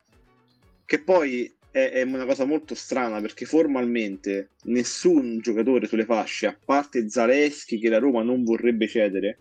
Che 0.86 1.04
poi 1.04 1.56
è, 1.69 1.91
è 1.91 2.02
una 2.02 2.26
cosa 2.26 2.45
molto 2.45 2.74
strana 2.74 3.22
perché 3.22 3.45
formalmente 3.45 4.52
nessun 4.63 5.39
giocatore 5.39 5.86
sulle 5.86 6.06
fasce, 6.06 6.48
a 6.48 6.58
parte 6.63 7.10
Zaleschi 7.10 7.78
che 7.78 7.89
la 7.89 8.00
Roma 8.00 8.24
non 8.24 8.43
vorrebbe 8.43 8.88
cedere, 8.88 9.39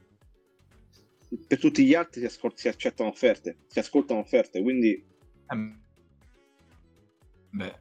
per 1.47 1.59
tutti 1.59 1.85
gli 1.87 1.95
altri 1.95 2.21
si, 2.21 2.27
ascol- 2.27 2.57
si 2.57 2.69
accettano 2.69 3.09
offerte, 3.09 3.57
si 3.69 3.79
ascoltano 3.79 4.21
offerte. 4.21 4.61
Quindi 4.61 5.03
Ehm, 5.51 5.83
Beh, 7.51 7.81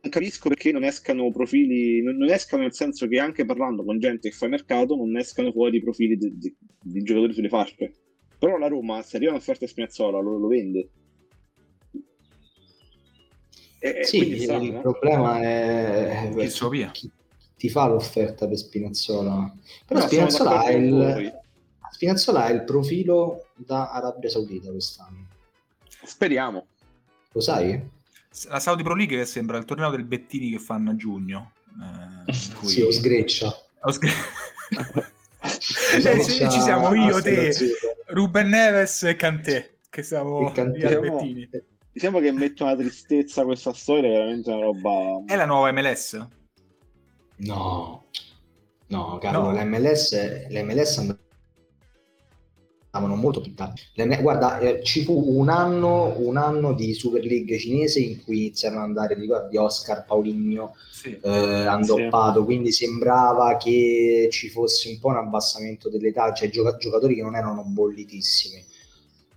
non 0.00 0.10
capisco 0.12 0.48
perché 0.48 0.70
non 0.72 0.84
escano 0.84 1.30
profili, 1.32 2.02
non, 2.02 2.16
non 2.16 2.30
escano 2.30 2.62
nel 2.62 2.74
senso 2.74 3.06
che 3.08 3.18
anche 3.18 3.44
parlando 3.44 3.84
con 3.84 3.98
gente 3.98 4.28
che 4.30 4.34
fa 4.36 4.46
mercato, 4.48 4.94
non 4.96 5.16
escano 5.16 5.50
fuori 5.52 5.80
profili 5.82 6.16
di, 6.16 6.36
di- 6.38 6.56
di 6.80 7.02
giocatori 7.02 7.34
sulle 7.34 7.48
fasce. 7.48 7.92
Però 8.38 8.56
la 8.56 8.68
Roma, 8.68 9.02
se 9.02 9.16
arriva 9.16 9.32
un'offerta 9.32 9.64
a 9.64 9.68
Spinazzola, 9.68 10.20
lo, 10.20 10.38
lo 10.38 10.46
vende. 10.46 10.88
E- 13.80 14.04
Sì, 14.04 14.32
è 14.32 14.38
strano, 14.38 14.64
il 14.64 14.72
no? 14.72 14.80
problema 14.80 15.40
è 15.40 16.30
Chi 16.36 16.48
suo 16.50 16.68
via. 16.68 16.90
chi 16.90 17.10
ti 17.56 17.68
fa 17.68 17.86
l'offerta 17.88 18.46
per 18.46 18.56
Spinazzola. 18.56 19.52
Però 19.86 20.00
No, 20.00 20.06
Spinazzola 20.06 20.62
con 20.62 20.72
il. 20.82 21.40
Spinazzola 21.90 22.44
ha 22.44 22.50
il 22.50 22.62
profilo 22.64 23.46
da 23.56 23.90
Arabia 23.90 24.28
Saudita 24.28 24.70
quest'anno. 24.70 25.26
Speriamo. 26.04 26.66
Lo 27.32 27.40
sai? 27.40 27.96
La 28.48 28.60
Saudi 28.60 28.82
Pro 28.82 28.94
League 28.94 29.16
che 29.16 29.24
sembra 29.24 29.56
il 29.58 29.64
torneo 29.64 29.90
del 29.90 30.04
Bettini 30.04 30.50
che 30.50 30.58
fanno 30.58 30.90
a 30.90 30.96
giugno. 30.96 31.52
Eh, 32.26 32.32
cui- 32.58 32.68
Sì, 32.68 32.82
o 32.82 32.90
sgreccia. 32.90 33.52
O 33.82 33.90
sgre- 33.90 34.12
Eh, 35.40 36.22
sì, 36.22 36.50
ci 36.50 36.60
siamo 36.60 36.92
io, 36.94 37.22
te, 37.22 37.52
Ruben 38.08 38.48
Neves 38.48 39.04
e 39.04 39.14
Cantè, 39.14 39.76
che 39.88 40.02
siamo 40.02 40.50
Kanté. 40.50 40.78
gli 40.78 41.48
Diciamo- 41.92 42.18
che 42.20 42.32
mette 42.32 42.62
una 42.64 42.76
tristezza 42.76 43.44
questa 43.44 43.72
storia, 43.72 44.10
veramente 44.10 44.50
una 44.50 44.60
roba... 44.62 45.22
È 45.26 45.36
la 45.36 45.46
nuova 45.46 45.70
MLS? 45.72 46.26
No, 47.36 48.04
no, 48.88 49.18
Carlo, 49.18 49.50
No. 49.50 49.52
l'MLS, 49.52 50.48
l'MLS 50.48 51.16
andavano 52.98 53.14
molto 53.20 53.40
più 53.40 53.54
tardi. 53.54 53.80
Guarda, 54.20 54.58
eh, 54.58 54.82
ci 54.82 55.02
fu 55.04 55.38
un 55.38 55.48
anno, 55.48 56.14
un 56.18 56.36
anno 56.36 56.72
di 56.74 56.92
Super 56.94 57.24
League 57.24 57.56
cinese 57.58 58.00
in 58.00 58.22
cui 58.22 58.38
iniziarono 58.38 58.82
ad 58.82 58.88
andare, 58.88 59.14
ricordi, 59.14 59.56
Oscar, 59.56 60.04
Paulinho, 60.04 60.74
Sì. 60.90 61.16
eh, 61.22 61.28
andoppato, 61.66 62.44
quindi 62.44 62.72
sembrava 62.72 63.56
che 63.56 64.28
ci 64.30 64.48
fosse 64.48 64.90
un 64.90 64.98
po' 64.98 65.08
un 65.08 65.16
abbassamento 65.16 65.88
dell'età, 65.88 66.32
cioè 66.32 66.50
gioca- 66.50 66.76
giocatori 66.76 67.14
che 67.14 67.22
non 67.22 67.36
erano 67.36 67.62
bollitissimi. 67.64 68.64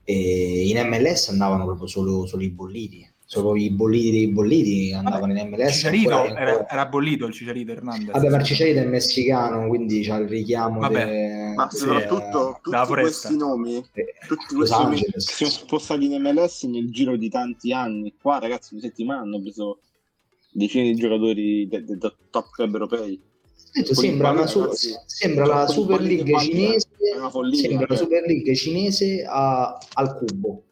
E 0.03 0.67
in 0.67 0.77
MLS 0.87 1.29
andavano 1.29 1.65
proprio 1.65 1.87
solo, 1.87 2.25
solo 2.25 2.41
i 2.43 2.49
bolliti, 2.49 3.07
solo 3.23 3.55
i 3.55 3.69
bolliti 3.69 4.11
dei 4.11 4.27
bolliti 4.29 4.91
andavano 4.93 5.31
in 5.37 5.47
MLS. 5.47 5.71
Cicciarito 5.73 6.09
ancora- 6.15 6.39
era, 6.41 6.69
era 6.69 6.85
bollito 6.87 7.27
il 7.27 7.33
Cicciarito 7.33 7.71
Hernandez. 7.71 8.11
Vabbè, 8.11 8.29
Marcicelli 8.29 8.79
è 8.79 8.85
messicano, 8.85 9.67
quindi 9.67 10.01
c'ha 10.01 10.17
il 10.17 10.27
richiamo 10.27 10.79
Vabbè. 10.79 11.05
de- 11.05 11.20
Ma 11.55 11.65
de- 11.67 11.77
soprattutto 11.77 12.59
tutti 12.61 12.75
la 12.75 12.85
foresta. 12.85 13.27
questi 13.27 13.37
nomi, 13.37 13.75
eh, 13.93 14.13
tutti 14.27 14.55
questi 14.55 14.75
nomi 14.83 14.97
si 14.97 15.33
sono 15.33 15.49
spostati 15.49 16.05
in 16.05 16.21
MLS 16.21 16.63
nel 16.63 16.91
giro 16.91 17.15
di 17.17 17.29
tanti 17.29 17.71
anni. 17.73 18.13
Qua, 18.21 18.39
ragazzi, 18.39 18.75
in 18.75 18.81
settimana 18.81 19.21
hanno 19.21 19.41
preso 19.41 19.79
decine 20.51 20.83
di 20.91 20.95
giocatori 20.95 21.67
de- 21.67 21.83
de- 21.83 21.97
da 21.97 22.13
top 22.29 22.49
club 22.51 22.73
europei. 22.73 23.21
I 23.73 23.85
sembra, 23.95 24.31
una 24.31 24.47
su- 24.47 24.59
ragazzi, 24.61 24.93
sembra 25.05 25.45
la 25.45 25.67
Super 25.67 26.01
League 26.01 26.23
che 26.23 26.37
cinese 26.39 26.87
è 27.13 27.17
una 27.17 27.29
follia, 27.29 27.61
sembra 27.61 27.85
la. 27.87 27.95
Super 27.95 28.23
League 28.25 28.55
cinese 28.55 29.23
a- 29.25 29.77
al 29.93 30.15
cubo 30.17 30.63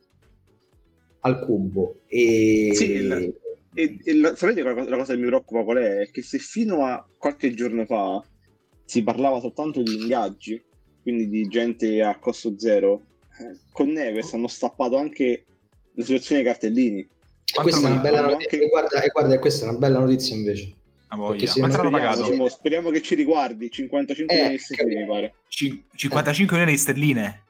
al 1.22 1.40
cubo 1.46 2.00
e 2.08 2.72
Sì, 2.74 2.92
il- 2.92 3.38
E, 3.74 3.98
e 4.04 4.16
la- 4.16 4.36
sapete 4.36 4.62
la, 4.64 4.74
cosa- 4.74 4.90
la 4.90 4.98
cosa 4.98 5.14
che 5.14 5.20
mi 5.20 5.28
preoccupa 5.28 5.64
qual 5.64 5.78
è? 5.78 5.98
È 6.00 6.12
che 6.12 6.22
se 6.24 6.40
fino 6.40 6.86
a 6.86 7.08
qualche 7.18 7.54
giorno 7.54 7.86
fa 7.86 8.22
si 8.84 9.04
parlava 9.04 9.40
soltanto 9.40 9.82
di 9.82 9.94
ingaggi, 10.02 10.62
quindi 11.02 11.30
di 11.30 11.48
gente 11.48 12.02
a 12.02 12.18
costo 12.18 12.58
zero, 12.58 13.02
eh, 13.40 13.58
con 13.72 13.90
Neves 13.90 14.34
hanno 14.34 14.48
stappato 14.48 14.98
anche 14.98 15.46
la 15.94 16.04
situazione 16.04 16.42
dei 16.44 16.52
cartellini. 16.52 17.00
E 17.00 17.62
questa 17.62 17.88
è 17.88 17.92
una 17.92 18.00
bella 18.00 18.22
notizia 18.22 18.58
e 18.60 18.68
guarda, 18.68 19.02
e 19.02 19.08
guarda, 19.10 19.40
questa 19.40 19.66
è 19.66 19.70
una 19.70 19.78
bella 19.78 20.00
notizia 20.00 20.36
invece 20.36 20.74
Speriamo, 21.10 22.48
speriamo 22.48 22.90
che 22.92 23.02
ci 23.02 23.16
riguardi, 23.16 23.72
55 23.72 24.36
Eh, 24.36 24.38
milioni 24.38 24.58
di 24.58 24.62
sterline, 24.64 25.02
mi 25.02 25.08
pare. 25.08 25.34
Cin- 25.48 25.84
55 25.96 26.56
milioni 26.56 26.76
di 26.76 26.82
sterline. 26.82 27.44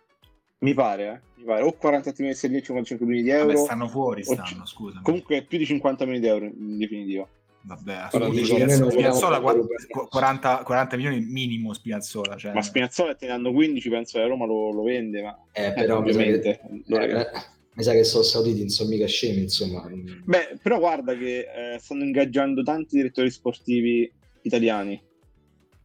Mi 0.59 0.73
pare, 0.73 1.05
eh? 1.07 1.19
Mi 1.39 1.43
pare. 1.43 1.61
O 1.63 1.73
47 1.73 2.21
milioni 2.23 2.31
di 2.31 2.37
sterline 2.37 2.59
e 2.61 2.65
55 2.65 3.05
milioni 3.05 3.29
di 3.29 3.35
Vabbè, 3.37 3.51
euro. 3.51 3.65
stanno 3.65 3.87
fuori, 3.89 4.23
stanno, 4.23 4.43
c- 4.43 4.67
scusami. 4.67 5.03
Comunque 5.03 5.43
più 5.43 5.57
di 5.57 5.65
50 5.65 6.05
milioni 6.05 6.25
di 6.25 6.31
euro 6.31 6.45
in 6.45 6.77
definitiva. 6.77 7.27
Vabbè, 7.61 7.93
assolutamente. 7.93 8.45
Spinazzola, 8.45 8.65
noi 8.65 8.79
non 8.79 8.91
Spinazzola, 8.91 9.39
vogliamo 9.39 9.67
qua- 9.67 9.77
fare- 9.93 10.07
40, 10.09 10.63
40 10.63 10.95
milioni 10.95 11.19
minimo 11.19 11.73
Spinazzola. 11.73 12.35
Cioè, 12.37 12.53
Ma 12.53 12.61
Spinazzola 12.61 13.15
te 13.15 13.27
ne 13.27 13.33
hanno 13.33 13.51
15, 13.51 13.89
penso 13.89 14.17
che 14.17 14.27
Roma 14.27 14.45
lo, 14.45 14.71
lo 14.71 14.83
vende, 14.83 15.21
ma 15.21 15.37
eh, 15.51 15.73
però 15.73 16.01
mi 16.01 16.11
sa 16.11 16.19
che- 16.19 16.23
ovviamente. 16.23 16.61
Eh, 16.87 17.25
mi 17.73 17.83
sa 17.83 17.91
che 17.93 18.03
sono 18.03 18.23
sauditi 18.23 18.59
non 18.59 18.69
sono 18.69 18.89
mica 18.89 19.05
scemi 19.05 19.43
insomma 19.43 19.87
Beh, 20.25 20.57
però 20.61 20.79
guarda 20.79 21.15
che 21.15 21.45
eh, 21.75 21.79
stanno 21.79 22.03
ingaggiando 22.03 22.61
tanti 22.61 22.97
direttori 22.97 23.29
sportivi 23.29 24.11
italiani. 24.41 25.01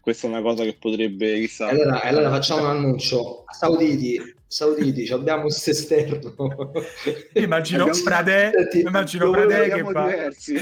Questa 0.00 0.26
è 0.26 0.30
una 0.30 0.42
cosa 0.42 0.64
che 0.64 0.76
potrebbe, 0.78 1.38
chissà... 1.40 1.68
allora, 1.68 2.02
allora 2.02 2.30
facciamo 2.30 2.62
un 2.62 2.68
annuncio 2.68 3.44
sauditi 3.50 4.20
sauditi 4.54 5.10
abbiamo 5.10 5.42
questo 5.42 5.70
esterno 5.70 6.70
immagino 7.34 7.82
Abbiamo- 7.86 8.02
Prade, 8.04 8.52
Senti, 8.54 8.80
immagino 8.82 9.24
lo 9.24 9.30
Prade 9.32 9.68
che 9.68 9.82
fa... 9.82 10.06
diversi. 10.06 10.54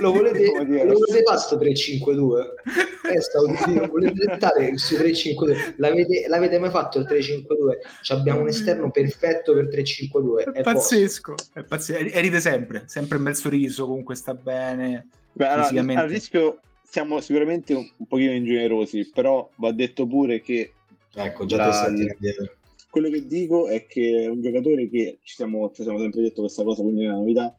lo 0.00 0.10
volete, 0.12 0.52
lo 0.84 0.94
volete 0.98 1.22
fare 1.22 1.38
sto 1.38 1.56
352 1.56 2.54
eh, 3.14 3.20
sauditi 3.20 3.74
lo 3.74 3.86
volete 3.86 4.12
diventare 4.14 4.76
su 4.78 4.96
352 4.96 5.74
l'avete, 5.76 6.26
l'avete 6.26 6.58
mai 6.58 6.70
fatto 6.70 6.98
il 6.98 7.06
352 7.06 7.78
Ci 8.02 8.12
abbiamo 8.12 8.40
un 8.40 8.48
esterno 8.48 8.90
perfetto 8.90 9.54
per 9.54 9.68
352 9.68 10.42
È 10.42 10.50
è 10.50 10.62
pazzesco, 10.62 11.34
è 11.52 11.62
pazzesco. 11.62 12.00
E 12.12 12.20
ride 12.20 12.40
sempre, 12.40 12.82
sempre 12.86 13.18
un 13.18 13.22
bel 13.22 13.36
sorriso, 13.36 13.86
comunque 13.86 14.16
sta 14.16 14.34
bene. 14.34 15.06
Beh, 15.32 15.46
allora, 15.46 16.00
al 16.00 16.08
rischio 16.08 16.60
siamo 16.82 17.20
sicuramente 17.20 17.74
un, 17.74 17.88
un 17.96 18.06
pochino 18.06 18.32
ingenerosi, 18.32 19.08
però 19.14 19.48
va 19.56 19.70
detto 19.70 20.04
pure 20.06 20.40
che 20.40 20.72
ecco 21.14 21.46
già 21.46 21.56
La- 21.58 21.92
te 21.94 22.00
indietro 22.00 22.54
quello 22.90 23.08
che 23.10 23.26
dico 23.26 23.68
è 23.68 23.86
che 23.86 24.22
è 24.24 24.26
un 24.28 24.40
giocatore 24.42 24.88
che 24.88 25.20
ci 25.22 25.34
siamo, 25.36 25.70
ci 25.72 25.82
siamo 25.82 25.98
sempre 25.98 26.22
detto 26.22 26.42
questa 26.42 26.62
cosa, 26.64 26.82
quindi 26.82 27.04
è 27.04 27.08
una 27.08 27.16
novità, 27.18 27.56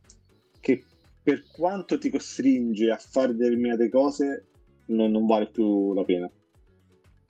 che 0.60 0.86
per 1.22 1.50
quanto 1.52 1.98
ti 1.98 2.10
costringe 2.10 2.92
a 2.92 2.98
fare 2.98 3.36
determinate 3.36 3.90
cose, 3.90 4.50
non, 4.88 5.12
non 5.12 5.26
vale 5.26 5.50
più 5.52 5.94
la 5.94 6.04
pena. 6.04 6.32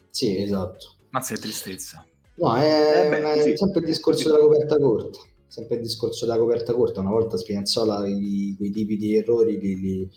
sì 0.09 0.37
esatto 0.37 0.95
Mazza 1.09 1.33
che 1.35 1.41
tristezza. 1.41 2.05
No, 2.35 2.55
è, 2.55 3.05
Eh 3.05 3.09
beh, 3.09 3.19
una- 3.19 3.33
è 3.33 3.41
sì. 3.41 3.57
sempre 3.57 3.81
il 3.81 3.87
discorso 3.87 4.29
della 4.29 4.39
coperta 4.39 4.77
corta. 4.77 5.19
Sempre 5.45 5.75
il 5.75 5.81
discorso 5.81 6.25
della 6.25 6.37
coperta 6.37 6.73
corta. 6.73 7.01
Una 7.01 7.09
volta 7.09 7.35
Spinazzola 7.37 8.07
i- 8.07 8.55
quei 8.57 8.71
tipi 8.71 8.95
di 8.95 9.15
errori 9.17 9.59
li, 9.59 9.75
li- 9.79 10.09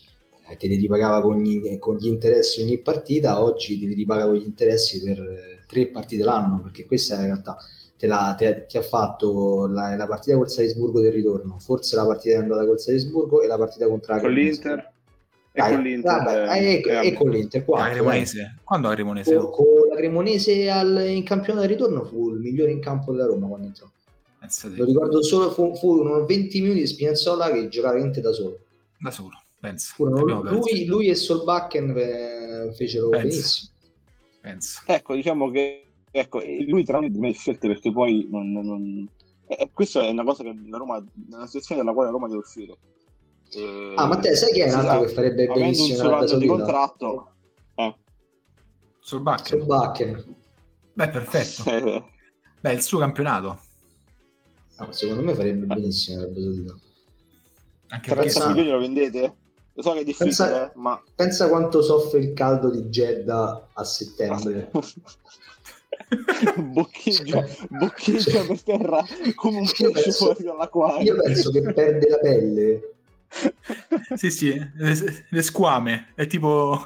eh, 0.48 0.56
te 0.56 0.68
li 0.68 0.76
ripagava 0.76 1.20
con 1.20 1.42
gli, 1.42 1.78
con 1.78 1.96
gli 1.96 2.06
interessi 2.06 2.62
ogni 2.62 2.78
partita, 2.80 3.42
oggi 3.42 3.78
te 3.80 3.86
li 3.86 3.94
ripaga 3.94 4.26
con 4.26 4.36
gli 4.36 4.44
interessi 4.44 5.02
per 5.02 5.18
eh, 5.18 5.53
tre 5.74 5.86
partite 5.88 6.22
l'anno, 6.22 6.60
perché 6.62 6.86
questa 6.86 7.14
è 7.14 7.18
la 7.18 7.24
realtà. 7.24 7.56
Te 7.96 8.06
la- 8.06 8.34
te- 8.36 8.66
ti 8.66 8.76
ha 8.76 8.82
fatto 8.82 9.66
la, 9.66 9.94
la 9.96 10.06
partita 10.06 10.36
col 10.36 10.48
Salisburgo 10.50 11.00
del 11.00 11.12
ritorno, 11.12 11.58
forse 11.58 11.96
la 11.96 12.06
partita 12.06 12.36
di 12.36 12.42
andata 12.42 12.66
col 12.66 12.78
Salisburgo 12.80 13.42
e 13.42 13.46
la 13.46 13.56
partita 13.56 13.86
contro 13.86 14.18
Con 14.18 14.32
l'Inter 14.32 14.92
e 15.52 15.60
Dai, 15.60 15.74
con 15.74 15.82
l'Inter. 15.84 16.12
vabbè, 16.12 16.58
eh, 16.58 16.64
e, 16.64 16.82
eh, 16.84 17.06
e 17.08 17.12
con 17.14 17.30
l'Inter. 17.30 17.64
Cremonese. 17.64 18.56
Quando 18.64 18.88
la 18.88 18.94
Cremonese? 18.94 19.36
Con, 19.36 19.50
con 19.50 19.88
la 19.88 19.96
Cremonese 19.96 20.68
al- 20.70 21.04
in 21.08 21.22
campionato 21.22 21.66
di 21.66 21.72
ritorno 21.72 22.04
fu 22.04 22.30
il 22.32 22.40
migliore 22.40 22.72
in 22.72 22.80
campo 22.80 23.12
della 23.12 23.26
Roma 23.26 23.46
quando 23.46 23.66
entrò. 23.68 23.86
Pensa 24.40 24.68
te. 24.68 24.76
Lo 24.76 24.84
ricordo 24.84 25.22
solo, 25.22 25.50
fu, 25.52 25.74
furono 25.76 26.24
20 26.26 26.60
minuti 26.60 26.80
di 26.80 26.86
Spinazzola 26.86 27.50
che 27.52 27.68
giocava 27.68 27.92
veramente 27.94 28.20
da 28.20 28.32
solo. 28.32 28.58
Da 28.98 29.10
solo, 29.12 29.40
pensa. 29.60 29.92
Furono 29.94 30.42
lui, 30.42 30.84
lui 30.84 31.08
e 31.08 31.14
Solbakken 31.14 31.94
eh, 31.96 32.72
fecero 32.74 33.08
Penso. 33.10 33.26
benissimo. 33.28 33.70
Pensa. 34.44 34.82
Ecco, 34.84 35.14
diciamo 35.14 35.50
che 35.50 35.86
ecco, 36.10 36.42
lui 36.68 36.84
tra 36.84 37.00
l'altro 37.00 37.18
di 37.18 37.32
scelte 37.32 37.66
perché 37.66 37.90
poi 37.90 38.28
non, 38.30 38.52
non- 38.52 38.66
non- 38.66 39.08
eh, 39.46 39.70
questa 39.72 40.02
è 40.02 40.10
una 40.10 40.22
cosa 40.22 40.42
che 40.42 40.54
la 40.68 40.76
Roma, 40.76 40.98
è 40.98 41.34
una 41.34 41.46
situazione 41.46 41.80
dalla 41.80 41.94
quale 41.94 42.08
la 42.10 42.14
Roma 42.14 42.26
deve 42.28 42.40
uscire. 42.40 42.76
Eh, 43.54 43.94
Ah, 43.96 44.06
ma 44.06 44.18
te 44.18 44.34
sai 44.36 44.52
chi 44.52 44.60
è 44.60 44.70
un 44.70 44.80
altro 44.80 45.00
che 45.06 45.08
farebbe 45.14 45.44
avendo 45.44 45.52
un 45.54 45.60
benissimo 45.60 45.96
solo 45.96 46.36
di 46.36 46.46
contratto, 46.46 47.32
eh, 47.76 47.94
Sul 48.98 49.20
Bakken. 49.22 49.58
Solbakken. 49.60 50.34
Beh, 50.92 51.08
perfetto. 51.08 51.62
eh, 51.70 52.04
Beh, 52.60 52.72
il 52.74 52.82
suo 52.82 52.98
campionato. 52.98 53.60
Ah, 54.76 54.92
secondo 54.92 55.22
me 55.22 55.34
farebbe 55.34 55.64
benissimo 55.64 56.20
Arabia 56.20 56.42
Saudita. 56.42 56.72
Anche 57.88 58.14
perché 58.14 58.14
30 58.14 58.22
Pensa- 58.40 58.46
milioni 58.48 58.70
lo 58.70 58.78
vendete? 58.78 59.34
Lo 59.76 59.82
so 59.82 59.92
che 59.92 60.00
è 60.00 60.04
difficile, 60.04 60.26
Pensa- 60.28 60.66
eh, 60.66 60.72
ma 60.76 61.02
Pensa 61.14 61.48
quanto 61.48 61.82
soffre 61.82 62.20
il 62.20 62.32
caldo 62.32 62.70
di 62.70 62.82
Jeddah 62.88 63.68
a 63.72 63.84
settembre. 63.84 64.70
boccheggia, 66.56 67.44
boccheggia 67.70 68.44
per 68.44 68.62
terra 68.62 69.04
come 69.34 69.58
un 69.58 69.64
Io 69.64 69.90
pesce 69.90 70.02
penso- 70.02 70.24
fuori 70.26 70.44
dall'acquario. 70.44 71.14
Io 71.14 71.22
penso 71.22 71.50
che 71.50 71.60
perde 71.72 72.08
la 72.08 72.18
pelle. 72.18 72.94
Sì, 74.14 74.30
sì, 74.30 74.54
le, 74.76 75.24
le 75.28 75.42
squame. 75.42 76.12
È 76.14 76.26
tipo... 76.26 76.84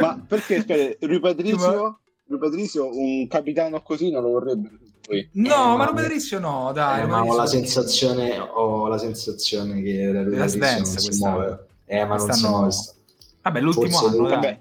Ma 0.00 0.20
perché, 0.26 0.56
aspetta, 0.56 1.06
Rui 1.06 1.20
Patrizio, 1.20 2.00
Rui 2.26 2.38
Patrizio, 2.38 2.88
un 2.96 3.26
capitano 3.28 3.80
così 3.82 4.10
non 4.10 4.22
lo 4.22 4.30
vorrebbe 4.30 4.70
poi. 5.06 5.28
No, 5.34 5.74
Eh, 5.74 5.76
ma 5.76 5.84
non 5.84 5.94
Patrizio 5.94 6.38
no, 6.40 6.70
dai. 6.72 7.02
Eh, 7.02 7.06
ma 7.06 7.22
ho 7.24 7.34
la 7.36 7.46
sensazione, 7.46 8.38
ho 8.38 8.86
la 8.88 8.98
sensazione 8.98 9.82
che 9.82 10.10
Della 10.10 10.44
Patrizio 10.44 10.76
non 10.76 10.84
si 10.86 11.18
muove. 11.22 11.66
Eh, 11.86 12.04
ma 12.04 12.16
non 12.16 12.26
Quest'anno- 12.26 12.56
muove. 12.58 12.74
Vabbè, 13.42 13.60
l'ultimo 13.60 13.86
Forse 13.98 14.16
anno. 14.16 14.28
Vabbè, 14.28 14.60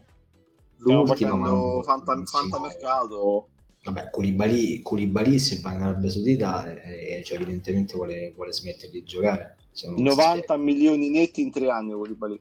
L'ultimo, 0.78 1.36
ma 1.38 1.48
non- 1.50 1.84
fanta, 1.84 2.14
non 2.14 2.26
si 2.26 2.38
fanta 2.38 2.58
muove. 2.60 2.74
mercato. 2.74 3.48
Vabbè, 3.84 4.10
Koulibaly, 4.12 4.82
Koulibaly 4.82 5.38
se 5.40 5.60
va 5.62 5.72
in 5.74 5.82
Arabia 5.82 6.10
Saudita, 6.10 6.66
eh, 6.84 7.22
cioè, 7.24 7.38
evidentemente 7.38 7.94
vuole, 7.96 8.32
vuole 8.36 8.52
smettere 8.54 8.92
di 8.92 9.04
giocare. 9.04 9.58
Se 9.72 9.88
non 9.88 9.98
si 9.98 10.04
90 10.04 10.58
milioni 10.58 11.10
netti 11.10 11.42
in 11.42 11.52
tre 11.52 11.70
anni 11.70 11.92
Koulibaly. 11.94 12.40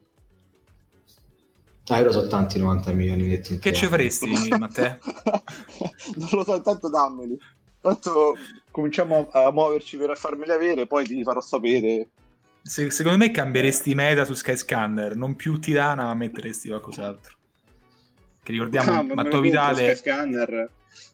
Ah, 1.88 1.98
io 1.98 2.04
lo 2.06 2.12
so 2.12 2.26
tanti 2.28 2.58
90 2.58 2.92
milioni 2.92 3.26
netti 3.26 3.52
in 3.52 3.58
Che 3.58 3.70
tre 3.70 3.78
ci 3.78 3.84
anni. 3.84 3.90
faresti, 4.10 4.30
Matteo? 4.58 4.98
non 6.16 6.28
lo 6.32 6.44
so, 6.44 6.54
intanto 6.56 6.88
dammeli. 6.88 7.38
Tanto 7.80 8.34
cominciamo 8.70 9.28
a 9.30 9.50
muoverci 9.52 9.98
per 9.98 10.16
farmeli 10.16 10.50
avere, 10.52 10.86
poi 10.86 11.04
ti 11.04 11.22
farò 11.22 11.40
sapere. 11.42 12.08
Se- 12.66 12.90
secondo 12.90 13.18
me 13.18 13.30
cambieresti 13.30 13.94
meta 13.94 14.24
su 14.24 14.32
Skyscanner, 14.32 15.14
non 15.16 15.36
più 15.36 15.58
Tirana, 15.58 16.04
ma 16.04 16.14
metteresti 16.14 16.68
qualcos'altro. 16.68 17.34
Che 18.42 18.52
ricordiamo, 18.52 18.92
ma 18.92 19.02
me 19.02 19.14
Matteo 19.14 19.40
Vitale, 19.40 19.98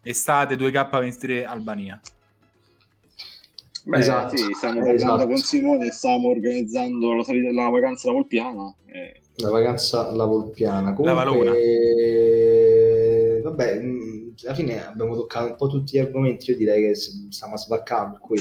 estate 0.03 0.57
2K23 0.57 1.45
Albania. 1.45 2.01
Beh, 3.83 3.99
Esatto, 3.99 4.37
sì, 4.37 4.53
stiamo 4.53 4.85
esatto. 4.87 5.27
con 5.27 5.39
Simone 5.39 5.91
stiamo 5.91 6.29
organizzando 6.29 7.15
la, 7.15 7.25
salita, 7.25 7.51
la 7.51 7.69
vacanza 7.69 8.09
alla 8.09 8.19
Volpiana. 8.19 8.75
eh. 8.87 9.21
La 9.37 9.51
vacanza 9.51 10.07
alla 10.09 10.25
Volpiana. 10.27 10.95
La 10.99 11.13
Valona. 11.15 11.51
Comunque, 11.51 13.41
vabbè, 13.43 13.81
mh, 13.81 14.35
alla 14.45 14.55
fine 14.55 14.87
abbiamo 14.87 15.15
toccato 15.17 15.47
un 15.51 15.57
po' 15.57 15.69
tutti 15.69 15.97
gli 15.97 16.01
argomenti. 16.01 16.51
Io 16.51 16.57
direi 16.57 16.83
che 16.89 16.95
stiamo 16.95 17.57
sbaccando 17.57 18.19
qui. 18.21 18.39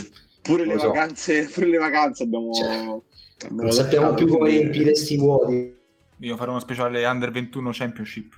Pure, 0.49 0.65
le 0.65 0.79
so. 0.79 0.87
vacanze, 0.87 1.45
pure 1.53 1.67
le 1.67 1.77
vacanze 1.77 2.23
abbiamo... 2.23 2.53
Cioè, 2.53 3.49
Non 3.51 3.71
sappiamo 3.71 4.13
più 4.13 4.27
come 4.27 4.49
riempire 4.49 4.95
sti 4.95 5.17
vuoti. 5.17 5.77
Io 6.17 6.35
farò 6.35 6.51
uno 6.51 6.59
speciale 6.59 7.05
Under 7.05 7.31
21 7.31 7.69
Championship. 7.71 8.33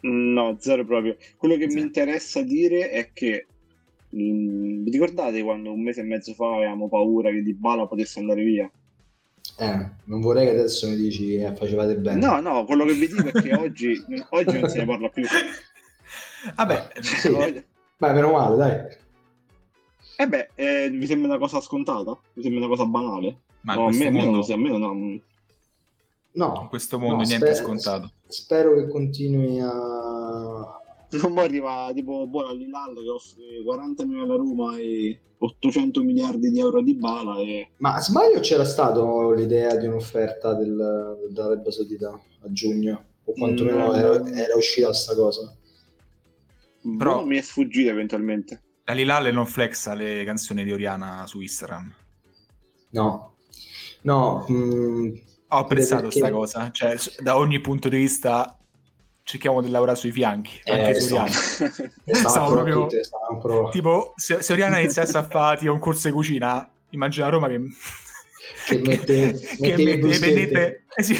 No, 0.00 0.56
zero 0.58 0.84
proprio. 0.84 1.16
Quello 1.36 1.56
che 1.56 1.66
mi 1.66 1.80
interessa 1.80 2.42
dire 2.42 2.90
è 2.90 3.10
che 3.12 3.46
mh, 4.08 4.82
vi 4.82 4.90
ricordate 4.90 5.42
quando 5.42 5.72
un 5.72 5.82
mese 5.82 6.00
e 6.00 6.04
mezzo 6.04 6.34
fa 6.34 6.54
avevamo 6.56 6.88
paura 6.88 7.30
che 7.30 7.42
Di 7.42 7.54
Bala 7.54 7.86
potesse 7.86 8.18
andare 8.18 8.42
via? 8.42 8.70
Eh, 9.58 9.90
non 10.04 10.20
vorrei 10.20 10.46
che 10.46 10.52
adesso 10.52 10.88
mi 10.88 10.96
dici 10.96 11.38
che 11.38 11.54
facevate 11.56 11.96
bene. 11.96 12.18
No, 12.18 12.40
no, 12.40 12.64
quello 12.64 12.84
che 12.84 12.94
vi 12.94 13.06
dico 13.06 13.28
è 13.28 13.32
che 13.32 13.54
oggi, 13.54 14.02
oggi 14.30 14.58
non 14.58 14.68
se 14.68 14.78
ne 14.78 14.84
parla 14.84 15.08
più. 15.08 15.24
Vabbè, 16.54 16.88
Sì. 17.00 17.64
Beh, 17.98 18.12
meno 18.12 18.32
male, 18.32 18.56
dai. 18.56 18.96
Eh 20.18 20.26
beh, 20.28 20.48
eh, 20.54 20.90
vi 20.90 21.06
sembra 21.06 21.28
una 21.28 21.38
cosa 21.38 21.60
scontata? 21.60 22.18
Vi 22.34 22.42
sembra 22.42 22.60
una 22.66 22.68
cosa 22.74 22.86
banale? 22.86 23.40
Ma 23.62 23.74
no, 23.74 23.86
a 23.86 23.90
me, 23.90 24.10
mondo- 24.10 24.30
non, 24.46 24.50
a 24.50 24.56
me 24.56 24.78
non- 24.78 25.22
No, 26.32 26.58
in 26.62 26.68
questo 26.68 26.98
mondo 26.98 27.16
No, 27.16 27.22
niente 27.22 27.48
è 27.48 27.54
sper- 27.54 27.66
scontato. 27.66 28.12
spero 28.26 28.74
che 28.74 28.88
continui 28.88 29.58
a... 29.60 29.70
Non 31.08 31.32
poi 31.34 31.44
arriva 31.44 31.90
tipo 31.94 32.26
buona 32.26 32.52
Lilal 32.52 32.94
che 32.94 33.08
offre 33.08 33.62
40 33.64 34.04
milioni 34.04 34.24
alla 34.24 34.36
Roma 34.36 34.76
e 34.76 35.18
800 35.38 36.02
miliardi 36.02 36.50
di 36.50 36.58
euro 36.58 36.82
di 36.82 36.94
bala 36.94 37.38
e 37.38 37.70
Ma 37.78 38.00
sbaglio 38.00 38.40
c'era 38.40 38.64
stato 38.64 39.30
l'idea 39.32 39.76
di 39.76 39.86
un'offerta 39.86 40.52
del, 40.54 41.28
dell'Arabia 41.30 41.70
Saudita 41.70 42.08
a 42.10 42.52
giugno? 42.52 43.04
O 43.24 43.32
quantomeno 43.32 43.86
No. 43.86 43.94
era, 43.94 44.30
era 44.32 44.56
uscita 44.56 44.92
sta 44.92 45.14
cosa? 45.14 45.54
Però- 46.98 47.20
Boh, 47.20 47.24
mi 47.26 47.36
è 47.38 47.40
sfuggita 47.42 47.90
eventualmente. 47.90 48.62
La 48.88 48.94
Lilale 48.94 49.30
non 49.32 49.46
flexa 49.46 49.94
le 49.94 50.22
canzoni 50.24 50.62
di 50.64 50.72
Oriana 50.72 51.26
su 51.26 51.40
Instagram. 51.40 51.92
No. 52.90 53.34
No, 54.02 54.44
mh, 54.46 55.20
Ho 55.48 55.56
apprezzato 55.56 56.02
perché- 56.02 56.20
questa 56.20 56.30
cosa. 56.36 56.70
Cioè, 56.70 56.96
da 57.18 57.36
ogni 57.36 57.60
punto 57.60 57.88
di 57.88 57.96
vista 57.96 58.56
cerchiamo 59.24 59.60
di 59.60 59.70
lavorare 59.70 59.96
sui 59.98 60.12
fianchi, 60.12 60.60
Eh, 60.62 60.84
anche 60.84 61.00
su 61.00 61.14
Oriana. 61.14 61.30
stavo 62.30 62.52
proprio- 62.52 62.86
tutte, 62.86 63.00
Tipo, 63.72 64.12
se, 64.14 64.40
se 64.42 64.52
Oriana 64.52 64.78
iniziasse 64.78 65.18
a 65.18 65.24
fare 65.24 65.58
tipo, 65.58 65.72
un 65.72 65.80
corso 65.80 66.06
di 66.06 66.14
cucina, 66.14 66.70
immagina 66.90 67.28
Roma 67.28 67.48
che... 67.48 67.60
Che 68.66 68.78
mette- 68.86 69.32
che 69.34 69.76
mette 69.76 69.82
mette 69.84 70.06
le 70.06 70.18
pennette... 70.20 70.84
Eh 70.94 71.02
sì. 71.02 71.18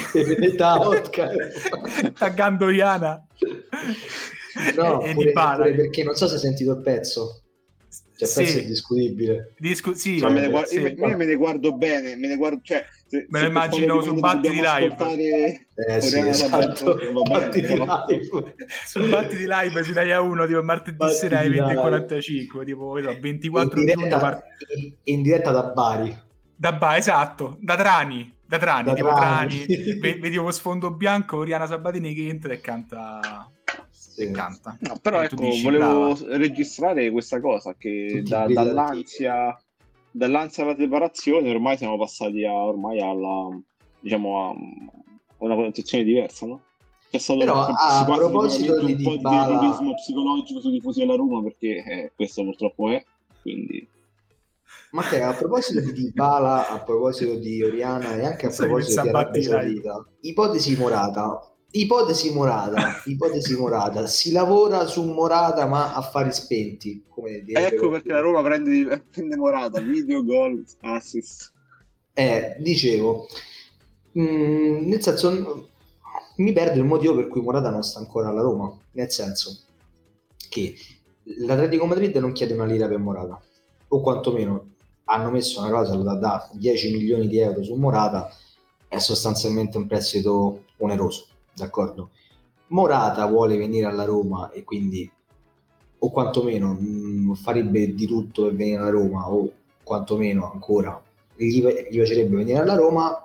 A 0.59 2.11
taggando 2.17 2.65
Oriana. 2.65 3.27
No, 4.77 5.01
e, 5.01 5.09
e 5.09 5.13
pure- 5.13 5.25
Di 5.27 5.31
Bala. 5.33 5.55
pure 5.63 5.73
perché 5.75 6.03
non 6.05 6.15
so 6.15 6.27
se 6.29 6.35
hai 6.35 6.39
sentito 6.39 6.71
il 6.71 6.81
pezzo. 6.81 7.41
Cioè, 8.17 8.27
Sì. 8.27 8.59
è 8.59 8.65
discutibile. 8.65 9.53
Discu- 9.59 9.95
sì, 9.95 10.17
Ma 10.19 10.29
me 10.29 10.41
ne 10.41 10.49
guardo, 10.49 10.69
sì. 10.69 10.79
io, 10.79 10.87
io 11.07 11.17
me 11.17 11.25
ne 11.25 11.35
guardo 11.35 11.71
bene, 11.75 12.15
me 12.15 12.27
ne 12.27 12.35
guardo, 12.35 12.59
cioè, 12.63 12.83
se- 13.05 13.27
Me 13.29 13.37
se 13.37 13.43
lo 13.45 13.49
immagino 13.51 14.01
su 14.01 14.13
Batti 14.15 14.49
di 14.49 14.55
live. 14.59 15.59
Eh 15.75 16.01
sì, 16.01 16.19
esatto. 16.19 16.97
Batti 17.29 17.61
di 17.61 17.67
live. 17.67 18.19
Sul 18.87 19.07
batti 19.09 19.35
di 19.37 19.45
live 19.47 19.83
su 19.83 19.91
Italia 19.91 20.19
1 20.21 20.47
tipo 20.47 20.63
martedì 20.63 20.97
Batti 20.97 21.13
sera 21.13 21.39
alle 21.39 21.49
di 21.49 21.55
live. 21.59 21.73
20.45 21.75 22.65
tipo 22.65 22.91
che 22.93 23.03
so, 23.03 23.17
24 23.19 23.79
in 23.79 23.85
diretta, 23.85 24.17
par- 24.17 24.43
in- 25.03 25.21
diretta 25.21 25.51
da 25.51 25.63
Bari. 25.63 26.17
da 26.55 26.73
Ba, 26.73 26.97
esatto, 26.97 27.57
da 27.61 27.75
Trani, 27.75 28.33
da 28.47 28.57
Trani, 28.57 28.83
Da 28.85 28.93
tipo 28.95 29.09
Trani. 29.09 29.65
Trani. 29.65 29.99
Ve- 29.99 30.17
Vedevo 30.19 30.49
sfondo 30.49 30.89
bianco 30.91 31.37
Oriana 31.37 31.67
Sabatini 31.67 32.15
che 32.15 32.27
entra 32.27 32.51
e 32.53 32.59
canta. 32.61 33.47
E 34.17 34.31
canta. 34.31 34.77
No, 34.81 34.97
però 35.01 35.21
E 35.21 35.25
ecco, 35.25 35.35
dici, 35.35 35.63
volevo 35.63 36.13
brava. 36.13 36.37
registrare 36.37 37.11
questa 37.11 37.39
cosa 37.39 37.75
che 37.77 38.23
da- 38.25 38.47
dall'ansia, 38.47 39.57
dall'ansia 40.11 40.63
alla 40.63 40.75
separazione 40.75 41.49
ormai 41.49 41.77
siamo 41.77 41.97
passati 41.97 42.43
a, 42.45 42.53
ormai 42.53 42.99
alla 42.99 43.49
diciamo 43.99 44.47
a 44.49 44.53
una 45.39 45.55
connotazione 45.55 46.03
diversa, 46.03 46.45
no? 46.45 46.61
C'è 47.09 47.19
stato 47.19 47.39
Però, 47.39 47.67
un- 47.67 47.73
a 47.77 48.05
proposito 48.05 48.83
di 48.83 48.93
un 48.93 49.01
po' 49.03 49.15
Dybala- 49.15 49.47
di 49.59 49.65
egoismo 49.65 49.93
psicologico 49.93 50.59
sui 50.59 50.71
tifosi 50.71 50.99
della 50.99 51.15
Roma 51.15 51.41
perché 51.43 51.83
eh, 51.83 52.11
questo 52.15 52.43
purtroppo 52.43 52.89
è 52.89 53.03
quindi 53.41 53.87
Matteo, 54.91 55.29
a 55.29 55.33
proposito 55.33 55.79
di 55.81 55.91
Dybala, 55.91 56.69
a 56.69 56.79
proposito 56.79 57.35
di 57.35 57.61
Oriana 57.61 58.15
e 58.15 58.25
anche 58.25 58.47
a 58.47 58.49
proposito 58.49 59.01
di 59.01 59.09
Arabia. 59.09 59.41
Saudita, 59.43 60.05
ipotesi 60.21 60.75
Morata, 60.77 61.39
ipotesi 61.81 62.31
Morata, 62.31 63.01
ipotesi 63.05 63.55
Morata, 63.55 64.05
si 64.07 64.31
lavora 64.31 64.85
su 64.85 65.03
Morata 65.03 65.65
ma 65.65 65.93
a 65.93 66.01
fari 66.01 66.31
spenti, 66.31 67.03
come 67.07 67.41
direbbe 67.43 67.75
ecco 67.75 67.89
perché 67.89 68.11
la. 68.11 68.19
Roma 68.19 68.41
prende, 68.41 69.03
prende 69.11 69.35
Morata, 69.35 69.79
video, 69.79 70.23
gol, 70.23 70.63
assist. 70.81 71.51
Eh, 72.13 72.55
dicevo, 72.59 73.27
mm, 74.17 74.87
nel 74.87 75.01
senso, 75.01 75.69
mi 76.37 76.53
perdo 76.53 76.79
il 76.79 76.85
motivo 76.85 77.15
per 77.15 77.27
cui 77.27 77.41
Morata 77.41 77.69
non 77.69 77.83
sta 77.83 77.99
ancora 77.99 78.29
alla 78.29 78.41
Roma, 78.41 78.75
nel 78.91 79.11
senso 79.11 79.59
che 80.49 80.75
l'Atletico 81.39 81.85
Madrid 81.85 82.15
non 82.17 82.31
chiede 82.31 82.53
una 82.53 82.65
lira 82.65 82.87
per 82.87 82.97
Morata, 82.97 83.41
o 83.89 84.01
quantomeno 84.01 84.75
hanno 85.05 85.29
messo 85.29 85.59
una 85.59 85.69
clausola 85.69 86.13
da, 86.13 86.15
da 86.15 86.49
10 86.53 86.91
milioni 86.91 87.27
di 87.27 87.39
euro 87.39 87.63
su 87.63 87.75
Morata, 87.75 88.29
è 88.87 88.97
sostanzialmente 88.99 89.77
un 89.77 89.87
prestito 89.87 90.65
oneroso, 90.77 91.27
d'accordo? 91.57 92.11
Morata 92.67 93.25
vuole 93.25 93.57
venire 93.57 93.85
alla 93.87 94.03
Roma 94.03 94.51
e 94.51 94.63
quindi, 94.63 95.09
o 95.99 96.11
quantomeno 96.11 96.77
mm, 96.79 97.33
farebbe 97.33 97.93
di 97.93 98.05
tutto 98.05 98.43
per 98.43 98.55
venire 98.55 98.77
alla 98.77 98.89
Roma, 98.89 99.31
o 99.31 99.51
quantomeno 99.83 100.51
ancora 100.51 101.01
gli, 101.35 101.61
gli 101.61 101.89
piacerebbe 101.89 102.35
venire 102.37 102.59
alla 102.59 102.75
Roma. 102.75 103.21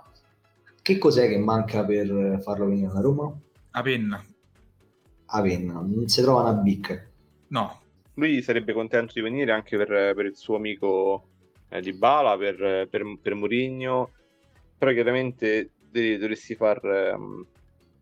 Che 0.81 0.99
cos'è 0.99 1.29
che 1.29 1.39
manca 1.39 1.85
per 1.85 2.41
farlo 2.43 2.67
venire 2.67 2.89
alla 2.89 3.01
Roma? 3.01 3.33
A 3.73 3.83
penna. 3.83 4.25
Avenna, 5.27 5.75
non 5.75 6.09
si 6.09 6.21
trova 6.21 6.43
una 6.43 6.53
bicca. 6.53 7.01
No, 7.49 7.81
Lui 8.15 8.43
sarebbe 8.43 8.73
contento 8.73 9.13
di 9.15 9.21
venire 9.21 9.53
anche 9.53 9.77
per, 9.77 10.15
per 10.15 10.27
il 10.27 10.37
suo 10.37 10.57
amico 10.57 11.29
eh, 11.69 11.81
Di 11.81 11.93
Bala, 11.93 12.37
per, 12.37 12.89
per, 12.91 13.03
per 13.21 13.35
Mourinho, 13.35 14.11
però 14.77 14.93
chiaramente 14.93 15.71
dovresti 15.91 16.55
far 16.55 16.85
ehm, 16.85 17.47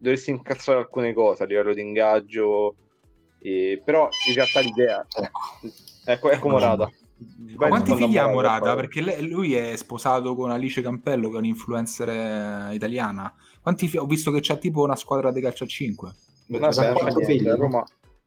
dovresti 0.00 0.30
incazzare 0.30 0.78
alcune 0.78 1.12
cose 1.12 1.42
a 1.42 1.46
livello 1.46 1.74
di 1.74 1.82
ingaggio, 1.82 2.74
e- 3.38 3.80
però 3.84 4.08
in 4.28 4.34
realtà 4.34 4.60
l'idea 4.60 5.06
ecco, 6.04 6.30
ecco 6.30 6.48
Morata. 6.48 6.90
Ma 7.56 7.68
quanti 7.68 7.94
figli 7.94 8.16
ha 8.16 8.26
Morata, 8.28 8.74
Perché 8.74 9.02
lei- 9.02 9.28
lui 9.28 9.54
è 9.54 9.76
sposato 9.76 10.34
con 10.34 10.50
Alice 10.50 10.80
Campello, 10.80 11.28
che 11.28 11.34
è 11.36 11.38
un'influencer 11.38 12.08
eh, 12.08 12.74
italiana. 12.74 13.32
Quanti 13.60 13.88
fi- 13.88 13.98
Ho 13.98 14.06
visto 14.06 14.30
che 14.30 14.38
c'ha 14.40 14.56
tipo 14.56 14.82
una 14.82 14.96
squadra 14.96 15.30
di 15.30 15.42
calcio 15.42 15.64
a 15.64 15.66
5. 15.66 16.12
Vabbè, 16.46 16.72
Sa 16.72 16.84
non 16.84 16.92
quattro 16.94 17.18
niente, 17.20 17.32
figli, 17.36 17.48
a? 17.48 17.56
Roma, 17.56 17.84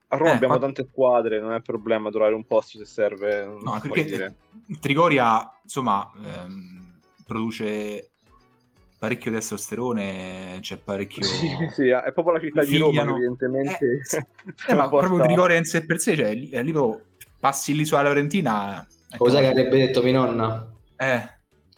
a 0.09 0.15
Roma 0.17 0.29
Eh, 0.29 0.33
abbiamo 0.35 0.57
quatt- 0.57 0.73
tante 0.75 0.89
squadre, 0.91 1.39
non 1.41 1.53
è 1.53 1.61
problema 1.61 2.11
trovare 2.11 2.35
un 2.35 2.45
posto 2.45 2.77
se 2.77 2.85
serve. 2.85 3.45
No, 3.63 3.79
perché 3.81 4.03
dire. 4.05 4.35
Trigoria, 4.79 5.59
insomma, 5.63 6.11
ehm, 6.23 6.99
produce 7.25 8.11
parecchio 9.03 9.31
testosterone, 9.31 10.59
c'è 10.61 10.77
parecchio... 10.77 11.25
Sì, 11.25 11.67
sì, 11.73 11.87
è 11.89 12.11
proprio 12.13 12.33
la 12.35 12.39
città 12.39 12.63
di 12.63 12.77
Roma 12.77 12.91
Figliano. 12.91 13.11
che 13.11 13.11
evidentemente 13.11 14.01
Eh, 14.67 14.73
ma 14.75 14.87
porta- 14.87 15.07
proprio 15.07 15.21
Trigoria 15.21 15.57
in 15.57 15.65
sé 15.65 15.85
per 15.85 15.99
sé, 15.99 16.15
cioè, 16.15 16.33
lì, 16.33 16.49
lì 16.49 16.71
proprio 16.71 17.05
passi 17.39 17.73
l'isola 17.75 18.03
laurentina... 18.03 18.85
è 19.09 19.17
Cos'è 19.17 19.39
che 19.39 19.47
avrebbe 19.47 19.77
detto 19.77 20.01
mia 20.01 20.13
nonna? 20.13 20.69
Eh, 20.97 21.29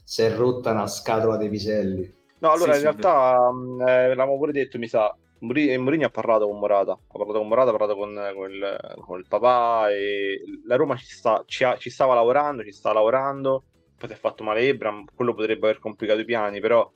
Si 0.04 0.22
è 0.22 0.34
rotta 0.36 0.72
una 0.72 0.88
scatola 0.88 1.38
dei 1.38 1.50
piselli. 1.50 2.14
No, 2.40 2.52
allora 2.52 2.74
Sì, 2.74 2.76
in 2.76 2.82
sì, 2.82 2.82
realtà 2.82 3.50
eh, 3.50 4.08
l'avevamo 4.08 4.38
pure 4.38 4.52
detto, 4.52 4.78
mi 4.78 4.88
sa. 4.88 5.16
E 5.38 5.78
Mourinho 5.78 6.06
ha 6.06 6.10
parlato 6.10 6.48
con 6.48 6.58
Morata, 6.60 6.94
ha 6.94 7.00
parlato 7.08 7.40
con 7.40 7.48
Morata, 7.48 7.70
ha 7.70 7.76
parlato 7.76 7.96
con, 7.98 8.14
con 8.36 8.52
il, 8.52 8.96
con 9.06 9.20
il 9.20 9.26
papà 9.28 9.90
e 9.92 10.40
la 10.66 10.76
Roma 10.76 10.96
ci, 10.96 11.06
sta, 11.06 11.44
ci, 11.46 11.64
ha- 11.64 11.78
ci 11.78 11.90
stava 11.90 12.14
lavorando, 12.16 12.64
ci 12.64 12.72
sta 12.72 12.94
lavorando, 12.94 13.66
poi 13.98 14.10
si 14.10 14.16
è 14.16 14.18
fatto 14.18 14.44
male 14.44 14.62
Ebram, 14.68 15.06
quello 15.14 15.34
potrebbe 15.34 15.68
aver 15.68 15.80
complicato 15.80 16.20
i 16.22 16.26
piani, 16.26 16.60
però 16.60 16.90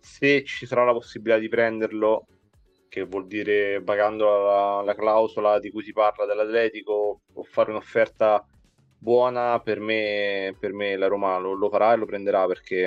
se 0.00 0.44
ci 0.44 0.66
sarà 0.66 0.84
la 0.84 0.92
possibilità 0.92 1.38
di 1.38 1.48
prenderlo 1.48 2.26
che 2.88 3.04
vuol 3.04 3.26
dire 3.26 3.80
pagando 3.82 4.24
la, 4.24 4.82
la 4.84 4.94
clausola 4.94 5.60
di 5.60 5.70
cui 5.70 5.82
si 5.84 5.92
parla 5.92 6.26
dell'Atletico 6.26 7.20
o 7.32 7.42
fare 7.44 7.70
un'offerta 7.70 8.44
buona 8.98 9.60
per 9.60 9.78
me, 9.80 10.54
per 10.58 10.72
me 10.72 10.96
la 10.96 11.06
Roma 11.06 11.38
lo, 11.38 11.52
lo, 11.52 11.70
farà 11.70 11.92
e 11.92 11.96
lo 11.96 12.06
prenderà 12.06 12.46
perché 12.46 12.84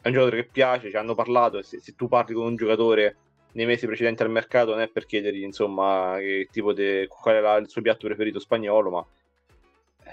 è 0.00 0.08
un 0.08 0.12
giocatore 0.12 0.42
che 0.42 0.48
piace, 0.50 0.90
ci 0.90 0.96
hanno 0.96 1.14
parlato 1.14 1.58
e 1.58 1.62
se, 1.62 1.80
se, 1.80 1.94
tu 1.94 2.08
parli 2.08 2.34
con 2.34 2.46
un 2.46 2.56
giocatore 2.56 3.16
nei 3.52 3.66
mesi 3.66 3.86
precedenti 3.86 4.22
al 4.22 4.30
mercato 4.30 4.70
non 4.70 4.80
è 4.80 4.88
per 4.88 5.06
chiedergli 5.06 5.42
insomma 5.42 6.16
che 6.18 6.48
tipo 6.50 6.72
de, 6.72 7.06
qual 7.08 7.42
la, 7.42 7.56
il 7.56 7.68
suo 7.68 7.82
piatto 7.82 8.06
preferito 8.06 8.38
spagnolo 8.38 8.90
ma 8.90 9.06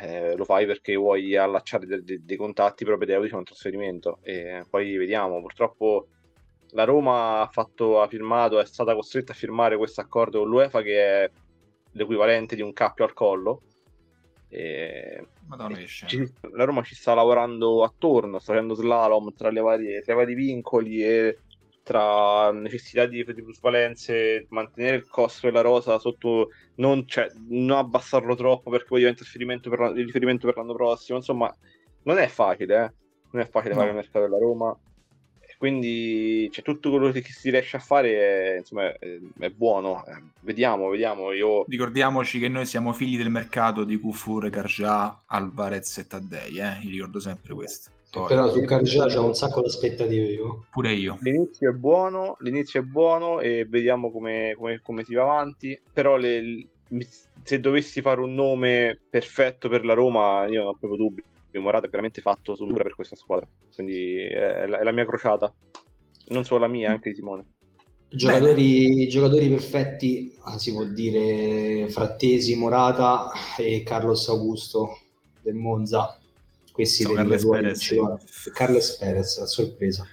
eh, 0.01 0.35
lo 0.35 0.43
fai 0.43 0.65
perché 0.65 0.95
vuoi 0.95 1.35
allacciare 1.35 1.85
dei, 1.85 2.03
dei, 2.03 2.25
dei 2.25 2.37
contatti 2.37 2.83
propedeutici 2.83 3.33
a 3.33 3.37
un 3.37 3.43
trasferimento. 3.43 4.19
E 4.23 4.65
poi 4.69 4.97
vediamo 4.97 5.39
purtroppo 5.39 6.07
la 6.73 6.83
Roma 6.83 7.41
ha, 7.41 7.47
fatto, 7.47 8.01
ha 8.01 8.07
firmato, 8.07 8.59
è 8.59 8.65
stata 8.65 8.93
costretta 8.93 9.31
a 9.31 9.35
firmare 9.35 9.77
questo 9.77 10.01
accordo 10.01 10.39
con 10.39 10.49
l'UEFA 10.49 10.81
che 10.81 11.23
è 11.23 11.31
l'equivalente 11.91 12.55
di 12.55 12.61
un 12.61 12.73
cappio 12.73 13.05
al 13.05 13.13
collo. 13.13 13.61
E, 14.49 15.27
Madonna, 15.47 15.79
e 15.79 15.87
ci, 15.87 16.31
la 16.51 16.63
Roma 16.63 16.83
ci 16.83 16.95
sta 16.95 17.13
lavorando 17.13 17.83
attorno, 17.83 18.39
sta 18.39 18.53
facendo 18.53 18.75
slalom 18.75 19.33
tra, 19.33 19.51
varie, 19.51 20.01
tra 20.01 20.13
i 20.13 20.15
vari 20.15 20.33
vincoli 20.33 21.03
e 21.03 21.39
tra 21.83 22.51
necessità 22.51 23.05
di, 23.05 23.23
di 23.23 23.43
plusvalenze, 23.43 24.45
mantenere 24.49 24.95
il 24.95 25.07
costo 25.07 25.47
della 25.47 25.61
rosa 25.61 25.99
sotto, 25.99 26.49
non, 26.75 27.05
cioè, 27.07 27.29
non 27.49 27.77
abbassarlo 27.77 28.35
troppo 28.35 28.69
perché 28.69 28.85
poi 28.87 28.99
diventa 28.99 29.23
il 29.23 29.29
riferimento 30.05 30.47
per, 30.47 30.55
l'anno 30.55 30.73
prossimo. 30.73 31.17
Insomma, 31.17 31.53
non 32.03 32.17
è 32.19 32.27
facile, 32.27 32.75
eh? 32.75 32.93
non 33.31 33.41
è 33.41 33.47
facile 33.47 33.73
no. 33.73 33.79
fare 33.79 33.89
il 33.89 33.95
mercato 33.95 34.21
della 34.21 34.37
Roma 34.37 34.77
quindi 35.63 36.49
cioè, 36.51 36.61
tutto 36.61 36.89
quello 36.89 37.09
che 37.09 37.23
si 37.23 37.49
riesce 37.49 37.77
a 37.77 37.79
fare 37.79 38.55
è, 38.55 38.57
insomma, 38.57 38.91
è, 38.99 39.17
è 39.39 39.49
buono. 39.49 40.03
Eh, 40.05 40.21
vediamo, 40.41 40.89
vediamo. 40.89 41.31
Io... 41.31 41.63
Ricordiamoci 41.69 42.37
che 42.37 42.49
noi 42.49 42.65
siamo 42.65 42.91
figli 42.91 43.15
del 43.15 43.29
mercato 43.29 43.85
di 43.85 43.97
Kufur, 43.97 44.49
Cargià, 44.49 45.23
Alvarez 45.25 45.99
e 45.99 46.07
Taddei. 46.07 46.57
Eh? 46.57 46.79
Io 46.81 46.89
ricordo 46.89 47.21
sempre 47.21 47.53
questo. 47.53 47.91
Poi... 48.11 48.27
Però 48.27 48.51
su 48.51 48.61
Cargià 48.65 49.05
c'è 49.05 49.19
un 49.19 49.33
sacco 49.35 49.61
di 49.61 49.67
aspettative 49.67 50.25
io. 50.25 50.65
Pure 50.69 50.91
io. 50.91 51.17
L'inizio 51.21 51.69
è 51.69 51.73
buono, 51.73 52.35
l'inizio 52.41 52.81
è 52.81 52.83
buono 52.83 53.39
e 53.39 53.65
vediamo 53.65 54.11
come, 54.11 54.55
come, 54.57 54.81
come 54.83 55.05
si 55.05 55.13
va 55.13 55.21
avanti. 55.21 55.79
Però 55.93 56.17
le, 56.17 56.67
se 57.41 57.61
dovessi 57.61 58.01
fare 58.01 58.19
un 58.19 58.33
nome 58.33 58.99
perfetto 59.09 59.69
per 59.69 59.85
la 59.85 59.93
Roma, 59.93 60.45
io 60.45 60.59
non 60.59 60.67
ho 60.71 60.77
proprio 60.77 60.97
dubbi 60.97 61.23
Morata 61.59 61.85
è 61.85 61.89
veramente 61.89 62.21
fatto 62.21 62.55
su 62.55 62.65
per 62.67 62.95
questa 62.95 63.15
squadra. 63.15 63.47
Quindi 63.73 64.17
è 64.17 64.65
la, 64.67 64.79
è 64.79 64.83
la, 64.83 64.91
mia 64.91 65.05
crociata. 65.05 65.53
Non 66.29 66.43
solo 66.43 66.61
la 66.61 66.67
mia, 66.67 66.91
anche 66.91 67.09
di 67.09 67.15
Simone. 67.15 67.45
Giocatori, 68.09 69.07
giocatori 69.07 69.49
perfetti, 69.49 70.37
ah, 70.43 70.59
si 70.59 70.71
può 70.71 70.83
dire 70.83 71.89
Frattesi, 71.89 72.55
Morata 72.55 73.31
e 73.57 73.81
Carlos 73.83 74.29
Augusto 74.29 74.99
del 75.41 75.55
Monza. 75.55 76.19
Questi 76.71 77.03
sono 77.03 77.15
Carles 77.15 77.47
Perez. 77.47 77.95
Carles 78.53 78.97
Perez, 78.97 79.37
a 79.37 79.45
sorpresa. 79.45 80.05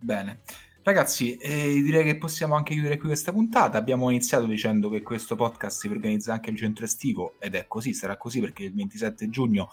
Bene. 0.00 0.40
Ragazzi, 0.88 1.36
eh, 1.36 1.82
direi 1.82 2.02
che 2.02 2.16
possiamo 2.16 2.54
anche 2.54 2.72
chiudere 2.72 2.96
qui 2.96 3.08
questa 3.08 3.30
puntata. 3.30 3.76
Abbiamo 3.76 4.08
iniziato 4.08 4.46
dicendo 4.46 4.88
che 4.88 5.02
questo 5.02 5.36
podcast 5.36 5.80
si 5.80 5.86
organizza 5.86 6.32
anche 6.32 6.48
il 6.48 6.56
centro 6.56 6.86
estivo 6.86 7.34
ed 7.38 7.56
è 7.56 7.66
così, 7.66 7.92
sarà 7.92 8.16
così 8.16 8.40
perché 8.40 8.62
il 8.62 8.72
27 8.72 9.28
giugno 9.28 9.70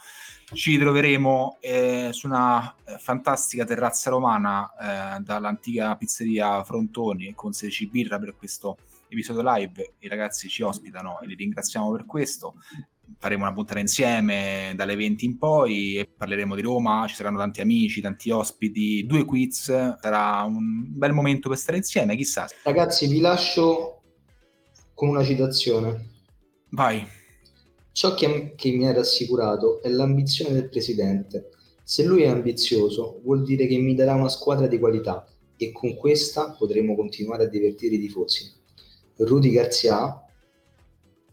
ci 0.51 0.77
troveremo 0.77 1.59
eh, 1.61 2.09
su 2.11 2.27
una 2.27 2.75
eh, 2.83 2.97
fantastica 2.97 3.63
terrazza 3.63 4.09
romana 4.09 4.69
eh, 5.17 5.21
dall'antica 5.21 5.95
pizzeria 5.95 6.61
Frontoni 6.65 7.33
con 7.33 7.53
16 7.53 7.87
birra 7.87 8.19
per 8.19 8.35
questo 8.35 8.75
episodio 9.07 9.41
live. 9.55 9.93
I 9.99 10.09
ragazzi 10.09 10.49
ci 10.49 10.63
ospitano 10.63 11.21
e 11.21 11.27
li 11.27 11.35
ringraziamo 11.35 11.93
per 11.93 12.05
questo 12.05 12.55
faremo 13.17 13.43
una 13.43 13.53
puntata 13.53 13.79
insieme 13.79 14.73
dalle 14.75 14.95
20 14.95 15.25
in 15.25 15.37
poi 15.37 15.97
e 15.97 16.05
parleremo 16.05 16.55
di 16.55 16.61
Roma, 16.61 17.05
ci 17.07 17.15
saranno 17.15 17.37
tanti 17.37 17.61
amici, 17.61 18.01
tanti 18.01 18.29
ospiti, 18.29 19.05
due 19.05 19.25
quiz, 19.25 19.65
sarà 19.65 20.43
un 20.43 20.85
bel 20.95 21.11
momento 21.11 21.49
per 21.49 21.57
stare 21.57 21.77
insieme, 21.77 22.15
chissà. 22.15 22.47
Ragazzi, 22.63 23.07
vi 23.07 23.19
lascio 23.19 24.01
con 24.93 25.09
una 25.09 25.23
citazione. 25.23 26.09
Vai. 26.69 27.05
Ciò 27.91 28.13
che, 28.13 28.53
che 28.55 28.71
mi 28.71 28.87
ha 28.87 28.93
rassicurato 28.93 29.81
è 29.81 29.89
l'ambizione 29.89 30.53
del 30.53 30.69
presidente. 30.69 31.49
Se 31.83 32.03
lui 32.03 32.23
è 32.23 32.27
ambizioso, 32.27 33.21
vuol 33.23 33.43
dire 33.43 33.67
che 33.67 33.77
mi 33.77 33.95
darà 33.95 34.15
una 34.15 34.29
squadra 34.29 34.67
di 34.67 34.79
qualità 34.79 35.27
e 35.57 35.71
con 35.71 35.95
questa 35.95 36.51
potremo 36.57 36.95
continuare 36.95 37.43
a 37.43 37.47
divertire 37.47 37.95
i 37.95 37.99
tifosi. 37.99 38.51
Rudy 39.17 39.51
Garzia 39.51 40.24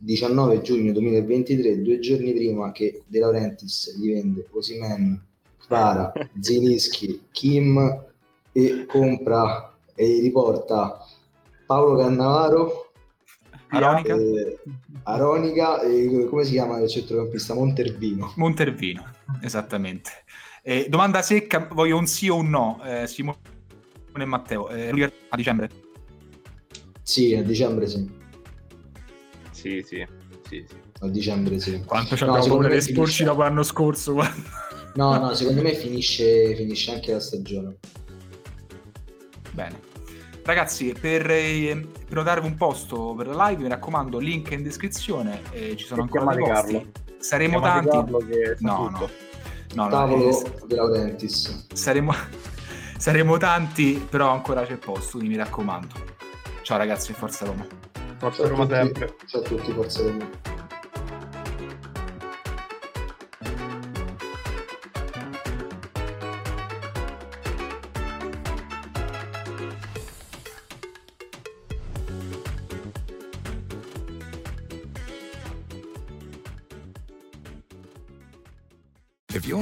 19 0.05 0.62
giugno 0.62 0.92
2023, 0.92 1.80
due 1.80 2.00
giorni 2.00 2.32
prima 2.32 2.72
che 2.72 3.03
De 3.07 3.20
Laurentiis 3.20 3.96
gli 3.96 4.12
vende 4.12 4.48
Osimen, 4.50 5.22
Kvara, 5.64 6.12
Zilischi, 6.40 7.26
Kim 7.30 8.05
e 8.50 8.84
compra 8.86 9.72
e 9.94 10.18
riporta 10.20 11.07
Paolo 11.66 11.98
Cannavaro, 11.98 12.92
Aronica, 13.68 14.16
e, 14.16 14.59
Aronica 15.05 15.80
e 15.82 16.26
come 16.28 16.44
si 16.44 16.50
chiama 16.53 16.80
il 16.80 16.88
centrocampista? 16.88 17.55
Montervino. 17.55 18.32
Montervino, 18.36 19.09
esattamente. 19.40 20.11
Eh, 20.62 20.86
domanda 20.88 21.22
secca, 21.22 21.68
voglio 21.72 21.96
un 21.96 22.07
sì 22.07 22.28
o 22.28 22.36
un 22.36 22.50
no, 22.50 22.80
eh, 22.84 23.07
Simone 23.07 23.38
e 24.16 24.24
Matteo. 24.24 24.68
Eh, 24.68 25.12
a 25.28 25.36
dicembre? 25.36 25.70
Sì, 27.03 27.34
a 27.36 27.42
dicembre 27.42 27.86
sì. 27.86 28.20
Sì, 29.62 29.84
sì, 29.86 30.04
sì, 30.48 30.64
sì. 30.68 30.76
A 31.02 31.08
dicembre 31.08 31.60
sì. 31.60 31.80
Quanto 31.84 32.16
ci 32.16 32.24
no, 32.24 32.34
abbiamo 32.34 32.60
le 32.62 32.80
sporci 32.80 33.22
dopo 33.22 33.42
l'anno 33.42 33.62
scorso? 33.62 34.12
no, 34.94 35.18
no, 35.18 35.34
secondo 35.34 35.62
me 35.62 35.72
finisce, 35.74 36.56
finisce 36.56 36.94
anche 36.94 37.12
la 37.12 37.20
stagione. 37.20 37.76
Bene. 39.52 39.90
Ragazzi, 40.42 40.92
per 41.00 41.30
eh, 41.30 41.86
prenotarvi 42.06 42.48
un 42.48 42.56
posto 42.56 43.14
per 43.16 43.28
la 43.28 43.46
live, 43.46 43.62
mi 43.62 43.68
raccomando, 43.68 44.18
link 44.18 44.50
in 44.50 44.64
descrizione, 44.64 45.42
eh, 45.52 45.76
ci 45.76 45.86
sono 45.86 46.02
ancora 46.02 46.34
dei 46.34 46.44
posti. 46.44 46.72
Carlo. 46.72 46.90
Saremo 47.18 47.60
tanti. 47.60 47.96
No, 48.58 48.88
no, 48.88 49.08
no. 49.74 49.88
Tavolo 49.88 50.44
eh, 50.44 50.66
De 50.66 50.74
Laurentiis. 50.74 51.66
Saremo... 51.72 52.12
saremo 52.98 53.36
tanti, 53.36 54.04
però 54.10 54.32
ancora 54.32 54.66
c'è 54.66 54.76
posto, 54.76 55.18
quindi 55.18 55.28
mi 55.28 55.36
raccomando. 55.36 55.94
Ciao 56.62 56.78
ragazzi, 56.78 57.12
forza 57.12 57.44
Roma. 57.44 57.91
Forza 58.22 58.46
Roma 58.46 58.68
sempre. 58.68 59.16
Ciao 59.26 59.40
a 59.40 59.44
tutti, 59.44 59.72
Forza 59.72 60.00
Roma. 60.04 60.51